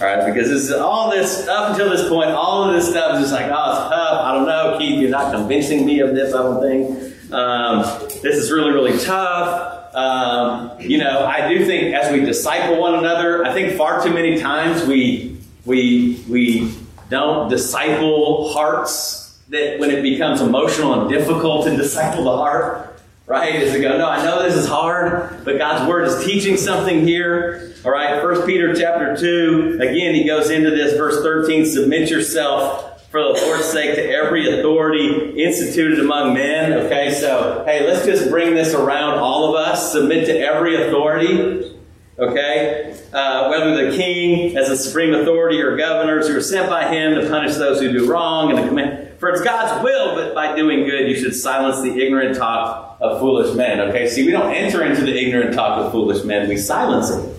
All 0.00 0.08
right, 0.08 0.26
because 0.26 0.50
this 0.50 0.62
is 0.62 0.72
all 0.72 1.08
this 1.12 1.46
up 1.46 1.70
until 1.70 1.88
this 1.88 2.08
point, 2.08 2.30
all 2.30 2.64
of 2.64 2.74
this 2.74 2.90
stuff 2.90 3.14
is 3.14 3.20
just 3.20 3.32
like, 3.32 3.46
oh, 3.46 3.70
it's 3.70 3.90
tough. 3.94 4.24
I 4.24 4.34
don't 4.34 4.44
know, 4.44 4.76
Keith. 4.76 5.00
You're 5.00 5.10
not 5.10 5.32
convincing 5.32 5.86
me 5.86 6.00
of 6.00 6.16
this. 6.16 6.34
I 6.34 6.38
don't 6.42 6.60
think 6.60 7.32
um, 7.32 7.82
this 8.20 8.36
is 8.36 8.50
really, 8.50 8.72
really 8.72 8.98
tough. 8.98 9.94
Um, 9.94 10.80
you 10.80 10.98
know, 10.98 11.24
I 11.24 11.48
do 11.48 11.64
think 11.64 11.94
as 11.94 12.12
we 12.12 12.24
disciple 12.24 12.80
one 12.80 12.96
another, 12.96 13.44
I 13.46 13.52
think 13.52 13.78
far 13.78 14.02
too 14.02 14.12
many 14.12 14.40
times 14.40 14.84
we 14.84 15.38
we 15.64 16.20
we 16.28 16.74
don't 17.08 17.48
disciple 17.48 18.52
hearts 18.52 19.38
that 19.50 19.78
when 19.78 19.92
it 19.92 20.02
becomes 20.02 20.40
emotional 20.40 21.00
and 21.00 21.08
difficult 21.08 21.66
to 21.66 21.76
disciple 21.76 22.24
the 22.24 22.36
heart 22.36 22.93
right? 23.26 23.54
Is 23.54 23.72
to 23.72 23.80
go, 23.80 23.96
no, 23.96 24.08
I 24.08 24.22
know 24.24 24.42
this 24.42 24.54
is 24.54 24.66
hard, 24.66 25.44
but 25.44 25.58
God's 25.58 25.88
word 25.88 26.06
is 26.06 26.24
teaching 26.24 26.56
something 26.56 27.06
here. 27.06 27.74
All 27.84 27.90
right, 27.90 28.20
First 28.20 28.46
Peter 28.46 28.74
chapter 28.74 29.16
2, 29.16 29.78
again, 29.80 30.14
he 30.14 30.24
goes 30.24 30.50
into 30.50 30.70
this, 30.70 30.96
verse 30.96 31.22
13, 31.22 31.66
submit 31.66 32.10
yourself 32.10 32.94
for 33.10 33.22
the 33.22 33.40
Lord's 33.46 33.66
sake 33.66 33.94
to 33.94 34.10
every 34.10 34.58
authority 34.58 35.40
instituted 35.40 36.00
among 36.00 36.34
men. 36.34 36.72
Okay, 36.72 37.14
so, 37.14 37.62
hey, 37.64 37.86
let's 37.86 38.04
just 38.04 38.28
bring 38.28 38.54
this 38.54 38.74
around 38.74 39.18
all 39.18 39.48
of 39.48 39.54
us. 39.54 39.92
Submit 39.92 40.26
to 40.26 40.36
every 40.36 40.74
authority. 40.82 41.78
Okay? 42.18 43.00
Uh, 43.12 43.48
whether 43.48 43.88
the 43.88 43.96
king 43.96 44.56
as 44.56 44.68
a 44.68 44.76
supreme 44.76 45.14
authority 45.14 45.60
or 45.60 45.76
governors 45.76 46.26
who 46.26 46.36
are 46.36 46.40
sent 46.40 46.68
by 46.68 46.92
him 46.92 47.14
to 47.14 47.28
punish 47.28 47.54
those 47.54 47.80
who 47.80 47.92
do 47.92 48.10
wrong 48.10 48.50
and 48.50 48.58
to 48.58 48.68
command. 48.68 49.18
For 49.20 49.28
it's 49.30 49.42
God's 49.42 49.82
will, 49.84 50.14
but 50.16 50.34
by 50.34 50.56
doing 50.56 50.84
good 50.84 51.08
you 51.08 51.16
should 51.16 51.34
silence 51.34 51.80
the 51.82 52.04
ignorant 52.04 52.36
talk 52.36 52.93
of 53.04 53.20
foolish 53.20 53.54
men. 53.54 53.80
Okay, 53.80 54.08
see, 54.08 54.24
we 54.24 54.32
don't 54.32 54.52
enter 54.54 54.82
into 54.82 55.02
the 55.02 55.16
ignorant 55.16 55.54
talk 55.54 55.78
of 55.78 55.92
foolish 55.92 56.24
men, 56.24 56.48
we 56.48 56.56
silence 56.56 57.10
it. 57.10 57.34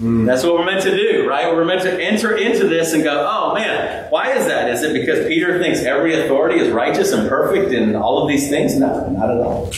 Mm. 0.00 0.26
That's 0.26 0.42
what 0.42 0.54
we're 0.54 0.64
meant 0.64 0.82
to 0.82 0.96
do, 0.96 1.28
right? 1.28 1.54
We're 1.54 1.64
meant 1.64 1.82
to 1.82 2.02
enter 2.02 2.36
into 2.36 2.66
this 2.66 2.92
and 2.92 3.04
go, 3.04 3.26
oh 3.28 3.54
man, 3.54 4.10
why 4.10 4.32
is 4.32 4.46
that? 4.46 4.68
Is 4.70 4.82
it 4.82 4.92
because 4.92 5.26
Peter 5.26 5.62
thinks 5.62 5.80
every 5.80 6.20
authority 6.20 6.58
is 6.58 6.70
righteous 6.70 7.12
and 7.12 7.28
perfect 7.28 7.72
in 7.72 7.94
all 7.94 8.22
of 8.22 8.28
these 8.28 8.48
things? 8.48 8.76
No, 8.76 9.08
not 9.10 9.30
at 9.30 9.38
all. 9.38 9.70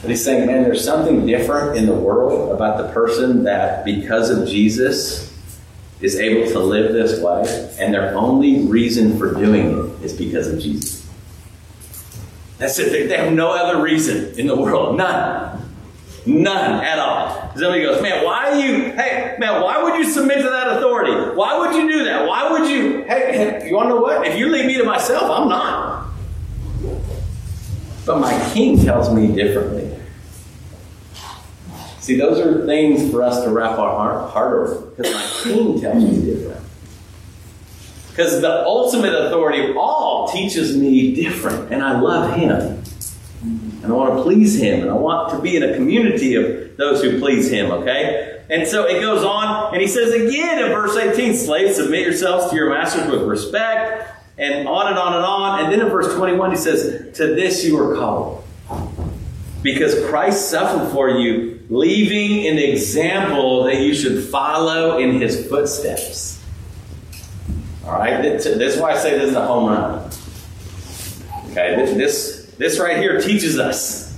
But 0.00 0.10
he's 0.10 0.24
saying, 0.24 0.46
man, 0.46 0.62
there's 0.62 0.84
something 0.84 1.26
different 1.26 1.76
in 1.76 1.86
the 1.86 1.94
world 1.94 2.52
about 2.52 2.78
the 2.78 2.92
person 2.92 3.44
that, 3.44 3.84
because 3.84 4.30
of 4.30 4.48
Jesus, 4.48 5.36
is 6.00 6.16
able 6.16 6.50
to 6.52 6.60
live 6.60 6.92
this 6.92 7.20
way, 7.20 7.76
and 7.80 7.92
their 7.92 8.16
only 8.16 8.64
reason 8.66 9.18
for 9.18 9.34
doing 9.34 9.76
it 9.76 10.04
is 10.04 10.16
because 10.16 10.46
of 10.46 10.60
Jesus. 10.60 10.97
That's 12.58 12.78
it. 12.78 13.08
They 13.08 13.16
have 13.16 13.32
no 13.32 13.50
other 13.50 13.80
reason 13.80 14.38
in 14.38 14.46
the 14.46 14.56
world. 14.56 14.96
None. 14.96 15.64
None 16.26 16.84
at 16.84 16.98
all. 16.98 17.52
Somebody 17.56 17.82
goes, 17.82 18.02
man, 18.02 18.24
why 18.24 18.50
are 18.50 18.54
you, 18.56 18.92
hey, 18.92 19.36
man, 19.38 19.62
why 19.62 19.82
would 19.82 19.94
you 19.94 20.10
submit 20.10 20.38
to 20.38 20.50
that 20.50 20.76
authority? 20.76 21.36
Why 21.36 21.58
would 21.58 21.74
you 21.74 21.88
do 21.88 22.04
that? 22.04 22.26
Why 22.26 22.50
would 22.50 22.68
you, 22.68 23.04
hey, 23.04 23.60
hey 23.60 23.68
you 23.68 23.74
want 23.74 23.86
to 23.86 23.94
know 23.94 24.00
what? 24.00 24.26
If 24.26 24.36
you 24.36 24.48
leave 24.48 24.66
me 24.66 24.76
to 24.76 24.84
myself, 24.84 25.30
I'm 25.30 25.48
not. 25.48 26.08
But 28.04 28.20
my 28.20 28.50
king 28.52 28.84
tells 28.84 29.12
me 29.14 29.34
differently. 29.34 29.96
See, 32.00 32.16
those 32.16 32.40
are 32.40 32.66
things 32.66 33.10
for 33.10 33.22
us 33.22 33.42
to 33.44 33.50
wrap 33.50 33.78
our 33.78 34.28
heart 34.28 34.52
around 34.52 34.96
because 34.96 35.14
my 35.14 35.42
king 35.42 35.80
tells 35.80 36.02
me 36.02 36.24
different. 36.24 36.67
Because 38.18 38.40
the 38.40 38.64
ultimate 38.64 39.14
authority 39.14 39.70
of 39.70 39.76
all 39.76 40.26
teaches 40.26 40.76
me 40.76 41.14
different, 41.14 41.72
and 41.72 41.80
I 41.80 42.00
love 42.00 42.34
him. 42.34 42.82
And 43.40 43.84
I 43.84 43.94
want 43.94 44.16
to 44.16 44.24
please 44.24 44.60
him, 44.60 44.80
and 44.80 44.90
I 44.90 44.94
want 44.94 45.30
to 45.34 45.40
be 45.40 45.54
in 45.54 45.62
a 45.62 45.74
community 45.76 46.34
of 46.34 46.76
those 46.76 47.00
who 47.00 47.20
please 47.20 47.48
him, 47.48 47.70
okay? 47.70 48.42
And 48.50 48.66
so 48.66 48.86
it 48.86 49.00
goes 49.00 49.22
on, 49.22 49.72
and 49.72 49.80
he 49.80 49.86
says 49.86 50.12
again 50.12 50.58
in 50.58 50.72
verse 50.72 50.96
18 50.96 51.36
Slaves, 51.36 51.76
submit 51.76 52.00
yourselves 52.00 52.50
to 52.50 52.56
your 52.56 52.70
masters 52.70 53.08
with 53.08 53.22
respect, 53.22 54.12
and 54.36 54.66
on 54.66 54.88
and 54.88 54.98
on 54.98 55.14
and 55.14 55.24
on. 55.24 55.60
And 55.62 55.72
then 55.72 55.80
in 55.80 55.88
verse 55.88 56.12
21, 56.16 56.50
he 56.50 56.56
says, 56.56 57.16
To 57.18 57.26
this 57.36 57.64
you 57.64 57.78
are 57.78 57.94
called. 57.94 58.44
Because 59.62 59.94
Christ 60.08 60.50
suffered 60.50 60.90
for 60.90 61.08
you 61.08 61.64
leaving 61.70 62.48
an 62.48 62.58
example 62.58 63.62
that 63.62 63.76
you 63.76 63.94
should 63.94 64.24
follow 64.24 64.98
in 64.98 65.20
his 65.20 65.46
footsteps. 65.48 66.37
All 67.88 67.94
right, 67.94 68.20
this 68.20 68.44
is 68.44 68.78
why 68.78 68.92
I 68.92 68.98
say 68.98 69.18
this 69.18 69.30
is 69.30 69.34
a 69.34 69.46
home 69.46 69.70
run. 69.70 70.10
Okay, 71.50 71.90
this 71.94 72.52
this 72.58 72.78
right 72.78 72.98
here 72.98 73.18
teaches 73.18 73.58
us. 73.58 74.14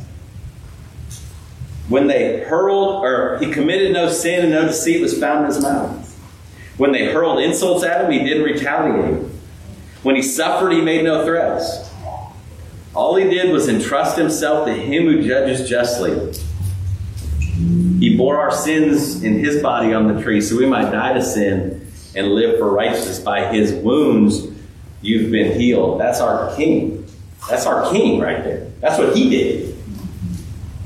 When 1.89 2.09
they 2.09 2.41
hurled, 2.41 3.05
or 3.05 3.39
he 3.39 3.53
committed 3.53 3.93
no 3.93 4.09
sin 4.09 4.47
and 4.47 4.51
no 4.51 4.67
deceit 4.67 5.01
was 5.01 5.17
found 5.21 5.45
in 5.45 5.53
his 5.53 5.63
mouth. 5.63 5.97
When 6.79 6.91
they 6.91 7.13
hurled 7.13 7.41
insults 7.41 7.85
at 7.85 8.05
him, 8.05 8.11
he 8.11 8.19
didn't 8.19 8.43
retaliate. 8.43 9.31
When 10.03 10.17
he 10.17 10.23
suffered, 10.23 10.73
he 10.73 10.81
made 10.81 11.05
no 11.05 11.25
threats. 11.25 11.93
All 12.93 13.15
he 13.15 13.31
did 13.31 13.53
was 13.53 13.69
entrust 13.69 14.19
himself 14.19 14.67
to 14.67 14.75
him 14.75 15.05
who 15.05 15.23
judges 15.23 15.69
justly. 15.69 16.33
He 18.01 18.17
bore 18.17 18.41
our 18.41 18.51
sins 18.51 19.23
in 19.23 19.39
his 19.39 19.63
body 19.63 19.95
on 19.95 20.13
the 20.13 20.21
tree 20.21 20.41
so 20.41 20.57
we 20.57 20.67
might 20.67 20.91
die 20.91 21.13
to 21.13 21.23
sin 21.23 21.80
and 22.15 22.29
live 22.29 22.59
for 22.59 22.71
righteousness. 22.71 23.19
By 23.21 23.53
his 23.53 23.73
wounds, 23.73 24.47
you've 25.03 25.31
been 25.31 25.59
healed. 25.59 26.01
That's 26.01 26.21
our 26.21 26.55
king. 26.57 27.07
That's 27.49 27.67
our 27.67 27.91
king 27.93 28.21
right 28.21 28.43
there. 28.45 28.67
That's 28.81 28.99
what 28.99 29.17
he 29.17 29.31
did. 29.31 29.77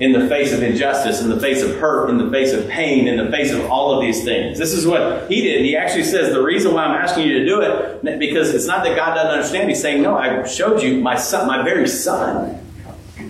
in 0.00 0.12
the 0.12 0.28
face 0.28 0.52
of 0.52 0.60
injustice, 0.62 1.20
in 1.20 1.28
the 1.28 1.38
face 1.38 1.62
of 1.62 1.76
hurt, 1.76 2.10
in 2.10 2.18
the 2.18 2.28
face 2.28 2.52
of 2.52 2.68
pain, 2.68 3.06
in 3.06 3.16
the 3.16 3.30
face 3.30 3.52
of 3.52 3.64
all 3.70 3.94
of 3.94 4.00
these 4.00 4.24
things. 4.24 4.58
This 4.58 4.72
is 4.72 4.86
what 4.86 5.30
he 5.30 5.40
did. 5.42 5.64
He 5.64 5.76
actually 5.76 6.02
says, 6.02 6.32
The 6.32 6.42
reason 6.42 6.74
why 6.74 6.84
I'm 6.84 7.00
asking 7.00 7.28
you 7.28 7.38
to 7.38 7.46
do 7.46 7.60
it, 7.60 8.18
because 8.18 8.52
it's 8.52 8.66
not 8.66 8.82
that 8.84 8.96
God 8.96 9.14
doesn't 9.14 9.30
understand. 9.30 9.68
He's 9.68 9.80
saying, 9.80 10.02
No, 10.02 10.16
I 10.16 10.44
showed 10.46 10.82
you 10.82 11.00
my 11.00 11.16
son, 11.16 11.46
my 11.46 11.62
very 11.62 11.86
son 11.88 12.60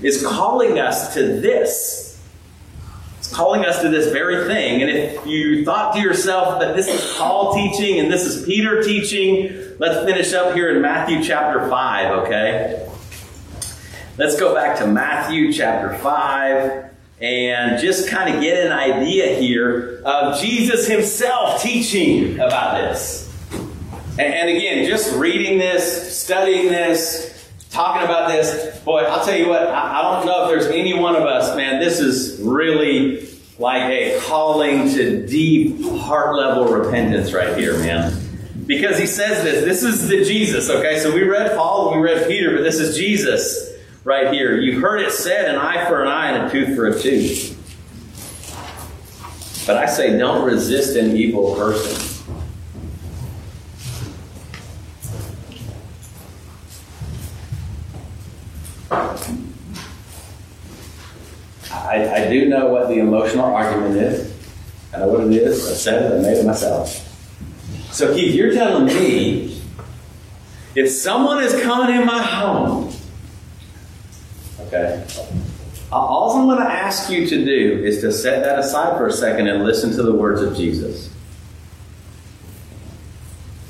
is 0.03 0.25
calling 0.27 0.79
us 0.79 1.15
to 1.15 1.41
this. 1.41 2.14
Calling 3.35 3.65
us 3.65 3.83
to 3.83 3.89
this 3.89 4.13
very 4.13 4.47
thing. 4.47 4.81
And 4.81 4.91
if 4.91 5.27
you 5.27 5.65
thought 5.65 5.95
to 5.97 6.01
yourself 6.01 6.61
that 6.61 6.77
this 6.77 6.87
is 6.87 7.15
Paul 7.17 7.53
teaching 7.53 7.99
and 7.99 8.13
this 8.13 8.25
is 8.25 8.45
Peter 8.45 8.81
teaching, 8.81 9.77
let's 9.81 10.05
finish 10.05 10.33
up 10.33 10.55
here 10.55 10.73
in 10.75 10.81
Matthew 10.81 11.21
chapter 11.21 11.69
5, 11.69 12.11
okay? 12.25 12.89
Let's 14.17 14.39
go 14.39 14.55
back 14.55 14.79
to 14.79 14.87
Matthew 14.87 15.53
chapter 15.53 15.99
5 15.99 16.91
and 17.21 17.81
just 17.81 18.09
kind 18.09 18.33
of 18.33 18.41
get 18.41 18.65
an 18.65 18.71
idea 18.71 19.35
here 19.41 20.01
of 20.05 20.41
Jesus 20.41 20.87
himself 20.87 21.61
teaching 21.61 22.39
about 22.39 22.79
this. 22.79 23.29
And, 24.17 24.49
again, 24.49 24.89
just 24.89 25.13
reading 25.17 25.59
this, 25.59 26.17
studying 26.17 26.69
this, 26.69 27.24
talking 27.75 28.05
about 28.05 28.29
this, 28.29 28.79
boy, 28.81 29.01
I'll 29.01 29.25
tell 29.25 29.37
you 29.37 29.49
what, 29.49 29.67
I, 29.67 29.99
I 29.99 30.03
don't 30.03 30.27
know 30.27 30.45
if 30.45 30.51
there's 30.51 30.67
any 30.67 30.97
one 30.97 31.17
of 31.17 31.25
us, 31.25 31.57
man, 31.57 31.81
this 31.81 31.99
is 31.99 32.41
really 32.41 33.29
like 33.59 33.83
a 33.91 34.21
calling 34.21 34.89
to 34.91 35.27
deep 35.27 35.85
heart 35.85 36.37
level 36.37 36.67
repentance 36.67 37.33
right 37.33 37.59
here, 37.59 37.77
man. 37.79 38.21
Because 38.67 38.99
he 38.99 39.07
says 39.07 39.43
this. 39.43 39.65
This 39.65 39.83
is 39.83 40.09
the 40.09 40.25
Jesus, 40.25 40.71
okay? 40.71 41.01
So 41.01 41.13
we 41.13 41.25
read 41.25 41.57
Paul, 41.57 41.95
we 41.95 42.01
read 42.01 42.29
Peter, 42.29 42.55
but 42.55 42.63
this 42.63 42.79
is 42.79 42.97
Jesus 42.97 43.73
right 44.05 44.33
here. 44.33 44.57
You 44.57 44.81
heard 44.81 45.03
it 45.03 45.11
said, 45.11 45.49
an 45.49 45.57
eye 45.57 45.85
for 45.87 46.01
an 46.01 46.09
eye 46.09 46.31
and 46.31 46.47
a 46.47 46.51
tooth 46.51 46.77
for 46.77 46.87
a 46.87 46.99
tooth. 46.99 47.51
But 49.67 49.79
I 49.79 49.87
say, 49.87 50.17
don't 50.17 50.45
resist 50.45 50.97
an 50.97 51.17
evil 51.17 51.57
person. 51.57 52.15
I, 61.95 62.25
I 62.25 62.29
do 62.29 62.49
know 62.49 62.69
the 63.35 63.43
argument 63.43 63.97
is. 63.97 64.33
I 64.93 64.99
know 64.99 65.09
what 65.09 65.27
it 65.27 65.33
is. 65.33 65.69
I 65.71 65.75
said 65.75 66.13
it, 66.13 66.19
I 66.19 66.23
made 66.23 66.39
it 66.39 66.47
myself. 66.47 67.01
So, 67.93 68.15
Keith, 68.15 68.35
you're 68.35 68.53
telling 68.53 68.87
me 68.87 69.61
if 70.75 70.91
someone 70.91 71.43
is 71.43 71.61
coming 71.63 71.97
in 71.97 72.07
my 72.07 72.23
home 72.23 72.95
Okay? 74.75 75.05
All 75.93 76.37
I'm 76.37 76.47
going 76.47 76.59
to 76.59 76.73
ask 76.73 77.11
you 77.11 77.27
to 77.27 77.45
do 77.45 77.85
is 77.85 78.01
to 78.01 78.13
set 78.13 78.43
that 78.45 78.59
aside 78.59 78.97
for 78.97 79.07
a 79.07 79.13
second 79.13 79.47
and 79.47 79.65
listen 79.65 79.91
to 79.93 80.03
the 80.03 80.13
words 80.13 80.41
of 80.41 80.57
Jesus. 80.57 81.11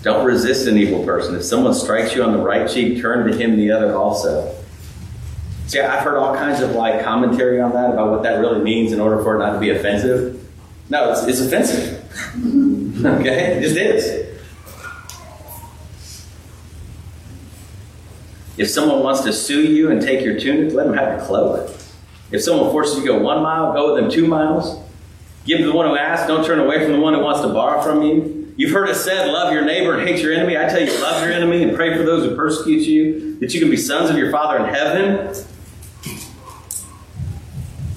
Don't 0.02 0.24
resist 0.24 0.66
an 0.66 0.78
evil 0.78 1.04
person. 1.04 1.34
If 1.34 1.44
someone 1.44 1.74
strikes 1.74 2.14
you 2.14 2.22
on 2.22 2.32
the 2.32 2.42
right 2.42 2.68
cheek, 2.70 3.00
turn 3.00 3.26
to 3.26 3.36
him 3.36 3.56
the 3.56 3.70
other 3.70 3.94
also. 3.94 4.54
See, 5.66 5.80
I've 5.80 6.04
heard 6.04 6.18
all 6.18 6.34
kinds 6.34 6.60
of 6.60 6.72
like 6.72 7.02
commentary 7.02 7.60
on 7.60 7.72
that 7.72 7.92
about 7.92 8.10
what 8.10 8.22
that 8.22 8.38
really 8.38 8.62
means 8.62 8.92
in 8.92 9.00
order 9.00 9.22
for 9.22 9.36
it 9.36 9.38
not 9.38 9.54
to 9.54 9.58
be 9.58 9.70
offensive. 9.70 10.40
No, 10.90 11.12
it's, 11.12 11.24
it's 11.24 11.40
offensive. 11.40 12.00
okay? 13.04 13.56
It 13.56 13.62
just 13.62 13.76
is. 13.76 14.24
If 18.56 18.68
someone 18.68 19.02
wants 19.02 19.22
to 19.22 19.32
sue 19.32 19.64
you 19.64 19.90
and 19.90 20.00
take 20.00 20.24
your 20.24 20.38
tunic, 20.38 20.72
let 20.74 20.86
them 20.86 20.94
have 20.94 21.18
your 21.18 21.26
cloak. 21.26 21.70
If 22.30 22.42
someone 22.42 22.70
forces 22.70 22.98
you 22.98 23.02
to 23.02 23.08
go 23.08 23.18
one 23.18 23.42
mile, 23.42 23.72
go 23.72 23.94
with 23.94 24.02
them 24.02 24.10
two 24.10 24.28
miles. 24.28 24.80
Give 25.44 25.58
to 25.58 25.66
the 25.66 25.72
one 25.72 25.88
who 25.88 25.96
asks, 25.96 26.26
don't 26.26 26.44
turn 26.44 26.60
away 26.60 26.82
from 26.82 26.92
the 26.92 27.00
one 27.00 27.14
who 27.14 27.20
wants 27.20 27.40
to 27.40 27.48
borrow 27.48 27.82
from 27.82 28.02
you. 28.02 28.52
You've 28.56 28.70
heard 28.70 28.88
it 28.88 28.94
said, 28.94 29.28
love 29.28 29.52
your 29.52 29.64
neighbor 29.64 29.98
and 29.98 30.08
hate 30.08 30.22
your 30.22 30.32
enemy. 30.32 30.56
I 30.56 30.68
tell 30.68 30.80
you, 30.80 30.92
love 31.00 31.22
your 31.24 31.32
enemy 31.32 31.64
and 31.64 31.74
pray 31.74 31.96
for 31.96 32.04
those 32.04 32.28
who 32.28 32.36
persecute 32.36 32.86
you, 32.86 33.36
that 33.40 33.52
you 33.52 33.60
can 33.60 33.70
be 33.70 33.76
sons 33.76 34.10
of 34.10 34.16
your 34.16 34.30
Father 34.30 34.64
in 34.64 34.72
heaven. 34.72 35.34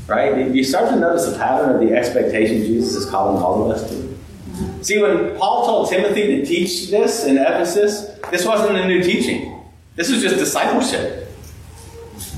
Right? 0.08 0.50
You 0.52 0.64
start 0.64 0.90
to 0.90 0.96
notice 0.96 1.28
a 1.28 1.38
pattern 1.38 1.76
of 1.76 1.82
the 1.82 1.94
expectation 1.94 2.62
Jesus 2.62 2.96
is 2.96 3.10
calling 3.10 3.42
all 3.44 3.70
of 3.70 3.78
us 3.78 3.90
to. 3.90 4.18
See, 4.82 5.02
when 5.02 5.38
Paul 5.38 5.66
told 5.66 5.90
Timothy 5.90 6.28
to 6.28 6.46
teach 6.46 6.90
this 6.90 7.26
in 7.26 7.38
Ephesus, 7.38 8.18
this 8.32 8.46
wasn't 8.46 8.78
a 8.78 8.88
new 8.88 9.04
teaching. 9.04 9.62
This 9.96 10.10
was 10.10 10.22
just 10.22 10.38
discipleship. 10.38 11.28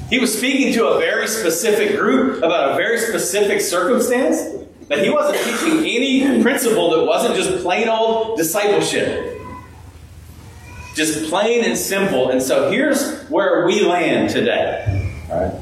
He 0.09 0.17
was 0.17 0.35
speaking 0.35 0.73
to 0.73 0.87
a 0.87 0.99
very 0.99 1.27
specific 1.27 1.95
group 1.95 2.37
about 2.39 2.71
a 2.71 2.75
very 2.75 2.97
specific 2.97 3.61
circumstance, 3.61 4.65
but 4.87 5.03
he 5.03 5.11
wasn't 5.11 5.37
teaching 5.43 5.79
any 5.79 6.41
principle 6.41 6.89
that 6.91 7.05
wasn't 7.05 7.35
just 7.35 7.61
plain 7.61 7.87
old 7.87 8.37
discipleship. 8.37 9.39
Just 10.95 11.29
plain 11.29 11.63
and 11.63 11.77
simple. 11.77 12.31
And 12.31 12.41
so 12.41 12.71
here's 12.71 13.23
where 13.29 13.67
we 13.67 13.81
land 13.81 14.31
today. 14.31 15.13
Right? 15.29 15.53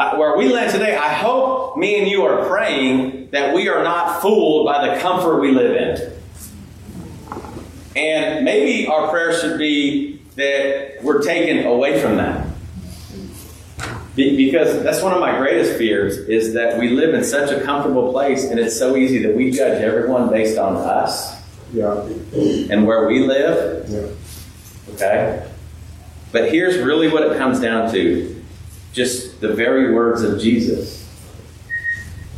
Uh, 0.00 0.16
where 0.16 0.34
we 0.34 0.50
land 0.50 0.72
today, 0.72 0.96
I 0.96 1.12
hope 1.12 1.76
me 1.76 2.00
and 2.00 2.08
you 2.08 2.22
are 2.22 2.48
praying 2.48 3.28
that 3.32 3.54
we 3.54 3.68
are 3.68 3.84
not 3.84 4.22
fooled 4.22 4.64
by 4.64 4.88
the 4.88 4.98
comfort 4.98 5.40
we 5.40 5.52
live 5.52 5.76
in. 5.76 6.12
And 7.94 8.42
maybe 8.42 8.86
our 8.86 9.10
prayer 9.10 9.38
should 9.38 9.58
be 9.58 10.22
that 10.36 11.02
we're 11.02 11.20
taken 11.22 11.66
away 11.66 12.00
from 12.00 12.16
that. 12.16 12.48
Because 14.16 14.82
that's 14.82 15.02
one 15.02 15.12
of 15.12 15.20
my 15.20 15.36
greatest 15.36 15.76
fears 15.76 16.16
is 16.16 16.54
that 16.54 16.78
we 16.78 16.88
live 16.88 17.12
in 17.12 17.22
such 17.22 17.50
a 17.50 17.62
comfortable 17.62 18.10
place 18.10 18.44
and 18.44 18.58
it's 18.58 18.78
so 18.78 18.96
easy 18.96 19.18
that 19.24 19.36
we 19.36 19.50
judge 19.50 19.82
everyone 19.82 20.30
based 20.30 20.56
on 20.56 20.76
us 20.76 21.38
yeah. 21.74 21.92
and 22.70 22.86
where 22.86 23.06
we 23.06 23.20
live. 23.26 23.86
Yeah. 23.90 24.94
Okay? 24.94 25.46
But 26.32 26.50
here's 26.50 26.78
really 26.78 27.08
what 27.08 27.22
it 27.22 27.36
comes 27.36 27.60
down 27.60 27.92
to 27.92 28.42
just 28.94 29.29
the 29.40 29.54
very 29.54 29.94
words 29.94 30.22
of 30.22 30.40
Jesus. 30.40 31.00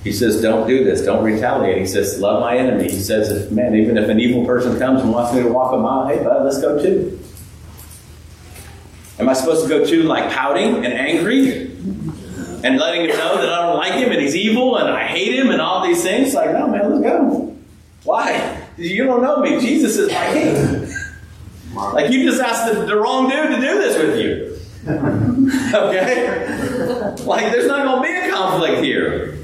He 0.05 0.13
says, 0.13 0.41
Don't 0.43 0.67
do 0.67 0.85
this, 0.85 1.03
don't 1.03 1.23
retaliate. 1.23 1.79
He 1.79 1.87
says, 1.87 2.19
Love 2.19 2.41
my 2.41 2.57
enemy. 2.57 2.85
He 2.85 3.01
says, 3.01 3.31
if, 3.31 3.51
Man, 3.53 3.75
even 3.75 3.97
if 3.97 4.09
an 4.09 4.19
evil 4.19 4.45
person 4.47 4.79
comes 4.79 5.03
and 5.03 5.13
wants 5.13 5.35
me 5.35 5.43
to 5.43 5.49
walk 5.49 5.73
a 5.73 5.77
mile, 5.77 6.09
hey, 6.09 6.23
bud, 6.23 6.45
let's 6.45 6.61
go 6.61 6.81
too. 6.83 7.19
Am 9.19 9.29
I 9.29 9.35
supposed 9.35 9.63
to 9.63 9.69
go 9.69 9.85
too, 9.87 10.03
like 10.05 10.33
pouting 10.33 10.85
and 10.85 10.95
angry 10.95 11.67
and 12.65 12.79
letting 12.79 13.03
him 13.03 13.17
know 13.17 13.37
that 13.37 13.53
I 13.53 13.67
don't 13.67 13.77
like 13.77 13.95
him 13.95 14.11
and 14.11 14.21
he's 14.21 14.35
evil 14.35 14.77
and 14.77 14.89
I 14.89 15.07
hate 15.07 15.35
him 15.35 15.51
and 15.51 15.61
all 15.61 15.87
these 15.87 16.03
things? 16.03 16.35
Like, 16.35 16.51
no, 16.53 16.67
man, 16.67 16.91
let's 16.91 17.05
go. 17.05 17.57
Why? 18.05 18.67
You 18.77 19.05
don't 19.05 19.23
know 19.23 19.39
me. 19.39 19.61
Jesus 19.61 19.97
is 19.97 20.11
my 20.11 20.33
king. 20.33 20.93
Like, 21.75 22.11
you 22.11 22.29
just 22.29 22.43
asked 22.43 22.75
the, 22.75 22.87
the 22.87 22.97
wrong 22.97 23.29
dude 23.29 23.51
to 23.51 23.57
do 23.57 23.79
this 23.81 23.97
with 23.97 24.19
you. 24.19 24.32
okay? 25.75 27.15
Like, 27.25 27.53
there's 27.53 27.69
not 27.69 27.85
going 27.85 28.03
to 28.03 28.09
be 28.09 28.29
a 28.29 28.33
conflict 28.33 28.83
here. 28.83 29.39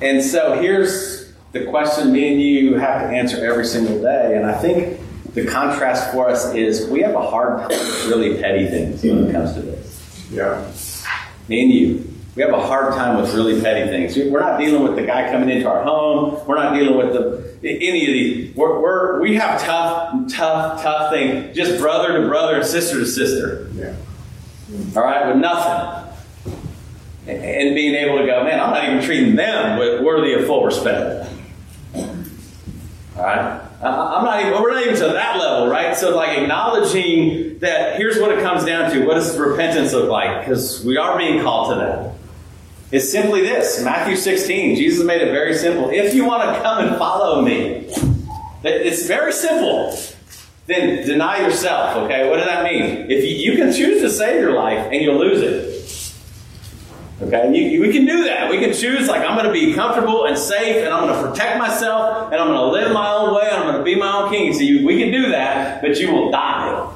And 0.00 0.22
so 0.22 0.60
here's 0.60 1.32
the 1.52 1.66
question 1.66 2.12
me 2.12 2.32
and 2.32 2.42
you 2.42 2.74
have 2.74 3.02
to 3.02 3.16
answer 3.16 3.44
every 3.44 3.64
single 3.64 4.00
day. 4.00 4.36
And 4.36 4.46
I 4.46 4.58
think 4.58 5.00
the 5.34 5.46
contrast 5.46 6.12
for 6.12 6.28
us 6.28 6.52
is 6.54 6.88
we 6.90 7.00
have 7.02 7.14
a 7.14 7.30
hard 7.30 7.60
time 7.60 7.68
with 7.68 8.06
really 8.06 8.40
petty 8.40 8.66
things 8.66 9.02
when 9.04 9.26
it 9.26 9.32
comes 9.32 9.54
to 9.54 9.62
this. 9.62 10.28
Yeah. 10.30 10.70
Me 11.48 11.62
and 11.62 11.72
you. 11.72 12.14
We 12.34 12.42
have 12.42 12.52
a 12.52 12.66
hard 12.66 12.94
time 12.94 13.20
with 13.20 13.34
really 13.34 13.60
petty 13.60 13.88
things. 13.90 14.16
We're 14.16 14.40
not 14.40 14.60
dealing 14.60 14.82
with 14.82 14.96
the 14.96 15.02
guy 15.02 15.30
coming 15.30 15.50
into 15.50 15.68
our 15.68 15.82
home. 15.82 16.40
We're 16.46 16.56
not 16.56 16.74
dealing 16.74 16.96
with 16.96 17.12
the 17.12 17.47
any 17.62 18.06
of 18.06 18.12
these. 18.12 18.56
We're, 18.56 18.80
we're 18.80 19.20
we 19.20 19.36
have 19.36 19.60
tough, 19.60 20.32
tough, 20.32 20.82
tough 20.82 21.12
things. 21.12 21.56
Just 21.56 21.80
brother 21.80 22.20
to 22.20 22.28
brother 22.28 22.56
and 22.56 22.66
sister 22.66 22.98
to 22.98 23.06
sister. 23.06 23.70
Yeah. 23.74 23.94
All 24.96 25.02
right, 25.02 25.26
with 25.28 25.36
nothing. 25.36 26.04
And 27.26 27.74
being 27.74 27.94
able 27.94 28.18
to 28.18 28.26
go, 28.26 28.44
man, 28.44 28.58
I'm 28.58 28.70
not 28.70 28.84
even 28.84 29.02
treating 29.02 29.36
them 29.36 29.78
with 29.78 30.02
worthy 30.02 30.32
of 30.32 30.46
full 30.46 30.64
respect. 30.64 31.30
All 31.94 33.24
right? 33.24 33.60
I'm 33.80 34.24
not 34.24 34.40
even, 34.40 34.60
we're 34.60 34.72
not 34.72 34.82
even 34.82 34.96
to 34.96 35.12
that 35.12 35.38
level, 35.38 35.68
right? 35.68 35.96
So, 35.96 36.16
like, 36.16 36.38
acknowledging 36.38 37.58
that 37.60 37.96
here's 37.96 38.18
what 38.18 38.32
it 38.32 38.42
comes 38.42 38.64
down 38.64 38.90
to. 38.90 39.06
What 39.06 39.14
does 39.14 39.36
repentance 39.38 39.92
look 39.92 40.10
like? 40.10 40.40
Because 40.40 40.84
we 40.84 40.96
are 40.96 41.16
being 41.16 41.42
called 41.42 41.74
to 41.74 41.80
that. 41.80 42.14
It's 42.90 43.10
simply 43.10 43.42
this 43.42 43.82
Matthew 43.82 44.16
16. 44.16 44.76
Jesus 44.76 45.04
made 45.04 45.20
it 45.20 45.30
very 45.30 45.54
simple. 45.54 45.90
If 45.90 46.14
you 46.14 46.24
want 46.24 46.54
to 46.54 46.62
come 46.62 46.86
and 46.86 46.96
follow 46.96 47.42
me, 47.42 47.86
it's 48.64 49.06
very 49.06 49.32
simple. 49.32 49.94
Then 50.66 51.06
deny 51.06 51.40
yourself, 51.40 51.96
okay? 51.96 52.30
What 52.30 52.36
does 52.36 52.46
that 52.46 52.64
mean? 52.64 53.10
If 53.10 53.24
you, 53.24 53.52
you 53.52 53.58
can 53.58 53.72
choose 53.74 54.00
to 54.00 54.10
save 54.10 54.40
your 54.40 54.54
life 54.54 54.88
and 54.90 55.02
you'll 55.02 55.18
lose 55.18 55.42
it. 55.42 55.68
Okay, 57.20 57.52
you, 57.54 57.80
we 57.80 57.92
can 57.92 58.06
do 58.06 58.24
that. 58.24 58.48
We 58.48 58.58
can 58.58 58.72
choose, 58.72 59.08
like, 59.08 59.22
I'm 59.22 59.36
going 59.36 59.46
to 59.46 59.52
be 59.52 59.74
comfortable 59.74 60.26
and 60.26 60.38
safe, 60.38 60.76
and 60.76 60.94
I'm 60.94 61.08
going 61.08 61.20
to 61.20 61.30
protect 61.30 61.58
myself, 61.58 62.30
and 62.32 62.40
I'm 62.40 62.46
going 62.46 62.58
to 62.58 62.66
live 62.66 62.92
my 62.92 63.10
own 63.12 63.34
way, 63.34 63.48
and 63.50 63.56
I'm 63.56 63.64
going 63.64 63.78
to 63.78 63.82
be 63.82 63.96
my 63.96 64.22
own 64.22 64.30
king. 64.30 64.54
So 64.54 64.60
you, 64.60 64.86
we 64.86 65.02
can 65.02 65.10
do 65.10 65.30
that, 65.30 65.82
but 65.82 65.98
you 65.98 66.12
will 66.12 66.30
die. 66.30 66.87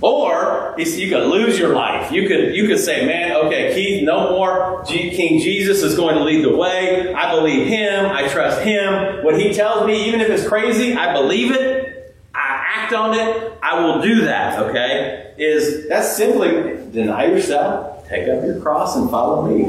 Or 0.00 0.74
you 0.78 1.10
could 1.10 1.26
lose 1.26 1.58
your 1.58 1.74
life. 1.74 2.12
You 2.12 2.28
could 2.28 2.54
you 2.54 2.68
could 2.68 2.78
say, 2.78 3.04
man, 3.04 3.32
okay, 3.46 3.74
Keith, 3.74 4.04
no 4.04 4.30
more. 4.30 4.84
King 4.84 5.40
Jesus 5.40 5.82
is 5.82 5.96
going 5.96 6.14
to 6.14 6.22
lead 6.22 6.44
the 6.44 6.56
way. 6.56 7.12
I 7.12 7.34
believe 7.34 7.66
him. 7.66 8.06
I 8.06 8.28
trust 8.28 8.62
him. 8.62 9.24
What 9.24 9.40
he 9.40 9.52
tells 9.52 9.86
me, 9.86 10.08
even 10.08 10.20
if 10.20 10.28
it's 10.30 10.46
crazy, 10.46 10.94
I 10.94 11.12
believe 11.12 11.52
it. 11.52 12.16
I 12.32 12.64
act 12.76 12.92
on 12.92 13.14
it. 13.14 13.58
I 13.60 13.80
will 13.80 14.00
do 14.00 14.24
that. 14.26 14.60
Okay, 14.60 15.34
is 15.36 15.88
that's 15.88 16.16
simply 16.16 16.78
deny 16.92 17.26
yourself, 17.26 18.06
take 18.08 18.28
up 18.28 18.44
your 18.44 18.60
cross, 18.60 18.94
and 18.94 19.10
follow 19.10 19.48
me. 19.48 19.64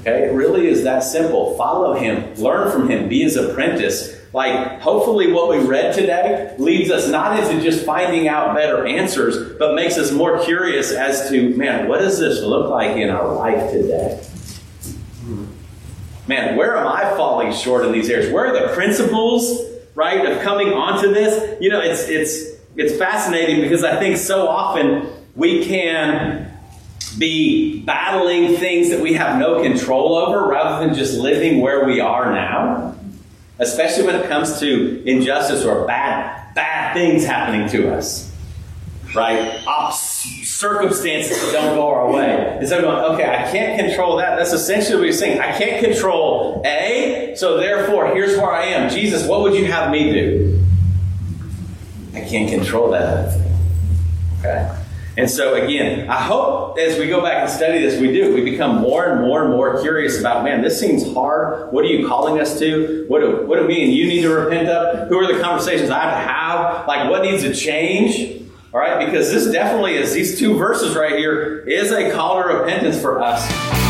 Okay, 0.00 0.28
it 0.28 0.32
really 0.32 0.66
is 0.66 0.84
that 0.84 1.00
simple. 1.00 1.56
Follow 1.56 1.94
him, 1.94 2.34
learn 2.34 2.70
from 2.70 2.88
him, 2.88 3.08
be 3.08 3.22
his 3.22 3.36
apprentice. 3.36 4.19
Like, 4.32 4.80
hopefully, 4.80 5.32
what 5.32 5.48
we 5.48 5.58
read 5.58 5.94
today 5.94 6.54
leads 6.56 6.90
us 6.90 7.08
not 7.08 7.40
into 7.40 7.60
just 7.60 7.84
finding 7.84 8.28
out 8.28 8.54
better 8.54 8.86
answers, 8.86 9.58
but 9.58 9.74
makes 9.74 9.98
us 9.98 10.12
more 10.12 10.42
curious 10.44 10.92
as 10.92 11.28
to, 11.30 11.54
man, 11.56 11.88
what 11.88 11.98
does 11.98 12.18
this 12.20 12.42
look 12.42 12.70
like 12.70 12.96
in 12.96 13.10
our 13.10 13.34
life 13.34 13.72
today? 13.72 14.24
Man, 16.28 16.56
where 16.56 16.76
am 16.76 16.86
I 16.86 17.16
falling 17.16 17.52
short 17.52 17.84
in 17.84 17.90
these 17.90 18.08
areas? 18.08 18.32
Where 18.32 18.46
are 18.46 18.68
the 18.68 18.72
principles, 18.72 19.64
right, 19.96 20.24
of 20.24 20.40
coming 20.42 20.68
onto 20.68 21.12
this? 21.12 21.60
You 21.60 21.70
know, 21.70 21.80
it's 21.80 22.08
it's 22.08 22.60
it's 22.76 22.96
fascinating 22.96 23.62
because 23.62 23.82
I 23.82 23.98
think 23.98 24.16
so 24.16 24.46
often 24.46 25.08
we 25.34 25.64
can 25.64 26.56
be 27.18 27.80
battling 27.82 28.56
things 28.58 28.90
that 28.90 29.00
we 29.00 29.14
have 29.14 29.40
no 29.40 29.60
control 29.60 30.14
over 30.14 30.46
rather 30.46 30.86
than 30.86 30.94
just 30.94 31.18
living 31.18 31.60
where 31.60 31.84
we 31.84 31.98
are 31.98 32.32
now 32.32 32.94
especially 33.60 34.04
when 34.04 34.16
it 34.16 34.28
comes 34.28 34.58
to 34.60 35.02
injustice 35.08 35.64
or 35.64 35.86
bad, 35.86 36.54
bad 36.54 36.94
things 36.94 37.24
happening 37.24 37.68
to 37.68 37.94
us. 37.94 38.30
Right? 39.14 39.62
circumstances 40.60 41.40
that 41.40 41.52
don't 41.52 41.74
go 41.74 41.88
our 41.88 42.12
way. 42.12 42.58
Instead 42.60 42.84
of 42.84 42.84
going, 42.84 43.14
okay, 43.14 43.24
I 43.24 43.50
can't 43.50 43.80
control 43.80 44.18
that. 44.18 44.36
That's 44.36 44.52
essentially 44.52 44.98
what 44.98 45.06
he's 45.06 45.18
saying. 45.18 45.40
I 45.40 45.56
can't 45.56 45.82
control 45.82 46.62
A, 46.66 47.34
so 47.34 47.56
therefore, 47.56 48.14
here's 48.14 48.36
where 48.36 48.52
I 48.52 48.66
am. 48.66 48.90
Jesus, 48.90 49.26
what 49.26 49.40
would 49.40 49.54
you 49.54 49.64
have 49.64 49.90
me 49.90 50.12
do? 50.12 50.62
I 52.14 52.20
can't 52.20 52.50
control 52.50 52.90
that. 52.90 53.40
Okay? 54.40 54.79
And 55.20 55.30
so, 55.30 55.52
again, 55.52 56.08
I 56.08 56.16
hope 56.16 56.78
as 56.78 56.98
we 56.98 57.06
go 57.06 57.20
back 57.20 57.42
and 57.42 57.50
study 57.50 57.78
this, 57.78 58.00
we 58.00 58.10
do. 58.10 58.32
We 58.32 58.40
become 58.40 58.80
more 58.80 59.04
and 59.04 59.20
more 59.20 59.42
and 59.42 59.50
more 59.50 59.78
curious 59.82 60.18
about, 60.18 60.44
man, 60.44 60.62
this 60.62 60.80
seems 60.80 61.12
hard. 61.12 61.70
What 61.74 61.84
are 61.84 61.88
you 61.88 62.08
calling 62.08 62.40
us 62.40 62.58
to? 62.58 63.04
What 63.06 63.20
do, 63.20 63.46
what 63.46 63.58
do 63.58 63.68
me 63.68 63.84
and 63.84 63.92
you 63.92 64.06
need 64.06 64.22
to 64.22 64.30
repent 64.30 64.68
of? 64.68 65.08
Who 65.08 65.18
are 65.18 65.30
the 65.30 65.38
conversations 65.42 65.90
I 65.90 66.00
have 66.00 66.12
to 66.14 66.32
have? 66.32 66.86
Like, 66.88 67.10
what 67.10 67.20
needs 67.20 67.42
to 67.42 67.52
change? 67.52 68.40
All 68.72 68.80
right, 68.80 69.04
because 69.04 69.30
this 69.30 69.52
definitely 69.52 69.96
is, 69.96 70.14
these 70.14 70.38
two 70.38 70.56
verses 70.56 70.96
right 70.96 71.18
here, 71.18 71.58
is 71.68 71.92
a 71.92 72.12
call 72.12 72.42
to 72.42 72.48
repentance 72.48 72.98
for 72.98 73.20
us. 73.20 73.89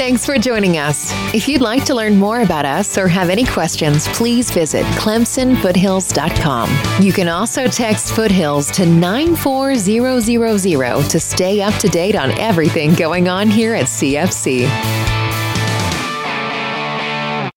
Thanks 0.00 0.24
for 0.24 0.38
joining 0.38 0.78
us. 0.78 1.12
If 1.34 1.46
you'd 1.46 1.60
like 1.60 1.84
to 1.84 1.94
learn 1.94 2.16
more 2.16 2.40
about 2.40 2.64
us 2.64 2.96
or 2.96 3.06
have 3.06 3.28
any 3.28 3.44
questions, 3.44 4.08
please 4.08 4.50
visit 4.50 4.82
clemsonfoothills.com. 4.96 7.04
You 7.04 7.12
can 7.12 7.28
also 7.28 7.68
text 7.68 8.14
Foothills 8.14 8.70
to 8.70 8.86
94000 8.86 11.10
to 11.10 11.20
stay 11.20 11.60
up 11.60 11.74
to 11.74 11.88
date 11.88 12.16
on 12.16 12.30
everything 12.38 12.94
going 12.94 13.28
on 13.28 13.50
here 13.50 13.74
at 13.74 13.88
CFC. 13.88 15.09